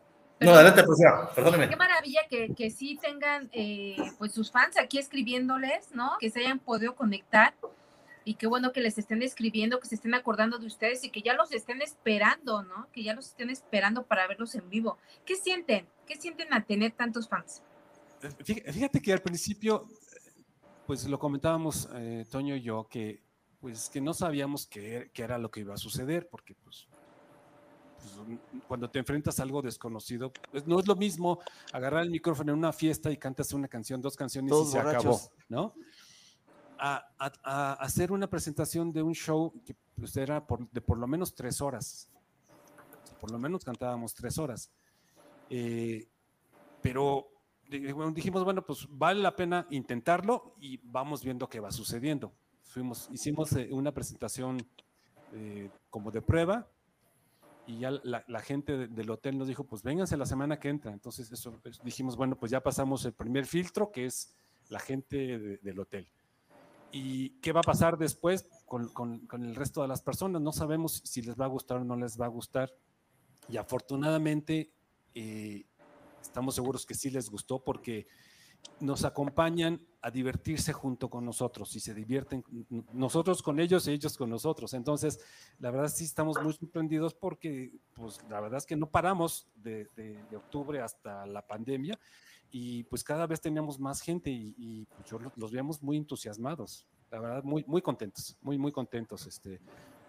Perdón. 0.45 0.53
No, 0.53 0.59
adelante, 0.59 0.83
profesora, 0.83 1.29
perdóneme. 1.33 1.69
Qué 1.69 1.75
maravilla 1.75 2.21
que, 2.29 2.53
que 2.55 2.69
sí 2.69 2.97
tengan 3.01 3.49
eh, 3.51 3.95
pues 4.17 4.31
sus 4.33 4.51
fans 4.51 4.77
aquí 4.77 4.97
escribiéndoles, 4.97 5.91
¿no? 5.93 6.11
Que 6.19 6.29
se 6.29 6.39
hayan 6.41 6.59
podido 6.59 6.95
conectar 6.95 7.53
y 8.25 8.35
qué 8.35 8.47
bueno 8.47 8.71
que 8.71 8.79
les 8.79 8.97
estén 8.97 9.21
escribiendo, 9.21 9.79
que 9.79 9.87
se 9.87 9.95
estén 9.95 10.13
acordando 10.13 10.57
de 10.57 10.65
ustedes 10.67 11.03
y 11.03 11.09
que 11.09 11.21
ya 11.21 11.33
los 11.33 11.51
estén 11.51 11.81
esperando, 11.81 12.63
¿no? 12.63 12.87
Que 12.93 13.03
ya 13.03 13.13
los 13.13 13.27
estén 13.27 13.49
esperando 13.49 14.03
para 14.05 14.27
verlos 14.27 14.55
en 14.55 14.69
vivo. 14.69 14.97
¿Qué 15.25 15.35
sienten? 15.35 15.87
¿Qué 16.07 16.15
sienten 16.15 16.53
al 16.53 16.65
tener 16.65 16.93
tantos 16.93 17.27
fans? 17.27 17.61
Fí- 18.21 18.63
Fíjate 18.71 19.01
que 19.01 19.11
al 19.11 19.21
principio, 19.21 19.87
pues 20.87 21.05
lo 21.07 21.19
comentábamos 21.19 21.89
eh, 21.95 22.25
Toño 22.31 22.55
y 22.55 22.61
yo, 22.61 22.87
que 22.89 23.21
pues 23.59 23.89
que 23.89 24.01
no 24.01 24.13
sabíamos 24.13 24.67
qué, 24.67 25.09
qué 25.13 25.23
era 25.23 25.37
lo 25.37 25.49
que 25.49 25.61
iba 25.61 25.73
a 25.73 25.77
suceder, 25.77 26.27
porque 26.29 26.53
pues, 26.53 26.87
pues, 28.03 28.17
un- 28.17 28.61
cuando 28.67 28.89
te 28.89 28.99
enfrentas 28.99 29.39
a 29.39 29.43
algo 29.43 29.61
desconocido, 29.61 30.31
pues 30.51 30.67
no 30.67 30.79
es 30.79 30.87
lo 30.87 30.95
mismo 30.95 31.39
agarrar 31.71 32.03
el 32.03 32.09
micrófono 32.11 32.51
en 32.51 32.59
una 32.59 32.73
fiesta 32.73 33.09
y 33.11 33.17
cantas 33.17 33.53
una 33.53 33.67
canción, 33.67 34.01
dos 34.01 34.15
canciones 34.15 34.49
Todos 34.51 34.69
y 34.69 34.71
se 34.73 34.79
acabó, 34.79 35.03
borrachos. 35.03 35.31
¿no? 35.49 35.73
A, 36.77 37.05
a- 37.17 37.31
a 37.43 37.73
hacer 37.73 38.11
una 38.11 38.29
presentación 38.29 38.91
de 38.91 39.01
un 39.01 39.13
show 39.13 39.53
que 39.65 39.75
pues, 39.95 40.15
era 40.17 40.45
por, 40.45 40.69
de 40.69 40.81
por 40.81 40.97
lo 40.97 41.07
menos 41.07 41.33
tres 41.33 41.61
horas. 41.61 42.09
O 43.03 43.07
sea, 43.07 43.17
por 43.19 43.31
lo 43.31 43.39
menos 43.39 43.63
cantábamos 43.63 44.13
tres 44.13 44.37
horas. 44.37 44.69
Eh, 45.49 46.07
pero 46.81 47.29
dijimos, 47.69 48.43
bueno, 48.43 48.65
pues 48.65 48.85
vale 48.89 49.21
la 49.21 49.35
pena 49.35 49.65
intentarlo 49.69 50.55
y 50.59 50.77
vamos 50.83 51.23
viendo 51.23 51.47
qué 51.47 51.59
va 51.61 51.71
sucediendo. 51.71 52.33
Fuimos, 52.63 53.07
hicimos 53.11 53.53
eh, 53.53 53.69
una 53.71 53.91
presentación 53.93 54.57
eh, 55.31 55.69
como 55.89 56.11
de 56.11 56.21
prueba 56.21 56.67
y 57.65 57.79
ya 57.79 57.91
la, 58.03 58.39
gente 58.41 58.77
de- 58.77 58.87
del 58.87 59.09
hotel 59.09 59.37
nos 59.37 59.47
dijo, 59.47 59.63
pues 59.63 59.83
vénganse 59.83 60.17
la 60.17 60.25
semana 60.25 60.59
que 60.59 60.69
entra. 60.69 60.91
Entonces 60.91 61.29
pues, 61.61 61.79
dijimos, 61.83 62.15
bueno, 62.17 62.35
pues 62.37 62.51
ya 62.51 62.61
pasamos 62.61 63.05
el 63.05 63.13
primer 63.13 63.45
filtro, 63.45 63.91
que 63.91 64.05
es 64.05 64.35
la 64.69 64.79
gente 64.79 65.37
de- 65.39 65.57
del 65.57 65.79
hotel. 65.79 66.07
¿Y 66.91 67.31
qué 67.39 67.51
va 67.51 67.61
a 67.61 67.63
pasar 67.63 67.97
después 67.97 68.47
con, 68.65 68.89
con- 68.89 69.25
con 69.27 69.43
el 69.45 69.55
resto 69.55 69.81
de 69.81 69.87
las 69.87 70.01
personas? 70.01 70.41
No 70.41 70.51
sabemos 70.51 71.01
si 71.05 71.21
les 71.21 71.35
va 71.39 71.45
a 71.45 71.47
gustar 71.47 71.77
o 71.77 71.83
no 71.83 71.95
les 71.95 72.19
va 72.19 72.25
a 72.25 72.29
gustar. 72.29 72.71
Y 73.47 73.57
afortunadamente 73.57 74.71
eh, 75.15 75.65
estamos 76.21 76.55
seguros 76.55 76.85
que 76.85 76.93
sí 76.95 77.09
les 77.09 77.29
gustó 77.29 77.63
porque 77.63 78.07
nos 78.79 79.05
acompañan 79.05 79.81
a 80.01 80.11
divertirse 80.11 80.73
junto 80.73 81.09
con 81.09 81.23
nosotros 81.23 81.73
y 81.75 81.79
se 81.79 81.93
divierten 81.93 82.43
nosotros 82.91 83.41
con 83.41 83.59
ellos 83.59 83.87
y 83.87 83.91
ellos 83.91 84.17
con 84.17 84.29
nosotros. 84.29 84.73
Entonces, 84.73 85.19
la 85.59 85.71
verdad 85.71 85.87
sí 85.87 86.03
estamos 86.03 86.41
muy 86.43 86.53
sorprendidos 86.53 87.13
porque, 87.13 87.71
pues, 87.93 88.19
la 88.29 88.41
verdad 88.41 88.57
es 88.57 88.65
que 88.65 88.75
no 88.75 88.89
paramos 88.89 89.47
de, 89.55 89.87
octubre 90.35 90.81
hasta 90.81 91.25
la 91.25 91.45
pandemia 91.47 91.97
y 92.51 92.83
pues 92.83 93.03
cada 93.03 93.25
vez 93.25 93.39
teníamos 93.39 93.79
más 93.79 94.01
gente 94.01 94.29
y, 94.29 94.53
y, 94.57 94.85
pues, 94.87 95.09
yo 95.09 95.19
lo- 95.19 95.31
los 95.37 95.51
veíamos 95.51 95.81
muy 95.81 95.95
entusiasmados, 95.95 96.85
la 97.09 97.19
verdad, 97.19 97.43
muy, 97.43 97.63
muy 97.65 97.81
contentos, 97.81 98.37
muy, 98.41 98.57
muy 98.57 98.73
contentos. 98.73 99.25
Este, 99.25 99.61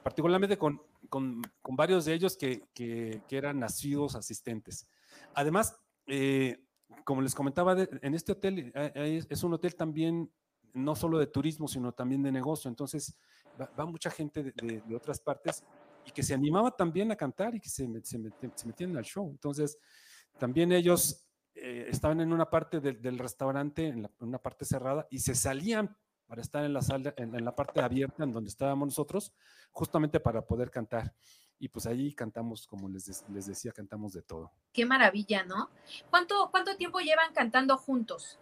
particularmente 0.03 0.59
con, 0.59 0.83
con, 1.09 1.41
con 1.63 1.77
varios 1.77 2.05
de 2.05 2.15
ellos 2.15 2.37
que, 2.37 2.63
que, 2.75 3.23
que 3.29 3.37
eran 3.37 3.61
nacidos 3.61 4.17
asistentes. 4.17 4.89
Además, 5.35 5.77
eh, 6.09 6.59
como 7.05 7.23
les 7.23 7.35
comentaba, 7.35 7.77
en 7.79 8.15
este 8.15 8.33
hotel 8.33 8.73
eh, 8.75 8.93
eh, 8.95 9.25
es 9.29 9.43
un 9.43 9.55
hotel 9.55 9.75
también 9.77 10.33
no 10.73 10.95
solo 10.97 11.19
de 11.19 11.27
turismo, 11.27 11.69
sino 11.69 11.93
también 11.93 12.23
de 12.23 12.33
negocio. 12.33 12.69
Entonces, 12.69 13.17
va, 13.61 13.87
mucha 13.87 14.11
gente 14.11 14.43
de, 14.43 14.53
de- 14.53 14.81
de 14.83 14.97
otras 14.97 15.21
partes 15.21 15.65
y 16.03 16.11
que 16.11 16.23
se 16.23 16.35
animaba 16.35 16.71
también 16.77 17.11
a 17.13 17.17
cantar 17.17 17.55
y 17.55 17.61
que 17.61 17.69
se, 17.69 17.87
se, 18.03 18.19
se 18.55 18.67
metían 18.67 18.97
al 18.97 19.05
show. 19.05 19.31
Entonces, 19.31 19.79
también 20.37 20.73
ellos 20.73 21.27
eh, 21.55 21.87
estaban 21.91 22.21
en 22.21 22.33
una 22.33 22.51
parte 22.51 22.81
del, 22.81 23.01
del 23.01 23.19
restaurante, 23.19 23.87
en, 23.89 24.03
la- 24.03 24.11
en 24.21 24.29
una 24.29 24.39
parte 24.39 24.65
cerrada, 24.65 25.07
y 25.11 25.21
se 25.21 25.35
salían 25.35 25.97
para 26.27 26.43
estar 26.43 26.65
en 26.65 26.73
la 26.73 26.83
sala, 26.83 27.15
en, 27.17 27.35
en 27.35 27.45
la 27.45 27.55
parte 27.55 27.81
abierta, 27.81 28.25
en 28.25 28.33
donde 28.33 28.49
estábamos 28.49 28.89
nosotros, 28.89 29.33
justamente 29.73 30.21
para 30.21 30.45
poder 30.47 30.71
cantar. 30.71 31.15
Y 31.65 31.69
pues 31.71 31.87
ahí 31.87 32.13
cantamos, 32.13 32.67
como 32.67 32.91
les, 32.91 33.25
les 33.31 33.47
decía, 33.47 33.73
cantamos 33.73 34.13
de 34.13 34.21
todo. 34.21 34.53
Qué 34.71 34.85
maravilla, 34.85 35.45
¿no? 35.45 35.71
¿Cuánto, 36.11 36.51
cuánto 36.51 36.77
tiempo 36.77 36.99
llevan 37.01 37.33
cantando 37.33 37.79
juntos? 37.79 38.39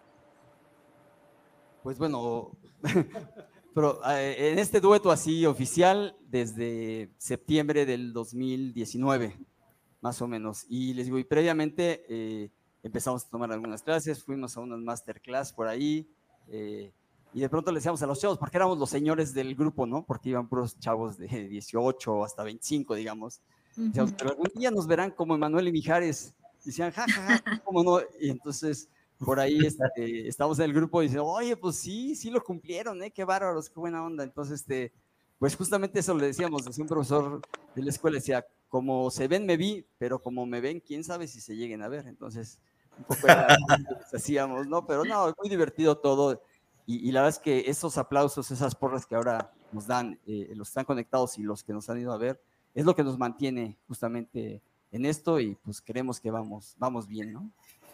Pues 1.84 1.98
bueno, 1.98 2.50
Pero 3.74 4.00
eh, 4.10 4.50
en 4.50 4.58
este 4.58 4.80
dueto 4.80 5.12
así 5.12 5.46
oficial 5.46 6.16
desde 6.20 7.12
septiembre 7.16 7.86
del 7.86 8.12
2019, 8.12 9.38
más 10.00 10.20
o 10.20 10.26
menos. 10.26 10.66
Y 10.68 10.92
les 10.94 11.06
digo, 11.06 11.20
y 11.20 11.24
previamente 11.24 12.04
eh, 12.08 12.50
empezamos 12.82 13.24
a 13.24 13.30
tomar 13.30 13.52
algunas 13.52 13.84
clases, 13.84 14.24
fuimos 14.24 14.56
a 14.56 14.60
unas 14.62 14.80
masterclass 14.80 15.52
por 15.52 15.68
ahí. 15.68 16.10
eh, 16.48 16.92
y 17.34 17.40
de 17.40 17.48
pronto 17.48 17.70
le 17.70 17.78
decíamos 17.78 18.02
a 18.02 18.06
los 18.06 18.20
chavos, 18.20 18.38
porque 18.38 18.56
éramos 18.56 18.78
los 18.78 18.90
señores 18.90 19.32
del 19.32 19.54
grupo, 19.54 19.86
¿no? 19.86 20.04
Porque 20.04 20.30
iban 20.30 20.48
puros 20.48 20.78
chavos 20.78 21.16
de 21.16 21.26
18 21.48 22.24
hasta 22.24 22.42
25, 22.42 22.94
digamos. 22.94 23.40
Decíamos, 23.74 24.12
pero 24.18 24.30
algún 24.30 24.50
día 24.54 24.70
nos 24.70 24.86
verán 24.86 25.10
como 25.10 25.34
Emanuel 25.34 25.68
y 25.68 25.72
Mijares. 25.72 26.34
Decían, 26.62 26.92
ja, 26.92 27.06
ja, 27.08 27.40
ja, 27.42 27.42
¿cómo 27.64 27.82
no? 27.82 28.00
Y 28.20 28.30
entonces, 28.30 28.88
por 29.18 29.40
ahí 29.40 29.58
este, 29.64 30.28
estamos 30.28 30.58
en 30.58 30.66
el 30.66 30.74
grupo 30.74 31.02
y 31.02 31.06
dicen, 31.06 31.22
oye, 31.24 31.56
pues 31.56 31.76
sí, 31.76 32.14
sí 32.14 32.30
lo 32.30 32.42
cumplieron, 32.42 33.02
¿eh? 33.02 33.10
Qué 33.10 33.24
bárbaros, 33.24 33.70
qué 33.70 33.80
buena 33.80 34.04
onda. 34.04 34.24
Entonces, 34.24 34.60
este, 34.60 34.92
pues 35.38 35.56
justamente 35.56 36.00
eso 36.00 36.14
le 36.14 36.26
decíamos, 36.26 36.64
decía 36.64 36.84
un 36.84 36.88
profesor 36.88 37.40
de 37.74 37.82
la 37.82 37.90
escuela, 37.90 38.16
decía, 38.16 38.46
como 38.68 39.10
se 39.10 39.26
ven, 39.26 39.46
me 39.46 39.56
vi, 39.56 39.84
pero 39.98 40.20
como 40.20 40.44
me 40.44 40.60
ven, 40.60 40.80
quién 40.80 41.02
sabe 41.02 41.26
si 41.26 41.40
se 41.40 41.56
lleguen 41.56 41.82
a 41.82 41.88
ver. 41.88 42.06
Entonces, 42.06 42.58
un 42.98 43.04
poco 43.04 43.26
era 43.26 43.56
lo 43.58 43.86
que 43.86 43.94
les 44.00 44.14
hacíamos, 44.14 44.66
¿no? 44.66 44.86
Pero 44.86 45.04
no, 45.04 45.34
muy 45.38 45.48
divertido 45.48 45.96
todo. 45.96 46.42
Y, 46.86 47.08
y 47.08 47.12
la 47.12 47.22
verdad 47.22 47.36
es 47.36 47.42
que 47.42 47.70
esos 47.70 47.98
aplausos, 47.98 48.50
esas 48.50 48.74
porras 48.74 49.06
que 49.06 49.14
ahora 49.14 49.52
nos 49.72 49.86
dan, 49.86 50.18
eh, 50.26 50.52
los 50.54 50.68
que 50.68 50.70
están 50.70 50.84
conectados 50.84 51.38
y 51.38 51.42
los 51.42 51.62
que 51.62 51.72
nos 51.72 51.88
han 51.88 52.00
ido 52.00 52.12
a 52.12 52.18
ver, 52.18 52.40
es 52.74 52.84
lo 52.84 52.94
que 52.94 53.04
nos 53.04 53.18
mantiene 53.18 53.78
justamente 53.86 54.62
en 54.90 55.06
esto 55.06 55.40
y 55.40 55.54
pues 55.56 55.80
creemos 55.80 56.20
que 56.20 56.30
vamos, 56.30 56.74
vamos 56.78 57.06
bien, 57.06 57.32
¿no? 57.32 57.50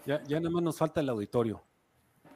Ya, 0.07 0.23
ya 0.25 0.41
nada 0.41 0.51
más 0.51 0.63
nos 0.63 0.79
falta 0.79 1.01
el 1.01 1.09
auditorio. 1.09 1.63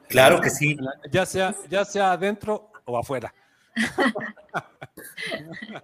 Claro 0.07 0.39
que 0.41 0.49
sí. 0.49 0.77
Ya 1.11 1.25
sea, 1.25 1.55
ya 1.69 1.85
sea 1.85 2.13
adentro 2.13 2.71
o 2.85 2.97
afuera. 2.97 3.33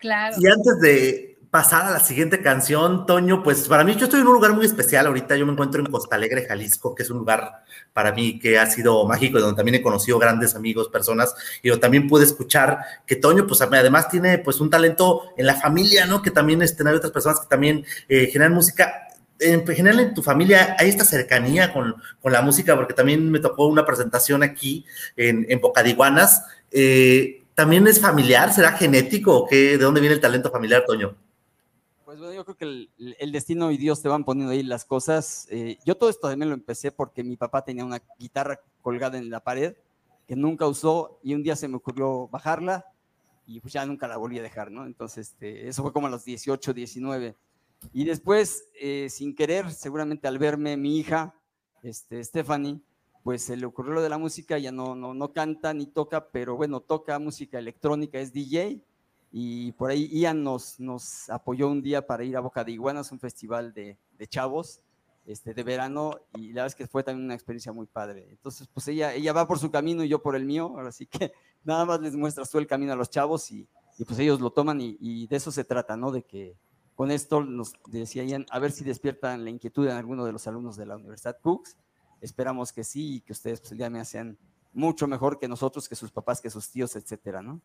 Claro. 0.00 0.34
Y 0.40 0.46
antes 0.46 0.80
de 0.80 1.38
pasar 1.50 1.86
a 1.86 1.90
la 1.90 2.00
siguiente 2.00 2.40
canción, 2.42 3.06
Toño, 3.06 3.42
pues 3.42 3.66
para 3.66 3.82
mí 3.82 3.96
yo 3.96 4.04
estoy 4.04 4.20
en 4.20 4.28
un 4.28 4.34
lugar 4.34 4.52
muy 4.52 4.64
especial 4.64 5.06
ahorita, 5.06 5.36
yo 5.36 5.44
me 5.46 5.52
encuentro 5.52 5.80
en 5.80 5.90
Costa 5.90 6.14
Alegre, 6.14 6.46
Jalisco, 6.46 6.94
que 6.94 7.02
es 7.02 7.10
un 7.10 7.18
lugar 7.18 7.64
para 7.92 8.12
mí 8.12 8.38
que 8.38 8.56
ha 8.56 8.66
sido 8.66 9.04
mágico 9.06 9.40
donde 9.40 9.56
también 9.56 9.74
he 9.74 9.82
conocido 9.82 10.18
grandes 10.20 10.54
amigos, 10.54 10.88
personas, 10.88 11.34
y 11.62 11.68
donde 11.68 11.80
también 11.80 12.06
pude 12.06 12.24
escuchar 12.24 12.78
que 13.04 13.16
Toño, 13.16 13.48
pues 13.48 13.60
además 13.62 14.08
tiene 14.08 14.38
pues 14.38 14.60
un 14.60 14.70
talento 14.70 15.24
en 15.36 15.46
la 15.46 15.56
familia, 15.56 16.06
¿no? 16.06 16.22
Que 16.22 16.30
también 16.30 16.62
este, 16.62 16.88
hay 16.88 16.94
otras 16.94 17.12
personas 17.12 17.40
que 17.40 17.48
también 17.48 17.84
eh, 18.08 18.28
generan 18.32 18.54
música. 18.54 19.08
En 19.40 19.66
general 19.66 20.00
en 20.00 20.14
tu 20.14 20.22
familia 20.22 20.76
hay 20.78 20.88
esta 20.90 21.04
cercanía 21.04 21.72
con, 21.72 21.96
con, 22.20 22.32
la 22.32 22.42
música, 22.42 22.76
porque 22.76 22.94
también 22.94 23.28
me 23.28 23.40
tocó 23.40 23.66
una 23.66 23.84
presentación 23.84 24.44
aquí 24.44 24.84
en, 25.16 25.46
en 25.48 25.60
Boca 25.60 25.82
de 25.82 25.90
Iguanas. 25.90 26.44
Eh, 26.70 27.42
¿También 27.54 27.86
es 27.88 28.00
familiar? 28.00 28.52
¿Será 28.52 28.72
genético 28.72 29.36
o 29.36 29.48
qué? 29.48 29.76
¿De 29.76 29.78
dónde 29.78 30.00
viene 30.00 30.14
el 30.14 30.20
talento 30.20 30.50
familiar, 30.50 30.84
Toño? 30.86 31.16
Pues 32.10 32.18
bueno, 32.18 32.34
yo 32.34 32.44
creo 32.44 32.56
que 32.56 32.64
el, 32.64 33.16
el, 33.20 33.30
destino 33.30 33.70
y 33.70 33.76
Dios 33.76 34.02
te 34.02 34.08
van 34.08 34.24
poniendo 34.24 34.50
ahí 34.50 34.64
las 34.64 34.84
cosas. 34.84 35.46
Eh, 35.48 35.78
yo 35.86 35.96
todo 35.96 36.10
esto 36.10 36.28
también 36.28 36.48
lo 36.48 36.56
empecé 36.56 36.90
porque 36.90 37.22
mi 37.22 37.36
papá 37.36 37.64
tenía 37.64 37.84
una 37.84 38.02
guitarra 38.18 38.60
colgada 38.82 39.16
en 39.16 39.30
la 39.30 39.38
pared 39.38 39.76
que 40.26 40.34
nunca 40.34 40.66
usó 40.66 41.20
y 41.22 41.34
un 41.34 41.44
día 41.44 41.54
se 41.54 41.68
me 41.68 41.76
ocurrió 41.76 42.26
bajarla 42.26 42.84
y 43.46 43.60
pues 43.60 43.74
ya 43.74 43.86
nunca 43.86 44.08
la 44.08 44.16
volví 44.16 44.40
a 44.40 44.42
dejar, 44.42 44.72
¿no? 44.72 44.86
Entonces, 44.86 45.28
este, 45.28 45.68
eso 45.68 45.84
fue 45.84 45.92
como 45.92 46.08
a 46.08 46.10
los 46.10 46.24
18, 46.24 46.74
19. 46.74 47.36
Y 47.92 48.04
después, 48.04 48.64
eh, 48.74 49.06
sin 49.08 49.32
querer, 49.36 49.70
seguramente 49.70 50.26
al 50.26 50.40
verme 50.40 50.76
mi 50.76 50.98
hija, 50.98 51.32
este, 51.84 52.24
Stephanie, 52.24 52.80
pues 53.22 53.42
se 53.42 53.56
le 53.56 53.66
ocurrió 53.66 53.92
lo 53.92 54.02
de 54.02 54.08
la 54.08 54.18
música, 54.18 54.58
ya 54.58 54.72
no, 54.72 54.96
no, 54.96 55.14
no 55.14 55.32
canta 55.32 55.72
ni 55.74 55.86
toca, 55.86 56.26
pero 56.30 56.56
bueno, 56.56 56.80
toca 56.80 57.20
música 57.20 57.60
electrónica, 57.60 58.18
es 58.18 58.32
DJ 58.32 58.82
y 59.32 59.72
por 59.72 59.90
ahí 59.90 60.08
Ian 60.08 60.42
nos, 60.42 60.80
nos 60.80 61.30
apoyó 61.30 61.68
un 61.68 61.82
día 61.82 62.06
para 62.06 62.24
ir 62.24 62.36
a 62.36 62.40
Boca 62.40 62.64
de 62.64 62.72
Iguanas, 62.72 63.12
un 63.12 63.20
festival 63.20 63.72
de, 63.72 63.96
de, 64.18 64.26
chavos 64.26 64.80
este, 65.24 65.54
de 65.54 65.62
verano, 65.62 66.18
y 66.34 66.48
la 66.48 66.62
verdad 66.62 66.66
es 66.66 66.74
que 66.74 66.88
fue 66.88 67.04
también 67.04 67.26
una 67.26 67.34
experiencia 67.34 67.72
muy 67.72 67.86
padre. 67.86 68.26
Entonces, 68.30 68.66
pues 68.72 68.88
ella, 68.88 69.14
ella 69.14 69.32
va 69.32 69.46
por 69.46 69.60
su 69.60 69.70
camino 69.70 70.02
y 70.02 70.08
yo 70.08 70.20
por 70.20 70.34
el 70.34 70.44
mío, 70.44 70.76
así 70.78 71.06
que 71.06 71.32
nada 71.64 71.84
más 71.84 72.00
les 72.00 72.16
muestras 72.16 72.50
tú 72.50 72.58
el 72.58 72.66
camino 72.66 72.92
a 72.92 72.96
los 72.96 73.08
chavos 73.08 73.50
y, 73.52 73.68
y 73.98 74.04
pues 74.04 74.18
ellos 74.18 74.40
lo 74.40 74.50
toman 74.50 74.80
y, 74.80 74.96
y, 75.00 75.28
de 75.28 75.36
eso 75.36 75.52
se 75.52 75.62
trata, 75.62 75.96
¿no? 75.96 76.10
De 76.10 76.22
que 76.24 76.56
con 76.96 77.12
esto 77.12 77.44
nos 77.44 77.74
decía 77.86 78.24
Ian, 78.24 78.46
a 78.50 78.58
ver 78.58 78.72
si 78.72 78.82
despiertan 78.82 79.44
la 79.44 79.50
inquietud 79.50 79.86
en 79.86 79.96
alguno 79.96 80.24
de 80.24 80.32
los 80.32 80.46
alumnos 80.48 80.76
de 80.76 80.86
la 80.86 80.96
Universidad 80.96 81.38
Cooks. 81.40 81.76
Esperamos 82.20 82.72
que 82.72 82.82
sí 82.82 83.16
y 83.16 83.20
que 83.20 83.32
ustedes 83.32 83.60
pues, 83.60 83.70
de 83.70 83.78
mañana 83.78 84.04
sean 84.04 84.36
mucho 84.72 85.06
mejor 85.06 85.38
que 85.38 85.48
nosotros, 85.48 85.88
que 85.88 85.94
sus 85.94 86.10
papás, 86.10 86.40
que 86.40 86.50
sus 86.50 86.68
tíos, 86.68 86.96
etcétera, 86.96 87.42
¿no? 87.42 87.60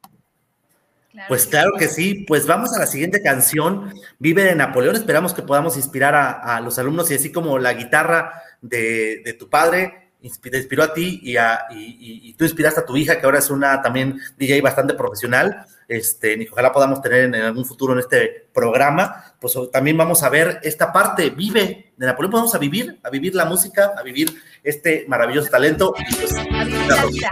Claro 1.16 1.28
pues 1.30 1.47
claro 1.47 1.72
que 1.80 1.88
sí. 1.88 2.26
Pues 2.28 2.45
vamos 2.45 2.74
a 2.74 2.80
la 2.80 2.88
siguiente 2.88 3.22
canción, 3.22 3.93
Vive 4.20 4.43
de 4.43 4.55
Napoleón. 4.55 4.97
Esperamos 4.97 5.34
que 5.34 5.41
podamos 5.41 5.78
inspirar 5.78 6.13
a, 6.13 6.32
a 6.32 6.59
los 6.59 6.78
alumnos 6.78 7.09
y 7.09 7.16
así 7.16 7.32
como 7.32 7.57
la 7.57 7.74
guitarra 7.74 8.43
de, 8.61 9.22
de 9.24 9.34
tu 9.34 9.49
padre 9.49 10.05
te 10.41 10.57
inspiró 10.57 10.84
a 10.84 10.93
ti 10.93 11.20
y, 11.22 11.38
a, 11.38 11.66
y, 11.72 12.30
y, 12.30 12.34
tú 12.34 12.45
inspiraste 12.45 12.80
a 12.80 12.86
tu 12.86 12.97
hija, 12.97 13.20
que 13.20 13.26
ahora 13.26 13.39
es 13.39 13.49
una 13.49 13.82
también 13.82 14.20
DJ 14.38 14.61
bastante 14.61 14.93
profesional. 14.93 15.66
Este, 15.88 16.34
y 16.34 16.47
ojalá 16.47 16.72
podamos 16.72 16.99
tener 17.01 17.26
en, 17.26 17.36
algún 17.36 17.66
futuro 17.66 17.93
en 17.93 17.99
este 17.99 18.47
programa. 18.51 19.36
Pues 19.39 19.55
también 19.72 19.97
vamos 19.97 20.24
a 20.24 20.30
ver 20.30 20.59
esta 20.63 20.91
parte, 20.91 21.30
Vive 21.30 21.93
de 21.95 22.05
Napoleón. 22.05 22.34
Vamos 22.34 22.55
a 22.55 22.57
vivir, 22.57 22.99
a 23.03 23.09
vivir 23.09 23.36
la 23.36 23.45
música, 23.45 23.93
a 23.95 24.01
vivir 24.01 24.32
este 24.63 25.05
maravilloso 25.07 25.49
talento. 25.49 25.93
Y 25.97 26.16
pues, 26.16 26.36
a 26.36 26.43
vivir 26.63 26.88
la 26.88 27.05
vida. 27.05 27.32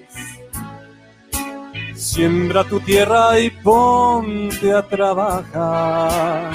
Siembra 2.01 2.63
tu 2.63 2.79
tierra 2.79 3.39
y 3.39 3.51
ponte 3.51 4.73
a 4.73 4.81
trabajar. 4.81 6.51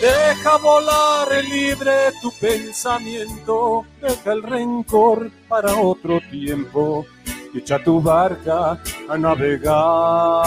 Deja 0.00 0.56
volar 0.56 1.28
libre 1.44 2.10
tu 2.20 2.32
pensamiento, 2.40 3.86
deja 4.00 4.32
el 4.32 4.42
rencor 4.42 5.30
para 5.48 5.76
otro 5.76 6.20
tiempo 6.28 7.06
y 7.54 7.58
echa 7.58 7.78
tu 7.84 8.02
barca 8.02 8.80
a 9.08 9.16
navegar. 9.16 10.42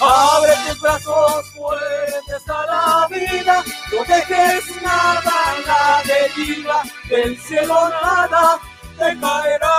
Abre 0.00 0.52
tus 0.66 0.80
brazos 0.80 1.46
fuertes 1.54 2.48
a 2.48 2.66
la 2.66 3.06
vida, 3.08 3.62
no 3.92 4.04
dejes 4.12 4.82
nada 4.82 5.39
la 5.66 6.02
deriva, 6.04 6.82
del 7.08 7.38
cielo 7.40 7.88
nada 7.88 8.58
te 8.98 9.18
caerá. 9.20 9.78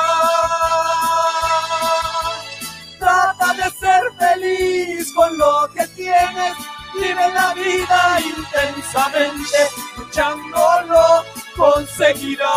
Trata 3.00 3.54
de 3.54 3.70
ser 3.80 4.04
feliz 4.20 5.14
con 5.14 5.38
lo 5.38 5.70
que 5.74 5.88
tienes, 5.88 6.54
vive 6.94 7.34
la 7.34 7.54
vida 7.54 8.20
intensamente, 8.22 9.70
luchándolo 9.98 11.26
conseguirás. 11.56 12.52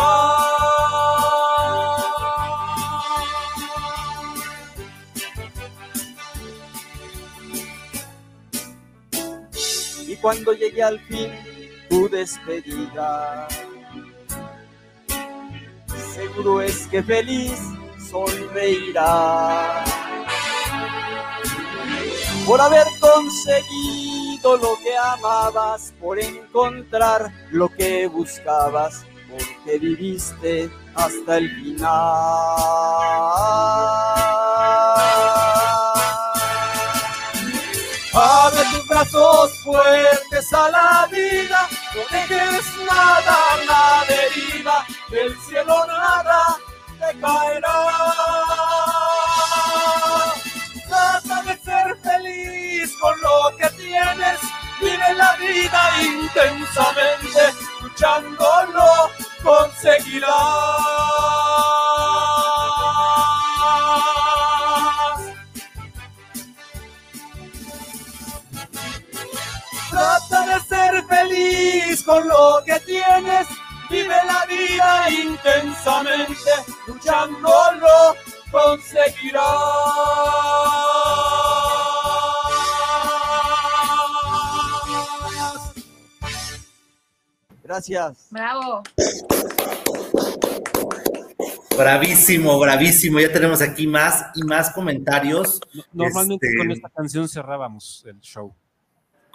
Cuando 10.21 10.53
llegue 10.53 10.81
al 10.81 10.99
fin 11.01 11.31
tu 11.89 12.09
despedida. 12.09 13.47
Seguro 16.13 16.61
es 16.61 16.87
que 16.87 17.03
feliz 17.03 17.59
sonreirá 18.09 19.83
por 22.45 22.61
haber 22.61 22.85
conseguido 22.99 24.57
lo 24.57 24.77
que 24.83 24.95
amabas 24.95 25.93
por 25.99 26.19
encontrar 26.19 27.31
lo 27.49 27.67
que 27.69 28.07
buscabas, 28.07 29.03
porque 29.29 29.79
viviste 29.79 30.69
hasta 30.93 31.37
el 31.37 31.49
final. 31.55 32.55
Abre 38.17 38.63
tus 38.71 38.87
brazos 38.87 39.59
fuertes 39.61 40.53
a 40.53 40.69
la 40.69 41.05
vida, 41.11 41.67
no 41.93 42.01
dejes 42.09 42.65
nada 42.87 43.37
a 43.51 43.57
la 43.65 44.05
deriva, 44.07 44.85
del 45.09 45.37
cielo 45.41 45.85
nada 45.85 46.55
te 46.97 47.19
caerá. 47.19 47.89
Trata 50.87 51.43
de 51.43 51.57
ser 51.57 51.97
feliz 52.01 52.95
con 53.01 53.19
lo 53.19 53.51
que 53.57 53.69
tienes, 53.71 54.39
vive 54.79 55.13
la 55.15 55.35
vida 55.35 55.91
intensamente, 56.01 57.53
luchándolo 57.81 59.11
conseguirás. 59.43 61.44
Trata 69.95 70.45
de 70.45 70.59
ser 70.65 71.05
feliz 71.05 72.03
con 72.03 72.27
lo 72.27 72.61
que 72.65 72.77
tienes. 72.81 73.47
Vive 73.89 74.15
la 74.25 74.45
vida 74.45 75.09
intensamente, 75.09 76.51
luchándolo 76.85 77.87
conseguirás. 78.51 79.45
Gracias. 87.63 88.27
Bravo. 88.31 88.83
Bravísimo, 91.77 92.59
bravísimo. 92.59 93.21
Ya 93.21 93.31
tenemos 93.31 93.61
aquí 93.61 93.87
más 93.87 94.25
y 94.35 94.43
más 94.43 94.71
comentarios. 94.71 95.61
Normalmente 95.93 96.47
Este, 96.47 96.57
con 96.57 96.71
esta 96.71 96.89
canción 96.89 97.29
cerrábamos 97.29 98.03
el 98.05 98.19
show. 98.19 98.53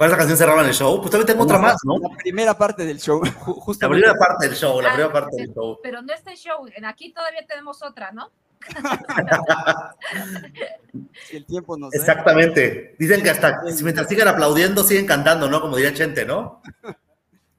¿Cuál 0.00 0.08
es 0.08 0.12
la 0.12 0.16
canción 0.16 0.38
cerrada 0.38 0.62
en 0.62 0.68
el 0.68 0.74
show? 0.74 0.96
Pues 0.96 1.10
todavía 1.10 1.26
tengo 1.26 1.44
otra 1.44 1.58
más, 1.58 1.76
¿no? 1.84 1.98
La 1.98 2.16
primera 2.16 2.56
parte 2.56 2.86
del 2.86 2.98
show. 2.98 3.20
La 3.82 3.88
primera 3.90 4.14
parte 4.14 4.48
del 4.48 4.56
show, 4.56 4.80
la 4.80 4.88
Ah, 4.88 4.92
primera 4.94 5.12
parte 5.12 5.36
sí, 5.36 5.42
del 5.42 5.52
show. 5.52 5.78
Pero 5.82 6.00
no 6.00 6.14
este 6.14 6.34
show, 6.36 6.66
en 6.74 6.86
aquí 6.86 7.12
todavía 7.12 7.46
tenemos 7.46 7.82
otra, 7.82 8.10
¿no? 8.10 8.30
Si 11.28 11.36
el 11.36 11.44
tiempo 11.44 11.76
nos 11.76 11.90
da. 11.90 11.98
Exactamente. 11.98 12.96
Dicen 12.98 13.22
que 13.22 13.28
hasta 13.28 13.60
mientras 13.82 14.08
sigan 14.08 14.28
aplaudiendo, 14.28 14.82
siguen 14.84 15.04
cantando, 15.04 15.50
¿no? 15.50 15.60
Como 15.60 15.76
diría 15.76 15.92
Chente, 15.92 16.24
¿no? 16.24 16.62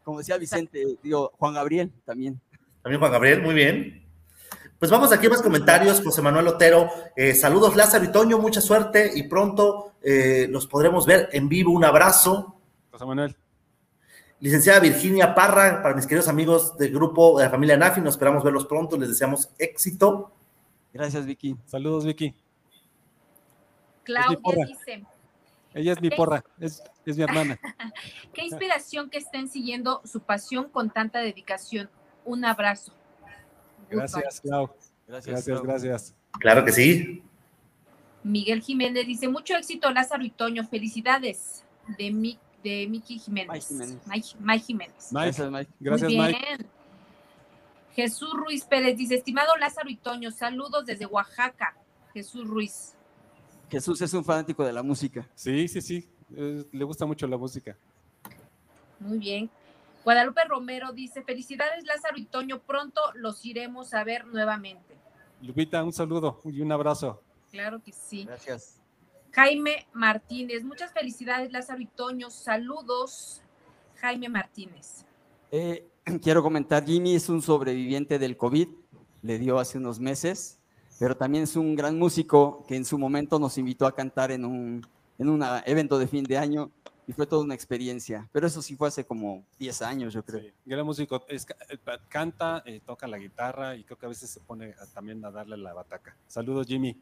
Como 0.04 0.18
decía 0.18 0.38
Vicente, 0.38 0.98
digo, 1.04 1.32
Juan 1.38 1.54
Gabriel 1.54 1.92
también. 2.06 2.42
También 2.82 3.00
Juan 3.00 3.12
Gabriel, 3.12 3.44
muy 3.44 3.54
bien. 3.54 4.01
Pues 4.82 4.90
vamos 4.90 5.14
aquí 5.14 5.28
a 5.28 5.30
más 5.30 5.44
comentarios. 5.44 6.02
José 6.04 6.24
Manuel 6.24 6.48
Otero, 6.48 6.90
eh, 7.16 7.36
saludos 7.36 7.76
Lázaro 7.76 8.04
y 8.04 8.12
Toño, 8.12 8.40
mucha 8.40 8.62
suerte 8.62 9.12
y 9.14 9.22
pronto 9.28 9.92
eh, 10.02 10.48
los 10.50 10.66
podremos 10.66 11.06
ver 11.06 11.30
en 11.34 11.48
vivo. 11.48 11.72
Un 11.72 11.86
abrazo. 11.86 12.56
José 12.90 13.06
Manuel. 13.06 13.38
Licenciada 14.40 14.80
Virginia 14.80 15.36
Parra, 15.36 15.84
para 15.84 15.94
mis 15.94 16.08
queridos 16.08 16.28
amigos 16.28 16.76
del 16.80 16.92
grupo 16.92 17.38
de 17.38 17.46
la 17.46 17.52
familia 17.52 17.78
Nafi, 17.78 18.02
nos 18.02 18.16
esperamos 18.16 18.44
verlos 18.44 18.66
pronto, 18.66 18.98
les 18.98 19.10
deseamos 19.10 19.52
éxito. 19.60 20.32
Gracias, 20.92 21.28
Vicky. 21.28 21.56
Saludos, 21.68 22.04
Vicky. 22.04 22.34
Claudia 24.04 24.66
dice, 24.66 25.06
Ella 25.76 25.94
es 25.94 26.02
mi 26.02 26.10
porra, 26.10 26.44
es, 26.60 26.82
es 27.06 27.18
mi 27.18 27.22
hermana. 27.22 27.60
qué 28.34 28.46
inspiración 28.46 29.12
que 29.12 29.20
estén 29.20 29.48
siguiendo 29.48 30.02
su 30.06 30.22
pasión 30.22 30.70
con 30.70 30.90
tanta 30.90 31.20
dedicación. 31.20 31.88
Un 32.26 32.46
abrazo. 32.46 32.94
Gracias, 33.92 34.42
Clau. 34.42 34.70
Gracias, 35.08 35.26
Gracias, 35.34 35.46
Clau. 35.60 35.64
gracias. 35.64 36.16
Claro 36.40 36.64
que 36.66 36.72
sí. 36.72 37.24
Miguel 38.24 38.62
Jiménez 38.62 39.06
dice, 39.08 39.28
mucho 39.28 39.56
éxito 39.56 39.92
Lázaro 39.92 40.24
y 40.24 40.30
Toño, 40.30 40.66
felicidades. 40.68 41.64
De, 41.98 42.12
Mi, 42.12 42.38
de 42.64 42.88
Miki 42.88 43.18
Jiménez. 43.20 43.50
Mike 43.50 43.66
Jiménez. 43.68 43.98
Mike, 44.08 44.28
Mike 44.40 44.66
Jiménez. 44.66 45.10
Mike, 45.12 45.26
Gracias, 45.26 45.52
Mike. 45.52 45.72
gracias, 45.80 46.12
Muy 46.12 46.18
Mike. 46.22 46.40
bien. 46.40 46.68
Jesús 47.96 48.30
Ruiz 48.34 48.64
Pérez 48.64 48.96
dice, 48.96 49.16
estimado 49.16 49.56
Lázaro 49.58 49.90
y 49.90 49.98
Toño, 49.98 50.32
saludos 50.32 50.86
desde 50.86 51.06
Oaxaca. 51.08 51.76
Jesús 52.14 52.48
Ruiz. 52.48 52.94
Jesús 53.70 54.02
es 54.02 54.14
un 54.14 54.24
fanático 54.24 54.64
de 54.64 54.72
la 54.74 54.84
música. 54.84 55.28
Sí, 55.36 55.68
sí, 55.68 55.82
sí. 55.82 56.08
eh, 56.36 56.64
le 56.72 56.84
gusta 56.86 57.06
mucho 57.06 57.26
la 57.28 57.38
música. 57.38 57.76
Muy 59.00 59.18
bien. 59.18 59.50
Guadalupe 60.04 60.42
Romero 60.48 60.92
dice, 60.94 61.22
felicidades 61.24 61.86
Lázaro 61.86 62.18
y 62.18 62.26
Toño, 62.26 62.60
pronto 62.62 63.02
los 63.16 63.46
iremos 63.46 63.94
a 63.94 64.04
ver 64.04 64.26
nuevamente. 64.26 64.98
Lupita, 65.42 65.84
un 65.84 65.94
saludo 65.94 66.42
y 66.46 66.62
un 66.62 66.72
abrazo. 66.72 67.22
Claro 67.52 67.82
que 67.84 67.92
sí. 67.92 68.26
Gracias. 68.26 68.80
Jaime 69.32 69.88
Martínez, 69.94 70.64
muchas 70.64 70.92
felicidades 70.92 71.52
Lázaro 71.52 71.82
y 71.82 71.86
Toño, 71.86 72.30
saludos. 72.30 73.42
Jaime 73.96 74.30
Martínez. 74.30 75.06
Eh, 75.52 75.88
quiero 76.22 76.42
comentar, 76.42 76.84
Jimmy 76.84 77.16
es 77.16 77.30
un 77.30 77.42
sobreviviente 77.42 78.18
del 78.18 78.36
COVID, 78.38 78.68
le 79.22 79.38
dio 79.38 79.60
hace 79.60 79.78
unos 79.78 80.00
meses, 80.00 80.60
pero 81.00 81.16
también 81.16 81.44
es 81.44 81.56
un 81.56 81.76
gran 81.76 81.98
músico 82.00 82.66
que 82.68 82.76
en 82.76 82.86
su 82.86 82.98
momento 82.98 83.38
nos 83.38 83.58
invitó 83.60 83.86
a 83.86 83.94
cantar 83.94 84.32
en 84.32 84.46
un, 84.46 84.86
en 85.20 85.30
un 85.30 85.44
evento 85.66 86.00
de 86.00 86.08
fin 86.08 86.24
de 86.24 86.38
año 86.40 86.72
y 87.12 87.14
fue 87.14 87.28
toda 87.28 87.44
una 87.44 87.54
experiencia. 87.54 88.30
Pero 88.32 88.48
eso 88.48 88.62
sí 88.62 88.78
fue 88.78 88.88
hace 88.88 89.04
como 89.04 89.46
10 89.60 89.82
años, 89.82 90.14
yo 90.14 90.24
creo. 90.24 90.40
Sí, 90.40 90.54
gran 90.66 90.86
músico. 90.86 91.26
es 91.28 91.46
ca- 91.46 91.58
eh, 91.70 91.78
canta, 92.08 92.64
eh, 92.66 92.80
toca 92.86 93.06
la 93.06 93.18
guitarra 93.18 93.76
y 93.76 93.84
creo 93.84 93.98
que 93.98 94.06
a 94.06 94.10
veces 94.10 94.30
se 94.30 94.40
pone 94.40 94.74
a- 94.80 94.86
también 94.94 95.24
a 95.26 95.30
darle 95.30 95.58
la 95.58 95.74
bataca. 95.74 96.16
Saludos, 96.28 96.68
Jimmy. 96.68 96.98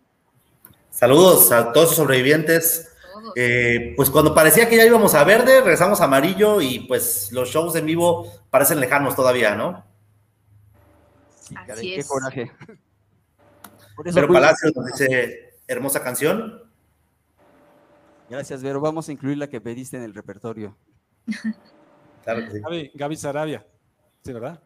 Saludos 0.89 1.51
a 1.51 1.71
todos 1.71 1.89
los 1.89 1.95
sobrevivientes. 1.95 2.91
Eh, 3.35 3.93
pues 3.95 4.09
cuando 4.09 4.33
parecía 4.33 4.67
que 4.67 4.77
ya 4.77 4.85
íbamos 4.85 5.13
a 5.13 5.23
verde, 5.23 5.61
regresamos 5.61 6.01
a 6.01 6.05
amarillo 6.05 6.59
y 6.59 6.79
pues 6.87 7.31
los 7.31 7.49
shows 7.49 7.75
en 7.75 7.85
vivo 7.85 8.25
parecen 8.49 8.79
lejanos 8.79 9.15
todavía, 9.15 9.53
¿no? 9.55 9.85
Sí, 11.39 11.53
Así 11.55 11.67
caray, 11.67 11.87
qué 11.93 11.99
es. 11.99 12.07
coraje. 12.07 12.51
Por 13.95 14.07
eso, 14.07 14.15
Pero 14.15 14.27
pues, 14.27 14.39
Palacio 14.39 14.71
nos 14.75 14.85
dice, 14.87 15.59
hermosa 15.67 16.01
canción. 16.01 16.68
Gracias, 18.29 18.61
Vero. 18.61 18.79
Vamos 18.79 19.09
a 19.09 19.11
incluir 19.11 19.37
la 19.37 19.47
que 19.49 19.59
pediste 19.61 19.97
en 19.97 20.03
el 20.03 20.13
repertorio. 20.13 20.77
Claro 22.23 22.41
que 22.45 22.51
sí. 22.51 22.59
Gaby, 22.61 22.91
Gaby 22.93 23.15
Sarabia. 23.15 23.65
Sí, 24.23 24.33
¿verdad? 24.33 24.61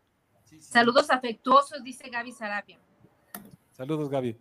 Saludos 0.59 1.09
afectuosos, 1.09 1.83
dice 1.83 2.09
Gaby 2.09 2.31
Sarabia. 2.31 2.79
Saludos, 3.71 4.09
Gaby. 4.09 4.37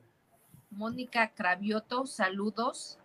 Mónica 0.70 1.32
Cravioto, 1.34 2.06
saludos. 2.06 2.98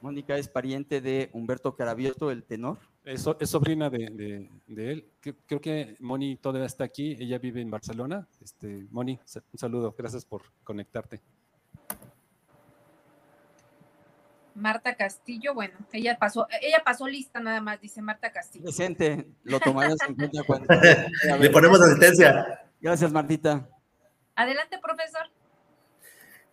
Mónica 0.00 0.36
es 0.36 0.48
pariente 0.48 1.00
de 1.00 1.28
Humberto 1.32 1.74
Carabioto, 1.76 2.30
el 2.30 2.44
tenor. 2.44 2.78
Es, 3.04 3.22
so- 3.22 3.36
es 3.40 3.50
sobrina 3.50 3.88
de, 3.90 3.98
de- 4.10 4.50
de 4.66 4.92
él. 4.92 5.10
Creo 5.46 5.60
que 5.60 5.96
Moni 6.00 6.36
todavía 6.36 6.66
está 6.66 6.84
aquí. 6.84 7.16
Ella 7.18 7.38
vive 7.38 7.60
en 7.60 7.70
Barcelona. 7.70 8.28
Este, 8.40 8.86
Moni, 8.90 9.18
un 9.52 9.58
saludo. 9.58 9.94
Gracias 9.96 10.24
por 10.24 10.42
conectarte. 10.62 11.20
Marta 14.58 14.94
Castillo, 14.96 15.54
bueno, 15.54 15.74
ella 15.92 16.18
pasó, 16.18 16.46
ella 16.60 16.82
pasó 16.84 17.06
lista 17.06 17.40
nada 17.40 17.60
más, 17.60 17.80
dice 17.80 18.02
Marta 18.02 18.30
Castillo. 18.32 18.64
Presente, 18.64 19.26
lo 19.44 19.60
tomaremos 19.60 19.98
en 20.06 20.14
cuenta 20.14 20.42
cuando. 20.44 20.66
Le 21.40 21.50
ponemos 21.50 21.80
asistencia. 21.80 22.60
Gracias, 22.80 23.12
Martita. 23.12 23.68
Adelante, 24.34 24.78
profesor. 24.78 25.30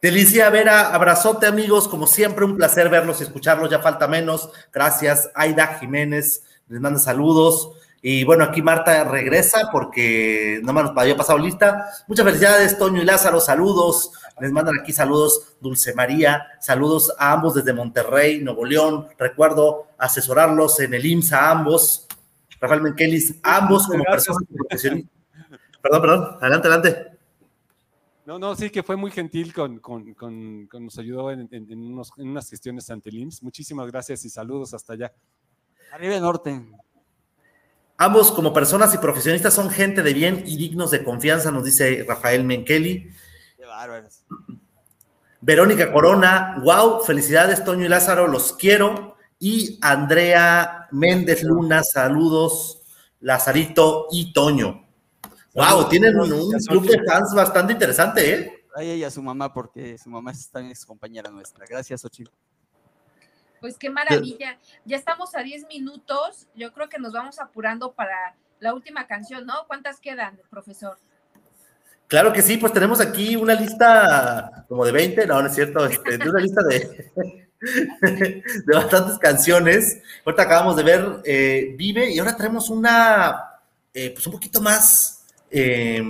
Delicia 0.01 0.49
Vera, 0.49 0.93
abrazote 0.93 1.47
amigos, 1.47 1.87
como 1.87 2.05
siempre 2.05 2.45
un 2.45 2.57
placer 2.57 2.89
verlos 2.89 3.21
y 3.21 3.23
escucharlos, 3.23 3.71
ya 3.71 3.79
falta 3.79 4.07
menos. 4.07 4.51
Gracias, 4.71 5.31
Aida 5.33 5.79
Jiménez, 5.79 6.43
les 6.67 6.79
manda 6.79 6.99
saludos. 6.99 7.71
Y 8.01 8.23
bueno, 8.23 8.43
aquí 8.43 8.61
Marta 8.61 9.03
regresa 9.03 9.69
porque 9.71 10.59
no 10.63 10.73
me 10.73 10.83
nos 10.83 10.95
había 10.95 11.17
pasado 11.17 11.39
lista. 11.39 11.85
Muchas 12.07 12.25
felicidades, 12.25 12.77
Toño 12.77 13.01
y 13.01 13.05
Lázaro, 13.05 13.39
saludos. 13.39 14.11
Les 14.39 14.51
mandan 14.51 14.79
aquí 14.79 14.91
saludos, 14.93 15.55
Dulce 15.59 15.93
María, 15.95 16.45
saludos 16.59 17.13
a 17.17 17.31
ambos 17.33 17.55
desde 17.55 17.73
Monterrey, 17.73 18.41
Nuevo 18.41 18.63
León. 18.65 19.07
Recuerdo 19.17 19.87
asesorarlos 19.97 20.79
en 20.81 20.93
el 20.93 21.05
IMSS 21.05 21.33
a 21.33 21.51
ambos. 21.51 22.07
Rafael 22.59 22.81
Menkelis, 22.81 23.35
ambos 23.43 23.87
como 23.87 24.03
personas 24.03 24.43
profesionistas. 24.55 25.11
Perdón, 25.81 26.01
perdón, 26.01 26.37
adelante, 26.41 26.67
adelante. 26.67 27.17
No, 28.25 28.39
no, 28.39 28.55
sí, 28.55 28.69
que 28.71 28.81
fue 28.81 28.95
muy 28.95 29.11
gentil 29.11 29.53
con, 29.53 29.79
con, 29.79 30.13
con- 30.15 30.65
con- 30.67 30.85
nos 30.85 30.97
ayudó 30.97 31.31
en, 31.31 31.47
en- 31.51 31.71
en 31.71 31.79
unos- 31.93 32.11
en 32.17 32.29
unas 32.29 32.49
gestiones 32.49 32.89
ante 32.89 33.09
el 33.09 33.17
IMSS. 33.19 33.43
Muchísimas 33.43 33.87
gracias 33.91 34.25
y 34.25 34.29
saludos 34.29 34.73
hasta 34.73 34.93
allá. 34.93 35.13
Arriba 35.93 36.19
norte. 36.19 36.59
Ambos 37.97 38.31
como 38.31 38.51
personas 38.51 38.93
y 38.93 38.97
profesionistas 38.97 39.53
son 39.53 39.69
gente 39.69 40.03
de 40.03 40.13
bien 40.13 40.43
y 40.45 40.57
dignos 40.57 40.91
de 40.91 41.03
confianza, 41.03 41.51
nos 41.51 41.63
dice 41.63 42.05
Rafael 42.07 42.43
Menkeli. 42.43 43.09
Qué 43.55 43.65
bárbaros. 43.65 44.25
Verónica 45.39 45.93
Corona, 45.93 46.57
wow, 46.63 47.01
felicidades 47.03 47.63
Toño 47.63 47.85
y 47.85 47.87
Lázaro, 47.87 48.27
los 48.27 48.53
quiero 48.53 49.15
y 49.39 49.77
Andrea 49.81 50.87
Méndez 50.91 51.43
Luna, 51.43 51.83
saludos, 51.83 52.81
Lazarito 53.19 54.07
y 54.11 54.33
Toño. 54.33 54.87
Wow, 55.53 55.87
tienen 55.87 56.19
un, 56.19 56.33
un 56.33 56.51
club 56.51 56.87
de 56.87 57.01
fans 57.05 57.33
bastante 57.33 57.73
interesante, 57.73 58.33
¿eh? 58.33 58.65
A 58.75 58.83
ella 58.83 58.95
y 58.95 59.03
a 59.05 59.11
su 59.11 59.21
mamá, 59.21 59.53
porque 59.53 59.97
su 59.97 60.09
mamá 60.09 60.31
es 60.31 60.49
también 60.49 60.73
es 60.73 60.85
compañera 60.85 61.29
nuestra. 61.29 61.65
Gracias, 61.65 62.03
Ochil. 62.03 62.29
Pues 63.65 63.79
qué 63.79 63.89
maravilla. 63.89 64.59
Ya 64.85 64.95
estamos 64.95 65.33
a 65.33 65.41
10 65.41 65.65
minutos. 65.65 66.45
Yo 66.53 66.71
creo 66.71 66.87
que 66.87 66.99
nos 66.99 67.13
vamos 67.13 67.39
apurando 67.39 67.93
para 67.93 68.35
la 68.59 68.75
última 68.75 69.07
canción, 69.07 69.47
¿no? 69.47 69.55
¿Cuántas 69.65 69.99
quedan, 69.99 70.39
profesor? 70.51 70.99
Claro 72.05 72.31
que 72.31 72.43
sí, 72.43 72.57
pues 72.57 72.73
tenemos 72.73 73.01
aquí 73.01 73.35
una 73.35 73.55
lista 73.55 74.67
como 74.69 74.85
de 74.85 74.91
20, 74.91 75.25
no, 75.25 75.41
no 75.41 75.47
es 75.47 75.55
cierto, 75.55 75.83
este, 75.87 76.19
de 76.19 76.29
una 76.29 76.41
lista 76.41 76.61
de, 76.61 77.11
de 78.67 78.75
bastantes 78.75 79.17
canciones. 79.17 79.99
Ahorita 80.23 80.43
acabamos 80.43 80.75
de 80.75 80.83
ver 80.83 81.21
eh, 81.25 81.73
Vive 81.75 82.11
y 82.11 82.19
ahora 82.19 82.37
tenemos 82.37 82.69
una, 82.69 83.45
eh, 83.95 84.11
pues 84.13 84.27
un 84.27 84.33
poquito 84.33 84.61
más 84.61 85.25
eh, 85.49 86.03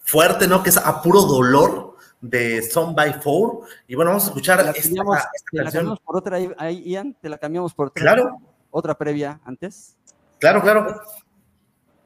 fuerte, 0.00 0.48
¿no? 0.48 0.64
Que 0.64 0.70
es 0.70 0.78
A 0.78 1.00
Puro 1.00 1.22
Dolor 1.22 1.89
de 2.20 2.62
Son 2.62 2.94
by 2.94 3.14
Four. 3.20 3.66
Y 3.86 3.94
bueno, 3.94 4.10
vamos 4.10 4.24
a 4.24 4.26
escuchar 4.28 4.64
la 4.64 4.70
esta, 4.70 4.82
cambiamos, 4.82 5.16
esta 5.16 5.28
te 5.50 5.56
la 5.56 5.62
canción. 5.64 5.80
cambiamos 5.80 6.00
por 6.00 6.16
otra, 6.16 6.36
ahí, 6.36 6.50
ahí, 6.58 6.82
Ian, 6.90 7.14
te 7.20 7.28
la 7.28 7.38
cambiamos 7.38 7.74
por 7.74 7.88
otra. 7.88 8.00
Claro. 8.00 8.38
Otra 8.70 8.96
previa 8.96 9.40
antes. 9.44 9.96
Claro, 10.38 10.62
claro. 10.62 11.00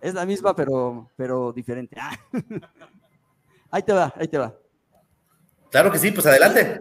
Es 0.00 0.14
la 0.14 0.26
misma, 0.26 0.54
pero, 0.54 1.10
pero 1.16 1.52
diferente. 1.52 1.96
Ah. 1.98 2.16
Ahí 3.70 3.82
te 3.82 3.92
va, 3.92 4.14
ahí 4.16 4.28
te 4.28 4.38
va. 4.38 4.54
Claro 5.68 5.90
que 5.90 5.98
sí, 5.98 6.12
pues 6.12 6.24
adelante. 6.26 6.80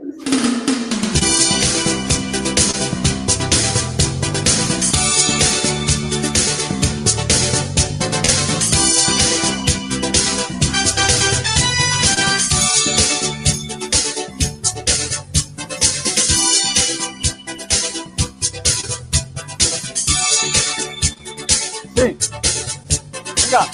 Tan 23.54 23.70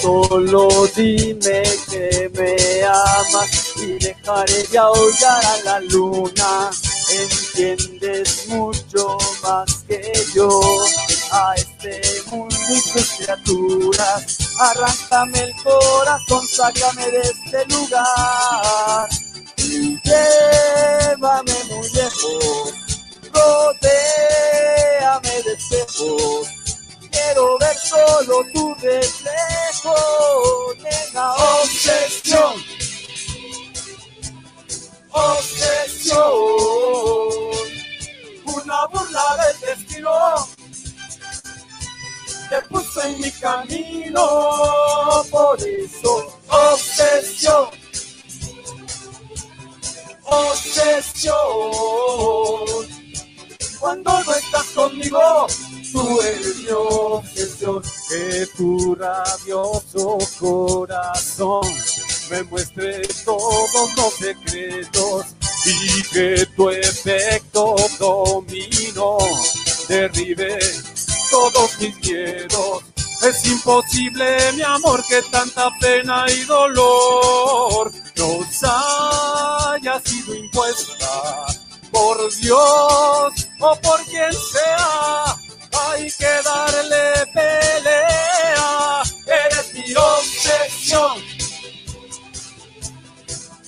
solo 0.00 0.68
dime 0.94 1.62
que 1.90 2.30
me 2.36 2.84
amas 2.84 3.50
y 3.78 3.98
dejaré 3.98 4.62
de 4.70 4.78
ahogar 4.78 5.44
a 5.44 5.56
la 5.64 5.80
luna. 5.80 6.70
Entiendes 7.10 8.46
mucho 8.46 9.18
más 9.42 9.82
que 9.88 10.12
yo 10.36 10.48
a 11.32 11.54
este 11.56 12.00
mundo 12.30 12.54
y 12.70 12.80
sus 12.80 13.10
criaturas. 13.16 14.38
Arráncame 14.60 15.40
el 15.40 15.52
corazón, 15.64 16.46
sácame 16.46 17.10
de 17.10 17.22
este 17.22 17.66
lugar 17.74 19.08
y 19.56 19.98
llévame 20.00 21.54
muy 21.70 21.90
lejos. 21.90 22.87
Rodéame 23.32 23.82
de 25.42 25.52
espejos 25.54 26.58
quiero 27.10 27.58
ver 27.58 27.76
solo 27.78 28.44
tu 28.52 28.74
reflejo, 28.74 29.94
nena, 30.78 31.32
obsesión, 31.34 32.54
obsesión, 35.10 36.26
una 38.44 38.86
burla 38.86 39.36
del 39.36 39.60
destino 39.60 40.48
te 42.48 42.62
puso 42.62 43.02
en 43.02 43.20
mi 43.20 43.30
camino, 43.32 44.24
por 45.30 45.58
eso, 45.60 46.40
obsesión, 46.48 47.68
obsesión, 50.24 51.34
cuando 53.78 54.22
no 54.24 54.34
estás 54.34 54.66
conmigo. 54.74 55.46
Tú 55.92 56.20
eres 56.20 56.56
mi 56.58 56.70
obsesión, 56.70 57.82
que 58.08 58.46
tu 58.56 58.94
rabioso 58.94 60.18
corazón 60.38 61.66
me 62.30 62.42
muestre 62.44 63.02
todos 63.24 63.96
los 63.96 64.14
secretos 64.14 65.26
y 65.64 66.02
que 66.02 66.46
tu 66.56 66.70
efecto 66.70 67.76
dominó. 67.98 69.18
Derribe 69.88 70.58
todos 71.30 71.78
mis 71.80 71.96
miedos. 72.00 72.84
Es 73.22 73.46
imposible, 73.46 74.52
mi 74.52 74.62
amor, 74.62 75.02
que 75.08 75.22
tanta 75.22 75.70
pena 75.80 76.26
y 76.28 76.44
dolor 76.44 77.90
nos 78.16 78.62
haya 78.62 80.00
sido 80.04 80.34
impuesta 80.34 81.46
por 81.98 82.18
Dios 82.36 83.32
o 83.58 83.76
por 83.82 84.04
quien 84.04 84.32
sea 84.32 85.36
hay 85.80 86.10
que 86.12 86.42
darle 86.44 87.26
pelea. 87.34 89.02
Eres 89.26 89.74
mi 89.74 89.94
obsesión, 89.94 91.22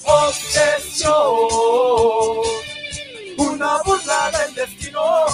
obsesión, 0.04 1.14
una 3.38 3.82
burla 3.82 4.30
del 4.30 4.54
destino. 4.54 5.26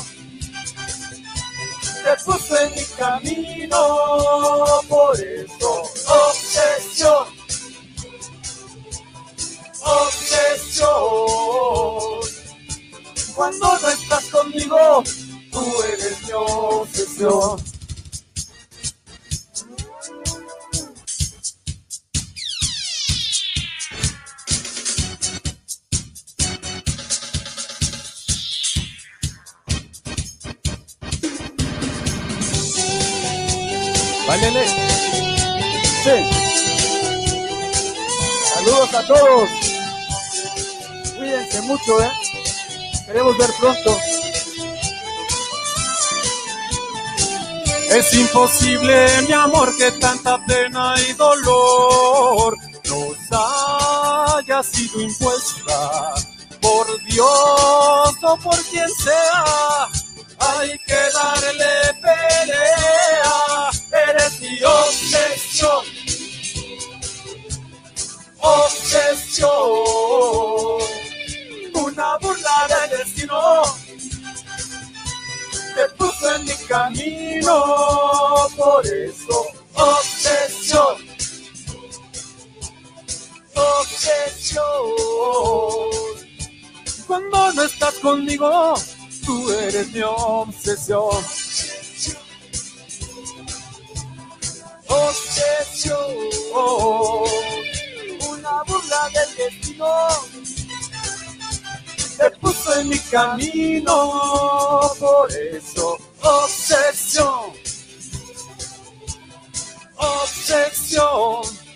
Te 2.05 2.17
puso 2.25 2.59
en 2.59 2.75
mi 2.75 2.85
camino, 2.97 4.81
por 4.89 5.21
eso, 5.21 5.83
obsesión, 6.09 7.27
obsesión. 9.83 11.57
Cuando 13.37 13.79
no 13.79 13.89
estás 13.91 14.25
conmigo, 14.31 15.05
tú 15.53 15.83
eres 15.83 16.23
mi 16.23 16.33
obsesión. 16.33 17.63
Báilele. 34.27 34.67
Sí. 36.03 36.17
Saludos 38.55 38.95
a 38.95 39.07
todos. 39.07 39.51
Cuídense 41.19 41.61
mucho, 41.61 42.03
¿eh? 42.03 42.26
Queremos 43.07 43.39
ver 43.39 43.51
pronto. 43.61 43.97
Es 47.91 48.13
imposible, 48.15 49.23
mi 49.23 49.33
amor, 49.33 49.77
que 49.77 49.93
tanta 49.93 50.45
pena 50.45 50.95
y 51.09 51.13
dolor 51.13 52.57
nos 52.85 53.17
haya 53.31 54.63
sido 54.63 55.01
impuesta 55.01 56.15
por 56.61 56.87
Dios 57.05 58.17
o 58.23 58.37
por 58.43 58.61
quien 58.65 58.89
sea. 58.91 59.89
Hay 60.39 60.77
que 60.87 60.99
darle 61.15 61.95
pelea. 62.03 63.71
Eres 64.09 64.41
mi 64.41 64.63
obsesión. 64.65 65.85
Obsesión. 68.41 69.47
Una 71.97 72.19
burla 72.19 72.69
del 72.69 72.99
destino 72.99 73.63
te 75.75 75.89
puso 75.97 76.35
en 76.37 76.45
mi 76.45 76.55
camino, 76.69 77.55
por 78.55 78.87
eso 78.87 79.47
obsesión, 79.73 80.97
obsesión. 83.55 84.65
Cuando 87.07 87.53
no 87.55 87.63
estás 87.63 87.95
conmigo, 87.95 88.75
tú 89.25 89.51
eres 89.53 89.91
mi 89.91 90.03
obsesión. 90.03 91.25
Obsesión, 94.87 96.15
una 98.29 98.63
burla 98.65 99.09
del 99.15 99.37
destino 99.37 100.36
te 102.17 102.31
puso 102.41 102.81
en 102.81 102.89
mi 102.89 102.99
camino, 102.99 104.81
por 104.99 105.31
eso 105.33 105.99
obsesión, 106.23 107.53
obsesión. 109.97 111.67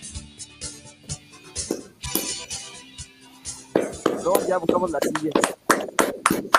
ya 4.48 4.58
buscamos 4.58 4.90
la 4.90 4.98
silla. 5.00 5.30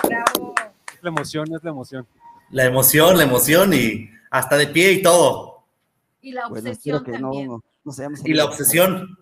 Bravo. 0.04 0.54
Es 0.94 1.02
la 1.02 1.08
emoción, 1.08 1.54
es 1.54 1.62
la 1.62 1.70
emoción. 1.70 2.06
La 2.50 2.64
emoción, 2.64 3.16
la 3.16 3.24
emoción 3.24 3.72
y 3.74 4.10
hasta 4.30 4.56
de 4.56 4.66
pie 4.66 4.92
y 4.92 5.02
todo. 5.02 5.64
Y 6.20 6.32
la 6.32 6.46
obsesión 6.46 7.04
también. 7.04 7.48
no, 7.48 7.62
no 7.84 7.92
Y 8.24 8.34
la 8.34 8.44
obsesión. 8.44 9.18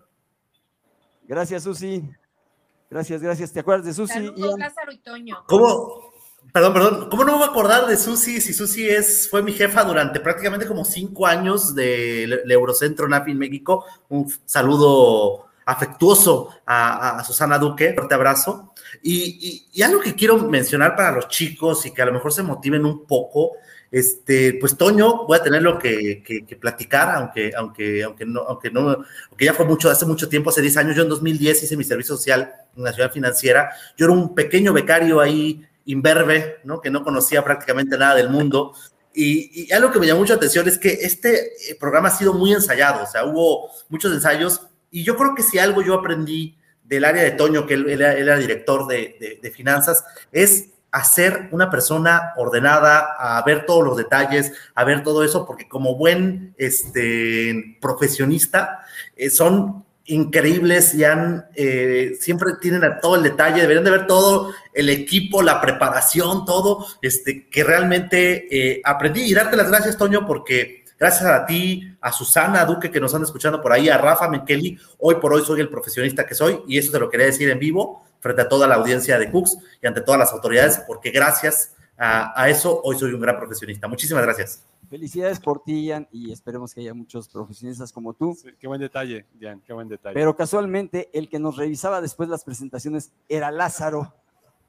Gracias, 1.26 1.62
Susi. 1.62 2.08
Gracias, 2.90 3.22
gracias. 3.22 3.52
¿Te 3.52 3.60
acuerdas 3.60 3.86
de 3.86 3.94
Susi? 3.94 4.14
Saludos, 4.14 4.50
Ian? 4.50 4.58
Lázaro 4.58 4.90
y 4.92 4.98
Toño. 4.98 5.44
¿Cómo? 5.46 6.10
Perdón, 6.52 6.72
perdón. 6.72 7.08
¿Cómo 7.08 7.24
no 7.24 7.32
me 7.32 7.38
voy 7.38 7.46
a 7.46 7.50
acordar 7.50 7.86
de 7.86 7.96
Susi? 7.96 8.40
Si 8.40 8.52
Susi 8.52 8.88
es, 8.88 9.28
fue 9.30 9.42
mi 9.42 9.52
jefa 9.52 9.84
durante 9.84 10.18
prácticamente 10.18 10.66
como 10.66 10.84
cinco 10.84 11.26
años 11.26 11.74
del 11.74 12.42
de 12.44 12.54
Eurocentro 12.54 13.08
NAFI 13.08 13.30
en 13.30 13.38
México. 13.38 13.84
Un 14.08 14.32
saludo 14.44 15.46
afectuoso 15.64 16.50
a, 16.66 17.20
a 17.20 17.24
Susana 17.24 17.58
Duque. 17.58 17.94
Fuerte 17.94 18.14
abrazo. 18.14 18.74
Y, 19.02 19.68
y, 19.72 19.78
y, 19.78 19.82
algo 19.82 20.00
que 20.00 20.16
quiero 20.16 20.38
mencionar 20.38 20.96
para 20.96 21.12
los 21.12 21.28
chicos 21.28 21.86
y 21.86 21.94
que 21.94 22.02
a 22.02 22.06
lo 22.06 22.12
mejor 22.12 22.32
se 22.32 22.42
motiven 22.42 22.84
un 22.84 23.06
poco. 23.06 23.52
Este, 23.90 24.54
pues 24.60 24.76
Toño, 24.76 25.26
voy 25.26 25.36
a 25.36 25.42
tenerlo 25.42 25.78
que, 25.78 26.22
que, 26.22 26.46
que 26.46 26.56
platicar, 26.56 27.10
aunque, 27.16 27.52
aunque, 27.56 28.04
aunque 28.04 28.24
no, 28.24 28.42
aunque 28.42 28.70
no, 28.70 29.04
aunque 29.28 29.44
ya 29.44 29.52
fue 29.52 29.66
mucho, 29.66 29.90
hace 29.90 30.06
mucho 30.06 30.28
tiempo, 30.28 30.50
hace 30.50 30.62
10 30.62 30.76
años, 30.76 30.96
yo 30.96 31.02
en 31.02 31.08
2010 31.08 31.64
hice 31.64 31.76
mi 31.76 31.84
servicio 31.84 32.16
social 32.16 32.52
en 32.76 32.84
la 32.84 32.92
ciudad 32.92 33.10
financiera. 33.10 33.70
Yo 33.96 34.06
era 34.06 34.14
un 34.14 34.34
pequeño 34.34 34.72
becario 34.72 35.20
ahí 35.20 35.66
imberbe, 35.86 36.58
¿no? 36.62 36.80
Que 36.80 36.90
no 36.90 37.02
conocía 37.02 37.42
prácticamente 37.42 37.98
nada 37.98 38.14
del 38.14 38.30
mundo. 38.30 38.74
Y, 39.12 39.64
y, 39.64 39.72
algo 39.72 39.90
que 39.90 39.98
me 39.98 40.06
llamó 40.06 40.20
mucha 40.20 40.34
atención 40.34 40.68
es 40.68 40.78
que 40.78 40.90
este 40.90 41.52
programa 41.80 42.08
ha 42.08 42.16
sido 42.16 42.32
muy 42.32 42.52
ensayado, 42.52 43.02
o 43.02 43.06
sea, 43.06 43.24
hubo 43.24 43.68
muchos 43.88 44.12
ensayos 44.12 44.68
y 44.92 45.02
yo 45.02 45.16
creo 45.16 45.34
que 45.34 45.42
si 45.42 45.58
algo 45.58 45.82
yo 45.82 45.94
aprendí 45.94 46.56
del 46.84 47.04
área 47.04 47.22
de 47.22 47.32
Toño, 47.32 47.66
que 47.66 47.74
él, 47.74 47.88
él, 47.88 48.02
él 48.02 48.28
era 48.28 48.36
director 48.36 48.86
de, 48.86 49.16
de, 49.20 49.38
de, 49.40 49.50
finanzas, 49.50 50.04
es 50.32 50.66
hacer 50.92 51.48
una 51.52 51.70
persona 51.70 52.32
ordenada, 52.36 53.16
a 53.18 53.42
ver 53.42 53.66
todos 53.66 53.84
los 53.84 53.96
detalles, 53.96 54.52
a 54.74 54.84
ver 54.84 55.02
todo 55.02 55.24
eso, 55.24 55.46
porque 55.46 55.68
como 55.68 55.96
buen 55.96 56.54
este, 56.58 57.76
profesionista, 57.80 58.80
eh, 59.16 59.30
son 59.30 59.84
increíbles 60.06 60.94
y 60.94 61.04
han, 61.04 61.46
eh, 61.54 62.16
siempre 62.18 62.54
tienen 62.60 62.82
a 62.84 62.98
todo 62.98 63.14
el 63.16 63.22
detalle, 63.22 63.60
deberían 63.60 63.84
de 63.84 63.92
ver 63.92 64.06
todo 64.06 64.52
el 64.74 64.88
equipo, 64.88 65.42
la 65.42 65.60
preparación, 65.60 66.44
todo, 66.44 66.86
este, 67.00 67.48
que 67.48 67.62
realmente 67.62 68.48
eh, 68.50 68.82
aprendí. 68.84 69.22
Y 69.22 69.34
darte 69.34 69.56
las 69.56 69.68
gracias, 69.68 69.96
Toño, 69.96 70.26
porque 70.26 70.84
gracias 70.98 71.30
a 71.30 71.46
ti, 71.46 71.96
a 72.00 72.12
Susana, 72.12 72.62
a 72.62 72.64
Duque, 72.64 72.90
que 72.90 73.00
nos 73.00 73.14
han 73.14 73.22
escuchando 73.22 73.60
por 73.62 73.72
ahí, 73.72 73.88
a 73.88 73.98
Rafa 73.98 74.28
Mekeli, 74.28 74.76
hoy 74.98 75.16
por 75.16 75.32
hoy 75.32 75.44
soy 75.44 75.60
el 75.60 75.68
profesionista 75.68 76.26
que 76.26 76.34
soy 76.34 76.60
y 76.66 76.78
eso 76.78 76.90
te 76.90 76.98
lo 76.98 77.08
quería 77.08 77.26
decir 77.26 77.48
en 77.48 77.58
vivo 77.60 78.02
frente 78.20 78.42
a 78.42 78.48
toda 78.48 78.68
la 78.68 78.76
audiencia 78.76 79.18
de 79.18 79.30
Cooks 79.30 79.58
y 79.82 79.86
ante 79.86 80.00
todas 80.00 80.18
las 80.18 80.32
autoridades, 80.32 80.82
porque 80.86 81.10
gracias 81.10 81.74
a, 81.96 82.40
a 82.40 82.48
eso 82.48 82.80
hoy 82.84 82.98
soy 82.98 83.12
un 83.12 83.20
gran 83.20 83.36
profesionista. 83.38 83.88
Muchísimas 83.88 84.22
gracias. 84.22 84.64
Felicidades 84.90 85.38
por 85.38 85.62
ti, 85.62 85.86
Ian, 85.86 86.08
y 86.10 86.32
esperemos 86.32 86.74
que 86.74 86.80
haya 86.80 86.92
muchos 86.94 87.28
profesionistas 87.28 87.92
como 87.92 88.12
tú. 88.12 88.36
Sí, 88.40 88.50
qué 88.58 88.66
buen 88.66 88.80
detalle, 88.80 89.24
Ian, 89.38 89.60
qué 89.64 89.72
buen 89.72 89.88
detalle. 89.88 90.14
Pero 90.14 90.34
casualmente, 90.34 91.08
el 91.12 91.28
que 91.28 91.38
nos 91.38 91.56
revisaba 91.56 92.00
después 92.00 92.28
las 92.28 92.42
presentaciones 92.42 93.12
era 93.28 93.52
Lázaro, 93.52 94.12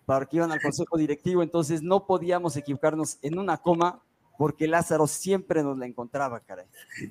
para 0.06 0.28
que 0.28 0.38
iban 0.38 0.52
al 0.52 0.62
consejo 0.62 0.96
directivo, 0.98 1.42
entonces 1.42 1.82
no 1.82 2.06
podíamos 2.06 2.56
equivocarnos 2.56 3.18
en 3.24 3.40
una 3.40 3.58
coma, 3.58 4.04
porque 4.38 4.68
Lázaro 4.68 5.08
siempre 5.08 5.64
nos 5.64 5.78
la 5.80 5.88
encontraba, 5.88 6.40
caray. 6.42 6.66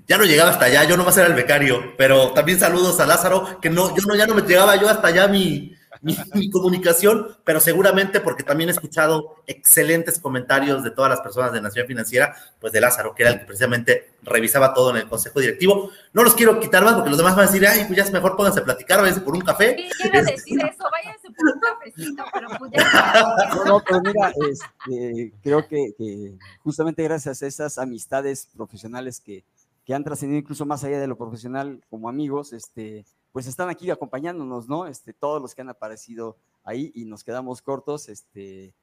Ya 0.07 0.17
no 0.17 0.25
llegaba 0.25 0.51
hasta 0.51 0.67
allá, 0.67 0.85
yo 0.85 0.97
nomás 0.97 1.17
era 1.17 1.27
el 1.27 1.35
becario, 1.35 1.95
pero 1.97 2.33
también 2.33 2.61
saludos 2.61 3.01
a 3.01 3.07
Lázaro, 3.07 3.61
que 3.61 3.71
no, 3.71 3.97
yo 3.97 4.05
no, 4.07 4.15
ya 4.15 4.27
no 4.27 4.37
me 4.37 4.43
llegaba 4.43 4.77
yo 4.77 4.89
hasta 4.89 5.09
allá 5.09 5.27
mi, 5.27 5.75
mi, 6.03 6.17
mi, 6.35 6.51
comunicación, 6.51 7.37
pero 7.45 7.61
seguramente 7.61 8.21
porque 8.21 8.43
también 8.43 8.71
he 8.71 8.73
escuchado 8.73 9.37
excelentes 9.47 10.19
comentarios 10.19 10.83
de 10.83 10.91
todas 10.91 11.11
las 11.11 11.21
personas 11.21 11.53
de 11.53 11.61
Nación 11.61 11.87
Financiera, 11.87 12.35
pues 12.59 12.73
de 12.73 12.81
Lázaro, 12.81 13.15
que 13.15 13.23
era 13.23 13.33
el 13.33 13.41
que 13.41 13.47
precisamente 13.47 14.13
revisaba 14.23 14.73
todo 14.73 14.91
en 14.91 14.97
el 14.97 15.09
consejo 15.09 15.41
directivo. 15.41 15.91
No 16.13 16.23
los 16.23 16.35
quiero 16.35 16.59
quitar 16.59 16.85
más 16.85 16.95
porque 16.95 17.11
los 17.11 17.19
demás 17.19 17.37
van 17.37 17.45
a 17.45 17.51
decir, 17.51 17.67
ay, 17.67 17.85
pues 17.87 17.97
ya 17.97 18.11
mejor 18.13 18.37
pónganse 18.37 18.61
a 18.61 18.65
platicar, 18.65 19.01
váyanse 19.01 19.21
por 19.21 19.35
un 19.35 19.43
café. 19.43 19.77
Sí, 19.77 20.09
iba 20.09 20.19
a 20.19 20.23
decir 20.23 20.59
eso, 20.65 20.85
váyanse 20.91 21.29
por 21.31 21.55
un 21.55 21.61
cafecito, 21.61 22.25
pero 22.33 22.49
pues 22.59 22.73
ya. 22.73 23.55
No, 23.55 23.65
no, 23.65 23.83
pero 23.87 24.01
mira, 24.01 24.33
este, 24.51 25.33
creo 25.43 25.69
que, 25.69 25.93
que, 25.97 26.35
justamente 26.63 27.03
gracias 27.03 27.43
a 27.43 27.47
esas 27.47 27.79
amistades 27.79 28.49
profesionales 28.57 29.21
que, 29.21 29.45
que 29.85 29.95
han 29.95 30.05
trascendido 30.05 30.41
incluso 30.41 30.65
más 30.67 30.83
allá 30.85 30.99
de 30.99 31.07
lo 31.07 31.17
profesional 31.17 31.83
como 31.91 32.09
amigos, 32.09 32.53
este, 32.53 33.05
pues 33.33 33.47
están 33.47 33.69
aquí 33.69 33.91
acompañándonos, 33.91 34.69
¿no? 34.69 34.87
Este, 34.87 35.13
todos 35.13 35.41
los 35.41 35.55
que 35.55 35.63
han 35.63 35.69
aparecido 35.69 36.37
ahí 36.65 36.91
y 36.95 37.05
nos 37.05 37.25
quedamos 37.25 37.63
cortos, 37.63 38.09
este, 38.09 38.75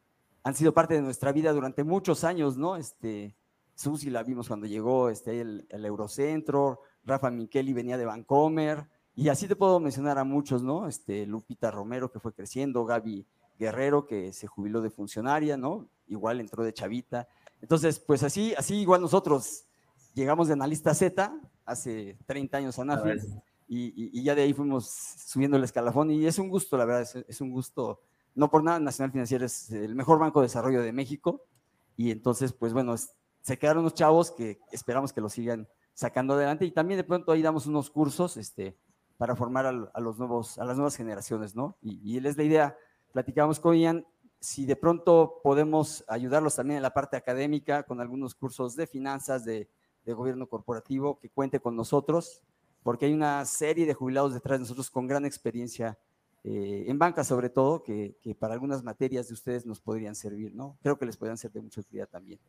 han 0.43 0.55
sido 0.55 0.73
parte 0.73 0.93
de 0.93 1.01
nuestra 1.01 1.31
vida 1.31 1.51
durante 1.53 1.83
muchos 1.83 2.23
años, 2.23 2.57
¿no? 2.57 2.75
Este, 2.77 3.35
Susi 3.75 4.09
la 4.09 4.23
vimos 4.23 4.47
cuando 4.47 4.65
llegó 4.65 5.09
este, 5.09 5.41
el, 5.41 5.67
el 5.69 5.85
Eurocentro, 5.85 6.81
Rafa 7.03 7.29
Micheli 7.29 7.73
venía 7.73 7.97
de 7.97 8.05
Vancomer, 8.05 8.87
y 9.17 9.29
así 9.29 9.47
te 9.47 9.55
puedo 9.55 9.79
mencionar 9.79 10.19
a 10.19 10.23
muchos, 10.23 10.61
¿no? 10.61 10.87
Este, 10.87 11.25
Lupita 11.25 11.71
Romero 11.71 12.11
que 12.11 12.19
fue 12.19 12.33
creciendo, 12.33 12.85
Gaby 12.85 13.25
Guerrero 13.57 14.05
que 14.05 14.31
se 14.31 14.45
jubiló 14.45 14.79
de 14.79 14.91
funcionaria, 14.91 15.57
¿no? 15.57 15.89
Igual 16.07 16.39
entró 16.39 16.63
de 16.63 16.71
chavita. 16.71 17.27
Entonces, 17.59 17.99
pues 17.99 18.21
así, 18.21 18.53
así 18.55 18.75
igual 18.75 19.01
nosotros 19.01 19.65
llegamos 20.13 20.47
de 20.47 20.53
analista 20.53 20.93
Z 20.93 21.33
hace 21.65 22.15
30 22.27 22.57
años 22.59 22.77
a 22.77 22.85
NAFI. 22.85 23.19
Y, 23.67 24.23
ya 24.23 24.33
de 24.33 24.43
ahí 24.43 24.53
fuimos 24.53 24.87
subiendo 24.87 25.57
el 25.57 25.63
escalafón 25.63 26.11
y 26.11 26.25
es 26.25 26.39
un 26.39 26.49
gusto, 26.49 26.77
la 26.77 26.85
verdad, 26.85 27.25
es, 27.27 27.41
un 27.41 27.51
gusto. 27.51 28.01
No 28.33 28.49
por 28.49 28.63
nada, 28.63 28.79
Nacional 28.79 29.11
Financiero 29.11 29.45
es 29.45 29.69
el 29.71 29.95
mejor 29.95 30.19
banco 30.19 30.39
de 30.39 30.45
desarrollo 30.45 30.81
de 30.81 30.93
México 30.93 31.43
y 31.97 32.11
entonces, 32.11 32.53
pues 32.53 32.71
bueno, 32.71 32.95
se 33.41 33.57
quedaron 33.57 33.81
unos 33.81 33.93
chavos 33.93 34.31
que 34.31 34.59
esperamos 34.71 35.11
que 35.11 35.21
lo 35.21 35.29
sigan 35.29 35.67
sacando 35.93 36.35
adelante 36.35 36.65
y 36.65 36.71
también 36.71 36.97
de 36.97 37.03
pronto 37.03 37.31
ahí 37.31 37.41
damos 37.41 37.65
unos 37.65 37.89
cursos 37.89 38.37
este, 38.37 38.77
para 39.17 39.35
formar 39.35 39.65
a, 39.65 39.99
los 39.99 40.17
nuevos, 40.17 40.57
a 40.59 40.65
las 40.65 40.77
nuevas 40.77 40.95
generaciones, 40.95 41.55
¿no? 41.55 41.77
Y, 41.81 41.99
y 42.13 42.17
él 42.17 42.25
es 42.25 42.37
la 42.37 42.43
idea, 42.43 42.77
platicamos 43.11 43.59
con 43.59 43.75
Ian, 43.75 44.05
si 44.39 44.65
de 44.65 44.75
pronto 44.75 45.41
podemos 45.43 46.05
ayudarlos 46.07 46.55
también 46.55 46.77
en 46.77 46.83
la 46.83 46.93
parte 46.93 47.17
académica 47.17 47.83
con 47.83 47.99
algunos 47.99 48.35
cursos 48.35 48.75
de 48.75 48.85
finanzas, 48.87 49.43
de, 49.43 49.69
de 50.05 50.13
gobierno 50.13 50.47
corporativo, 50.47 51.19
que 51.19 51.29
cuente 51.29 51.59
con 51.59 51.75
nosotros 51.75 52.43
porque 52.83 53.05
hay 53.05 53.13
una 53.13 53.43
serie 53.45 53.85
de 53.85 53.93
jubilados 53.93 54.33
detrás 54.33 54.57
de 54.57 54.63
nosotros 54.63 54.89
con 54.89 55.07
gran 55.07 55.25
experiencia 55.25 55.97
eh, 56.49 56.85
en 56.87 56.97
banca 56.97 57.25
sobre 57.25 57.49
todo, 57.49 57.83
que, 57.83 58.15
que, 58.21 58.33
para 58.33 58.53
algunas 58.53 58.81
materias 58.81 59.27
de 59.27 59.33
ustedes 59.33 59.65
nos 59.65 59.81
podrían 59.81 60.15
servir, 60.15 60.55
¿no? 60.55 60.77
Creo 60.81 60.97
que 60.97 61.05
les 61.05 61.17
podrían 61.17 61.37
ser 61.37 61.51
de 61.51 61.61
mucha 61.61 61.81
utilidad 61.81 62.07
también. 62.07 62.39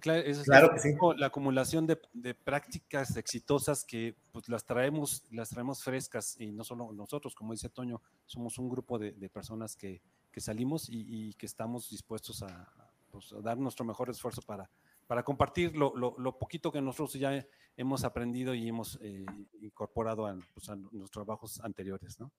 Claro, 0.00 0.22
es 0.22 0.42
claro 0.44 0.72
que 0.72 0.78
sí. 0.78 0.96
La 1.16 1.26
acumulación 1.26 1.86
de, 1.86 2.00
de, 2.14 2.34
prácticas 2.34 3.16
exitosas 3.16 3.84
que 3.84 4.14
pues, 4.30 4.48
las 4.48 4.64
traemos, 4.64 5.24
las 5.30 5.50
traemos 5.50 5.82
frescas 5.82 6.40
y 6.40 6.52
no 6.52 6.64
solo 6.64 6.92
nosotros, 6.92 7.34
como 7.34 7.52
dice 7.52 7.68
Toño, 7.68 8.00
somos 8.24 8.58
un 8.58 8.70
grupo 8.70 8.98
de, 8.98 9.12
de 9.12 9.28
personas 9.28 9.76
que, 9.76 10.00
que 10.30 10.40
salimos 10.40 10.88
y, 10.88 11.04
y, 11.08 11.34
que 11.34 11.44
estamos 11.46 11.90
dispuestos 11.90 12.42
a, 12.42 12.72
pues, 13.10 13.32
a 13.32 13.40
dar 13.40 13.58
nuestro 13.58 13.84
mejor 13.84 14.08
esfuerzo 14.08 14.40
para, 14.40 14.70
para 15.12 15.24
compartir 15.24 15.76
lo, 15.76 16.38
poquito 16.38 16.72
que 16.72 16.80
nosotros 16.80 17.12
ya 17.12 17.46
hemos 17.76 18.02
aprendido 18.02 18.54
y 18.54 18.66
hemos 18.66 18.98
eh, 19.02 19.26
incorporado 19.60 20.26
a, 20.26 20.34
pues, 20.54 20.70
a, 20.70 20.74
nuestros 20.74 21.10
trabajos 21.10 21.60
anteriores, 21.60 22.18
¿no? 22.18 22.32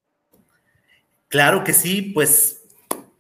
Claro 1.28 1.64
que 1.64 1.72
sí, 1.72 2.02
pues 2.02 2.63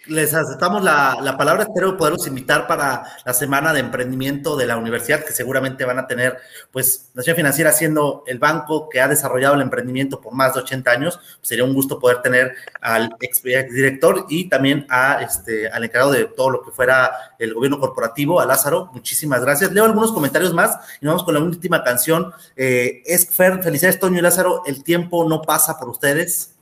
les 0.08 0.34
aceptamos 0.34 0.84
la, 0.84 1.18
la, 1.22 1.38
palabra, 1.38 1.64
espero 1.64 1.95
poderlos 1.95 2.28
invitar 2.28 2.68
para 2.68 3.04
la 3.26 3.34
semana 3.34 3.72
de 3.72 3.80
emprendimiento 3.80 4.58
de 4.58 4.66
la 4.66 4.78
universidad, 4.78 5.24
que 5.24 5.32
seguramente 5.32 5.86
van 5.86 5.99
a 5.99 6.08
tener, 6.08 6.38
pues, 6.72 7.10
Nación 7.14 7.36
Financiera 7.36 7.72
siendo 7.72 8.24
el 8.28 8.39
banco 8.39 8.89
que 8.89 8.99
ha 8.99 9.08
desarrollado 9.08 9.56
el 9.56 9.62
emprendimiento 9.62 10.20
por 10.20 10.34
más 10.34 10.54
de 10.54 10.62
80 10.62 10.91
años, 10.91 11.20
sería 11.41 11.64
un 11.64 11.74
gusto 11.74 11.99
poder 11.99 12.22
tener 12.22 12.54
al 12.82 13.16
exdirector 13.20 14.26
y 14.30 14.49
también 14.49 14.86
a, 14.89 15.22
este, 15.22 15.70
al 15.70 15.84
encargado 15.84 16.12
de 16.12 16.26
todo 16.26 16.49
lo 16.49 16.64
que 16.64 16.72
fuera 16.72 17.12
el 17.39 17.54
gobierno 17.54 17.80
corporativo, 17.80 18.39
a 18.39 18.45
Lázaro, 18.45 18.89
muchísimas 18.93 19.41
gracias. 19.41 19.72
Leo 19.72 19.86
algunos 19.86 20.12
comentarios 20.12 20.54
más 20.54 20.78
y 20.99 21.08
vamos 21.08 21.24
con 21.24 21.34
la 21.34 21.39
última 21.39 21.84
canción. 21.84 22.34
Eh, 22.56 23.04
es 23.06 23.30
Fer, 23.30 23.64
felicidades 23.64 23.99
Toño 23.99 24.20
y 24.20 24.22
Lázaro, 24.22 24.64
el 24.66 24.84
tiempo 24.84 25.28
no 25.28 25.41
pasa 25.41 25.80
por 25.80 25.89
ustedes. 25.89 26.54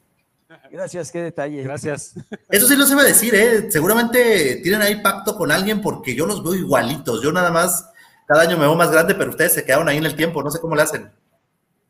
Gracias, 0.71 1.11
qué 1.11 1.21
detalle. 1.21 1.61
Gracias. 1.63 2.13
Eso 2.49 2.65
sí 2.65 2.77
lo 2.77 2.85
se 2.85 2.95
va 2.95 3.01
a 3.01 3.05
decir, 3.05 3.35
¿eh? 3.35 3.69
Seguramente 3.69 4.61
tienen 4.63 4.81
ahí 4.81 5.01
pacto 5.01 5.35
con 5.35 5.51
alguien 5.51 5.81
porque 5.81 6.15
yo 6.15 6.25
los 6.25 6.41
veo 6.41 6.55
igualitos. 6.55 7.21
Yo 7.21 7.33
nada 7.33 7.51
más, 7.51 7.89
cada 8.25 8.43
año 8.43 8.55
me 8.55 8.63
veo 8.63 8.75
más 8.75 8.89
grande, 8.89 9.13
pero 9.13 9.31
ustedes 9.31 9.51
se 9.51 9.65
quedaron 9.65 9.89
ahí 9.89 9.97
en 9.97 10.05
el 10.05 10.15
tiempo. 10.15 10.41
No 10.41 10.49
sé 10.49 10.61
cómo 10.61 10.77
le 10.77 10.83
hacen. 10.83 11.11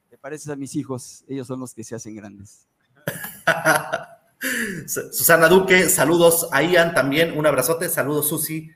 Te 0.10 0.18
pareces 0.18 0.50
a 0.50 0.56
mis 0.56 0.76
hijos. 0.76 1.24
Ellos 1.28 1.46
son 1.46 1.60
los 1.60 1.76
que 1.76 1.84
se 1.84 1.94
hacen 1.94 2.16
grandes. 2.16 2.66
Susana 4.88 5.48
Duque, 5.48 5.88
saludos 5.88 6.50
a 6.52 6.64
Ian 6.64 6.96
también. 6.96 7.38
Un 7.38 7.46
abrazote. 7.46 7.88
Saludos, 7.88 8.30
Susi. 8.30 8.72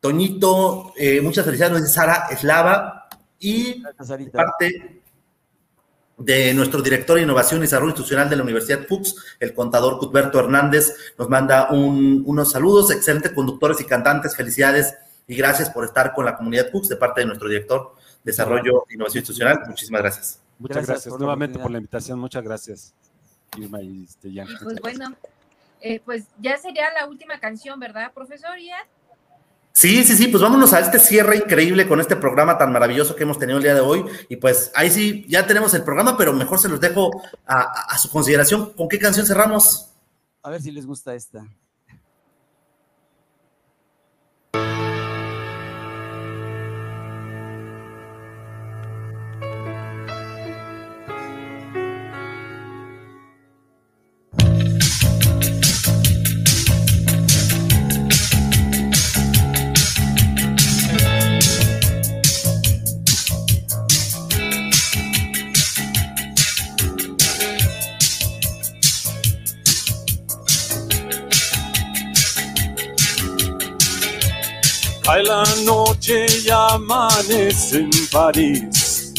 Toñito, 0.00 0.92
eh, 0.98 1.22
muchas 1.22 1.46
felicidades. 1.46 1.72
Nos 1.72 1.82
dice 1.82 1.94
Sara 1.94 2.26
Eslava. 2.30 3.08
Y 3.38 3.80
Gracias, 3.80 4.30
parte 4.34 5.00
de 6.20 6.52
nuestro 6.54 6.82
director 6.82 7.16
de 7.16 7.22
Innovación 7.22 7.60
y 7.60 7.62
Desarrollo 7.62 7.90
Institucional 7.90 8.28
de 8.28 8.36
la 8.36 8.42
Universidad 8.42 8.86
FUX, 8.86 9.14
el 9.40 9.54
contador 9.54 9.98
Cuthberto 9.98 10.38
Hernández, 10.38 10.94
nos 11.18 11.28
manda 11.28 11.70
unos 11.70 12.52
saludos, 12.52 12.90
excelentes 12.90 13.32
conductores 13.32 13.80
y 13.80 13.84
cantantes, 13.84 14.36
felicidades 14.36 14.94
y 15.26 15.34
gracias 15.34 15.70
por 15.70 15.84
estar 15.84 16.12
con 16.12 16.26
la 16.26 16.36
comunidad 16.36 16.70
FUX 16.70 16.88
de 16.88 16.96
parte 16.96 17.22
de 17.22 17.26
nuestro 17.26 17.48
director 17.48 17.94
de 18.22 18.32
Desarrollo 18.32 18.84
e 18.88 18.94
Innovación 18.94 19.22
Institucional. 19.22 19.62
Muchísimas 19.66 20.02
gracias. 20.02 20.40
Muchas 20.58 20.86
gracias, 20.86 21.18
nuevamente 21.18 21.58
por 21.58 21.70
la 21.70 21.78
invitación, 21.78 22.18
muchas 22.18 22.44
gracias. 22.44 22.94
Este, 23.56 24.28
y 24.28 24.40
pues 24.62 24.80
bueno, 24.80 25.16
eh, 25.80 26.00
pues 26.04 26.24
ya 26.38 26.58
sería 26.58 26.92
la 26.92 27.06
última 27.06 27.40
canción, 27.40 27.80
¿verdad, 27.80 28.12
profesor 28.12 28.58
Ian? 28.58 28.84
Sí, 29.80 30.04
sí, 30.04 30.14
sí, 30.14 30.28
pues 30.28 30.42
vámonos 30.42 30.74
a 30.74 30.80
este 30.80 30.98
cierre 30.98 31.38
increíble 31.38 31.88
con 31.88 32.00
este 32.00 32.14
programa 32.14 32.58
tan 32.58 32.70
maravilloso 32.70 33.16
que 33.16 33.22
hemos 33.22 33.38
tenido 33.38 33.56
el 33.56 33.62
día 33.62 33.72
de 33.72 33.80
hoy. 33.80 34.04
Y 34.28 34.36
pues 34.36 34.70
ahí 34.74 34.90
sí, 34.90 35.24
ya 35.26 35.46
tenemos 35.46 35.72
el 35.72 35.84
programa, 35.84 36.18
pero 36.18 36.34
mejor 36.34 36.58
se 36.58 36.68
los 36.68 36.82
dejo 36.82 37.10
a, 37.46 37.62
a 37.88 37.96
su 37.96 38.10
consideración. 38.10 38.74
¿Con 38.74 38.90
qué 38.90 38.98
canción 38.98 39.24
cerramos? 39.24 39.88
A 40.42 40.50
ver 40.50 40.60
si 40.60 40.70
les 40.70 40.84
gusta 40.84 41.14
esta. 41.14 41.46
Y 76.44 76.50
amanece 76.50 77.78
en 77.78 77.90
París. 78.10 79.12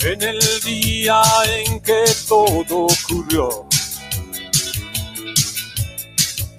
En 0.00 0.22
el 0.22 0.40
día 0.64 1.22
en 1.46 1.80
que 1.80 2.04
todo 2.28 2.86
ocurrió. 2.86 3.66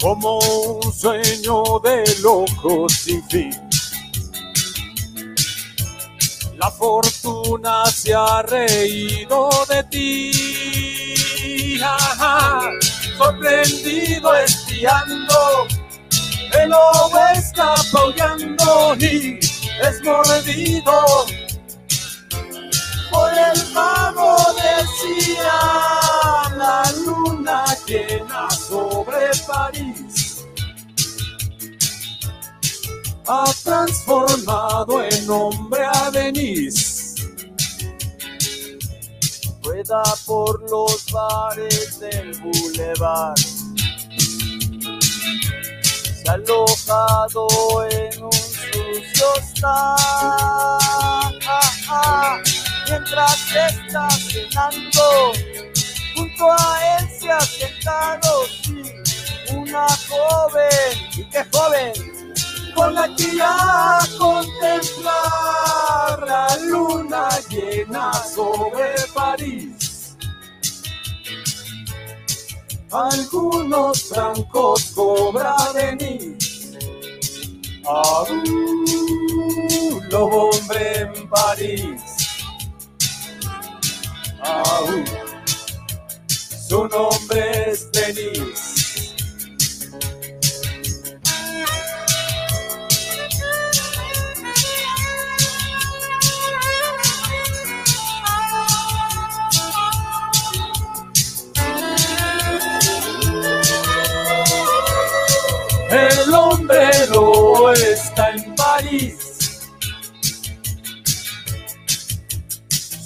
Como 0.02 0.40
un 0.40 0.94
sueño 0.94 1.80
de 1.84 2.04
loco 2.22 2.88
sin 2.90 3.24
fin. 3.30 3.52
La 6.58 6.72
fortuna 6.72 7.86
se 7.88 8.14
ha 8.14 8.42
reído 8.42 9.50
de 9.70 9.84
ti. 9.86 11.80
sorprendido 13.18 14.36
espiando 14.36 15.68
el 16.62 16.70
lobo 16.70 17.18
está 17.34 17.74
y 19.00 19.40
es 19.40 20.04
mordido 20.04 21.26
por 23.12 23.32
el 23.32 23.74
mago 23.74 24.38
decía 24.56 25.60
la 26.58 26.84
luna 27.06 27.66
llena 27.86 28.50
sobre 28.50 29.30
París 29.48 30.06
ha 33.28 33.52
transformado 33.64 35.04
en 35.04 35.30
hombre 35.30 35.84
a 35.84 36.12
Denise. 36.12 37.16
Rueda 39.64 40.04
por 40.26 40.70
los 40.70 41.12
bares 41.12 42.00
del 42.00 42.40
boulevard 42.40 43.55
alojado 46.28 47.48
en 47.90 48.24
un 48.24 48.32
sucio 48.32 49.28
está. 49.44 49.96
Mientras 52.88 53.56
está 53.56 54.10
cenando, 54.12 55.34
junto 56.16 56.52
a 56.52 56.98
él 56.98 57.10
se 57.20 57.32
ha 57.32 57.40
sentado 57.42 58.46
sí, 58.64 58.84
una 59.52 59.88
joven, 60.08 60.94
y 61.18 61.24
qué 61.26 61.44
joven, 61.52 61.94
con 62.76 62.94
la 62.94 63.08
que 63.16 63.42
a 63.42 64.00
contemplar 64.18 65.14
la 66.28 66.58
luna 66.68 67.30
llena 67.50 68.14
sobre 68.14 68.94
París. 69.14 69.75
Algunos 72.96 74.04
francos 74.04 74.92
cobra 74.96 75.56
mí. 76.00 76.38
Aún 77.86 78.44
lobo 80.10 80.50
hombre 80.50 81.02
en 81.02 81.30
París. 81.30 82.02
Aún 84.42 85.06
su 86.68 86.88
nombre 86.88 87.72
es 87.72 87.92
Denis. 87.92 88.75
No 106.68 107.72
está 107.74 108.32
en 108.32 108.56
París. 108.56 109.70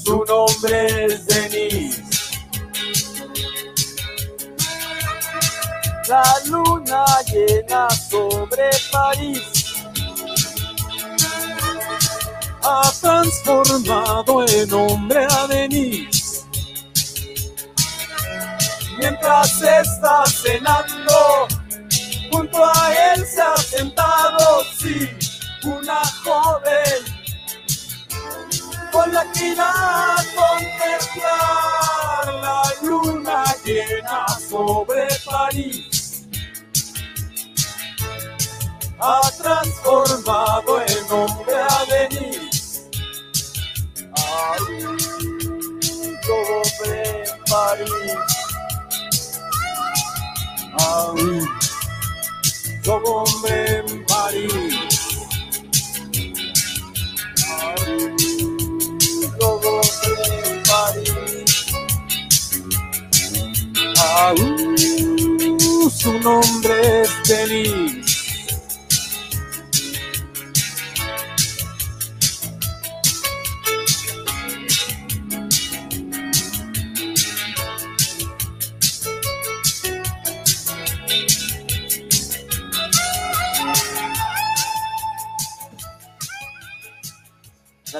Su 0.05 0.24
nombre 0.26 1.05
es 1.05 1.26
Denis. 1.26 2.01
La 6.07 6.24
luna 6.45 7.05
llena 7.32 7.89
sobre 7.89 8.70
París 8.91 9.43
ha 12.64 12.91
transformado 13.01 14.45
en 14.47 14.74
hombre 14.74 15.28
a 15.30 15.47
Denis. 15.47 16.45
Mientras 18.97 19.62
está 19.62 20.24
cenando 20.26 21.47
Junto 22.32 22.65
a 22.65 23.13
él 23.13 23.25
se 23.25 23.41
ha 23.41 23.57
sentado, 23.57 24.63
sí, 24.80 25.09
una 25.63 26.01
joven 26.23 27.19
con 28.91 29.13
la 29.13 29.23
que 29.32 29.55
a 29.57 30.15
contemplar 30.36 32.34
la 32.41 32.61
luna 32.82 33.43
llena 33.63 34.25
sobre 34.49 35.07
París. 35.25 36.25
Ha 38.99 39.21
transformado 39.38 40.82
en 40.82 41.11
hombre 41.11 41.55
a 41.55 41.86
venir. 41.86 42.49
Ay, 44.15 44.63
hombre 46.30 47.23
en 47.23 47.43
París. 47.49 48.17
Ay, 50.77 51.68
como 52.86 53.23
hombre 53.23 53.80
en 53.80 54.05
París. 54.05 54.75
Como 59.39 59.69
hombre 59.69 60.13
en 60.45 60.63
París. 60.63 61.65
Aún 64.17 64.77
su 65.89 66.19
nombre 66.19 67.01
es 67.01 67.09
Denis. 67.27 67.99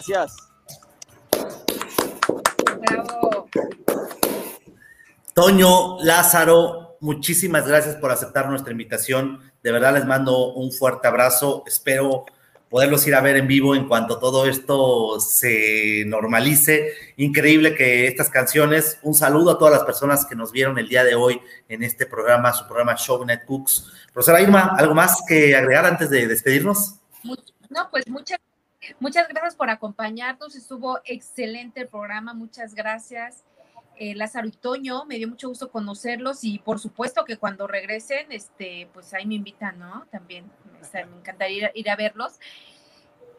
Gracias. 0.10 0.38
Bravo. 2.80 3.50
Toño, 5.34 6.04
Lázaro, 6.04 6.98
muchísimas 7.00 7.68
gracias 7.68 7.96
por 7.96 8.12
aceptar 8.12 8.50
nuestra 8.50 8.72
invitación. 8.72 9.40
De 9.62 9.72
verdad 9.72 9.94
les 9.94 10.06
mando 10.06 10.54
un 10.54 10.72
fuerte 10.72 11.08
abrazo. 11.08 11.64
Espero 11.68 12.26
poderlos 12.70 13.06
ir 13.08 13.16
a 13.16 13.22
ver 13.22 13.36
en 13.36 13.48
vivo 13.48 13.76
en 13.76 13.88
cuanto 13.88 14.20
todo 14.20 14.48
esto 14.48 15.20
se 15.20 16.04
normalice. 16.08 16.94
Increíble 17.18 17.76
que 17.76 18.08
estas 18.08 18.30
canciones, 18.30 19.00
un 19.04 19.14
saludo 19.14 19.52
a 19.52 19.58
todas 19.60 19.74
las 19.74 19.84
personas 19.84 20.26
que 20.26 20.36
nos 20.36 20.52
vieron 20.52 20.78
el 20.80 20.90
día 20.90 21.04
de 21.04 21.16
hoy 21.16 21.40
en 21.68 21.84
este 21.84 22.06
programa, 22.06 22.54
su 22.54 22.66
programa 22.66 22.96
Show 22.96 23.24
Net 23.26 23.46
Cooks. 23.46 23.92
Profesora 24.12 24.42
Irma, 24.42 24.76
¿algo 24.78 24.94
más 24.94 25.22
que 25.28 25.56
agregar 25.56 25.86
antes 25.86 26.10
de 26.10 26.28
despedirnos? 26.28 26.96
No, 27.70 27.88
pues 27.92 28.08
muchas, 28.08 28.40
muchas 29.00 29.28
gracias 29.28 29.56
por 29.56 29.70
acompañarnos, 29.70 30.56
estuvo 30.56 31.00
excelente 31.06 31.82
el 31.82 31.88
programa, 31.88 32.34
muchas 32.34 32.74
gracias. 32.74 33.44
Eh, 33.98 34.16
Lázaro 34.16 34.48
y 34.48 34.52
Toño, 34.52 35.04
me 35.06 35.18
dio 35.18 35.28
mucho 35.28 35.50
gusto 35.50 35.70
conocerlos 35.70 36.46
y 36.46 36.60
por 36.60 36.80
supuesto 36.80 37.26
que 37.26 37.36
cuando 37.36 37.68
regresen, 37.68 38.32
este, 38.32 38.90
pues 38.94 39.14
ahí 39.14 39.26
me 39.26 39.36
invitan, 39.36 39.78
¿no? 39.78 40.06
También 40.10 40.50
me, 40.94 41.18
encantaría 41.18 41.72
ir, 41.76 41.90
a 41.90 41.98
verlos. 41.98 42.40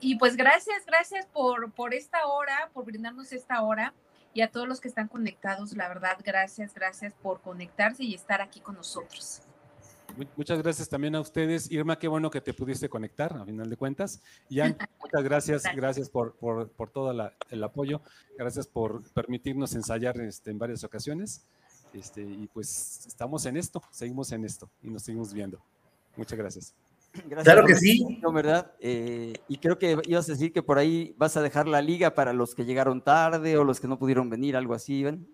Y 0.01 0.17
pues 0.17 0.37
gracias, 0.37 0.85
gracias 0.85 1.25
por, 1.27 1.73
por 1.73 1.95
esta 1.95 2.27
hora, 2.27 2.69
por 2.75 2.85
brindarnos 2.85 3.33
esta 3.33 3.63
hora 3.63 3.95
y 4.35 4.43
a 4.43 4.51
todos 4.51 4.69
los 4.69 4.81
que 4.81 4.89
están 4.89 5.09
conectados, 5.09 5.73
la 5.73 5.89
verdad, 5.89 6.19
gracias, 6.23 6.75
gracias 6.75 7.15
por 7.15 7.41
conectarse 7.41 8.05
y 8.05 8.15
estar 8.15 8.41
aquí 8.43 8.61
con 8.61 8.77
nosotros. 8.77 9.43
Muchas 10.37 10.63
gracias 10.63 10.89
también 10.89 11.15
a 11.15 11.21
ustedes. 11.21 11.71
Irma, 11.71 11.99
qué 11.99 12.09
bueno 12.09 12.31
que 12.31 12.41
te 12.41 12.55
pudiste 12.55 12.89
conectar, 12.89 13.37
a 13.37 13.45
final 13.45 13.69
de 13.69 13.77
cuentas. 13.77 14.23
Jan, 14.51 14.77
muchas 15.01 15.25
gracias, 15.25 15.63
gracias 15.75 16.09
por, 16.09 16.35
por, 16.37 16.91
todo 16.91 17.13
el 17.51 17.65
apoyo, 17.65 18.03
gracias 18.37 18.67
por 18.67 19.03
permitirnos 19.13 19.75
ensayar 19.75 20.21
este, 20.21 20.51
en 20.51 20.59
varias 20.59 20.85
ocasiones. 20.85 21.45
Este, 21.93 22.23
y 22.23 22.49
pues 22.53 23.07
estamos 23.07 23.47
en 23.47 23.57
esto, 23.57 23.83
seguimos 23.91 24.31
en 24.33 24.45
esto 24.45 24.71
y 24.83 24.91
nos 24.91 25.03
seguimos 25.03 25.33
viendo. 25.33 25.61
Muchas 26.17 26.39
gracias. 26.39 26.75
claro 27.43 27.67
que 27.67 27.75
sí. 27.75 28.21
¿verdad? 28.33 28.73
Eh, 28.81 29.35
y 29.49 29.59
creo 29.59 29.79
que 29.79 29.99
ibas 30.07 30.29
a 30.29 30.33
decir 30.33 30.53
que 30.53 30.63
por 30.63 30.79
ahí 30.79 31.15
vas 31.19 31.37
a 31.37 31.43
dejar 31.43 31.67
la 31.67 31.83
liga 31.83 32.15
para 32.15 32.33
los 32.33 32.55
que 32.55 32.65
llegaron 32.65 33.03
tarde 33.03 33.57
o 33.57 33.65
los 33.65 33.81
que 33.81 33.89
no 33.89 33.99
pudieron 33.99 34.31
venir, 34.31 34.57
algo 34.57 34.75
así, 34.75 35.03
¿ven? 35.03 35.27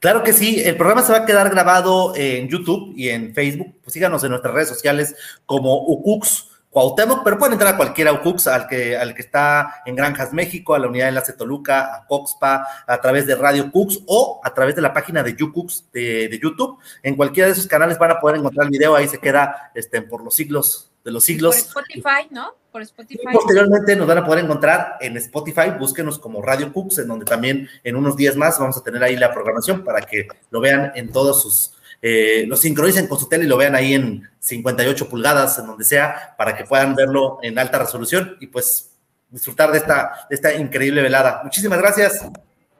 Claro 0.00 0.22
que 0.22 0.32
sí, 0.32 0.62
el 0.64 0.76
programa 0.76 1.02
se 1.02 1.12
va 1.12 1.18
a 1.18 1.26
quedar 1.26 1.50
grabado 1.50 2.14
en 2.16 2.48
YouTube 2.48 2.92
y 2.96 3.08
en 3.08 3.34
Facebook. 3.34 3.74
Pues 3.82 3.94
síganos 3.94 4.22
en 4.24 4.30
nuestras 4.30 4.54
redes 4.54 4.68
sociales 4.68 5.14
como 5.46 5.86
Ucux 5.86 6.48
Cuauhtémoc, 6.72 7.22
pero 7.22 7.36
pueden 7.36 7.52
entrar 7.52 7.74
a 7.74 7.76
cualquiera 7.76 8.14
Ucux, 8.14 8.46
al 8.46 8.66
que, 8.66 8.96
al 8.96 9.14
que 9.14 9.20
está 9.20 9.82
en 9.84 9.94
Granjas 9.94 10.32
México, 10.32 10.74
a 10.74 10.78
la 10.78 10.88
unidad 10.88 11.04
de 11.04 11.08
enlace 11.10 11.34
Toluca, 11.34 11.94
a 11.94 12.06
Coxpa, 12.06 12.66
a 12.86 12.98
través 12.98 13.26
de 13.26 13.34
Radio 13.34 13.70
Cux 13.70 14.00
o 14.06 14.40
a 14.42 14.54
través 14.54 14.74
de 14.74 14.80
la 14.80 14.94
página 14.94 15.22
de 15.22 15.36
YouCux 15.36 15.90
de, 15.92 16.28
de 16.28 16.40
YouTube. 16.42 16.78
En 17.02 17.14
cualquiera 17.14 17.48
de 17.48 17.52
esos 17.52 17.66
canales 17.66 17.98
van 17.98 18.12
a 18.12 18.20
poder 18.20 18.38
encontrar 18.38 18.64
el 18.64 18.70
video, 18.70 18.96
ahí 18.96 19.06
se 19.06 19.18
queda 19.18 19.70
este, 19.74 20.00
por 20.00 20.24
los 20.24 20.34
siglos 20.34 20.91
de 21.04 21.10
los 21.10 21.24
siglos. 21.24 21.54
Por 21.72 21.84
Spotify, 21.84 22.28
¿no? 22.30 22.54
Por 22.70 22.82
Spotify. 22.82 23.24
posteriormente 23.32 23.96
nos 23.96 24.06
van 24.06 24.18
a 24.18 24.24
poder 24.24 24.44
encontrar 24.44 24.96
en 25.00 25.16
Spotify, 25.18 25.70
búsquenos 25.78 26.18
como 26.18 26.40
Radio 26.40 26.72
Cooks, 26.72 26.98
en 26.98 27.08
donde 27.08 27.24
también 27.24 27.68
en 27.84 27.96
unos 27.96 28.16
días 28.16 28.36
más 28.36 28.58
vamos 28.58 28.76
a 28.76 28.82
tener 28.82 29.02
ahí 29.02 29.16
la 29.16 29.32
programación 29.32 29.84
para 29.84 30.00
que 30.00 30.26
lo 30.50 30.60
vean 30.60 30.92
en 30.94 31.12
todos 31.12 31.42
sus, 31.42 31.74
eh, 32.00 32.44
lo 32.46 32.56
sincronicen 32.56 33.06
con 33.06 33.18
su 33.18 33.28
tele 33.28 33.44
y 33.44 33.48
lo 33.48 33.56
vean 33.56 33.74
ahí 33.74 33.94
en 33.94 34.28
58 34.38 35.08
pulgadas, 35.08 35.58
en 35.58 35.66
donde 35.66 35.84
sea, 35.84 36.34
para 36.38 36.56
que 36.56 36.64
puedan 36.64 36.94
verlo 36.94 37.38
en 37.42 37.58
alta 37.58 37.78
resolución 37.78 38.36
y 38.40 38.46
pues 38.46 38.90
disfrutar 39.28 39.70
de 39.72 39.78
esta, 39.78 40.26
de 40.30 40.36
esta 40.36 40.54
increíble 40.54 41.02
velada. 41.02 41.40
Muchísimas 41.44 41.78
gracias. 41.78 42.24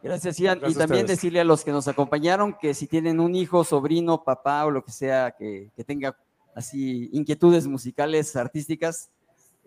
Gracias, 0.02 0.38
Ian. 0.38 0.60
y 0.66 0.74
también 0.74 1.06
decirle 1.06 1.40
a 1.40 1.44
los 1.44 1.62
que 1.64 1.70
nos 1.70 1.86
acompañaron 1.86 2.56
que 2.60 2.74
si 2.74 2.88
tienen 2.88 3.20
un 3.20 3.36
hijo, 3.36 3.62
sobrino, 3.62 4.24
papá 4.24 4.64
o 4.64 4.70
lo 4.70 4.84
que 4.84 4.90
sea 4.90 5.30
que, 5.38 5.70
que 5.76 5.84
tenga 5.84 6.16
así 6.54 7.10
inquietudes 7.12 7.66
musicales, 7.66 8.36
artísticas, 8.36 9.10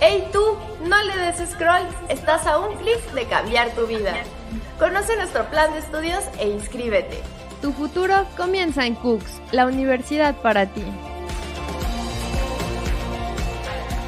Hey 0.00 0.28
tú, 0.32 0.56
no 0.84 1.02
le 1.02 1.16
des 1.16 1.50
scroll, 1.50 1.82
estás 2.08 2.46
a 2.46 2.58
un 2.60 2.76
clic 2.76 3.00
de 3.14 3.26
cambiar 3.26 3.70
tu 3.74 3.86
vida. 3.86 4.14
Conoce 4.78 5.16
nuestro 5.16 5.44
plan 5.50 5.72
de 5.72 5.80
estudios 5.80 6.24
e 6.38 6.48
inscríbete. 6.48 7.20
Tu 7.60 7.72
futuro 7.72 8.24
comienza 8.36 8.86
en 8.86 8.94
Cooks, 8.94 9.40
la 9.50 9.66
universidad 9.66 10.36
para 10.40 10.66
ti. 10.66 10.84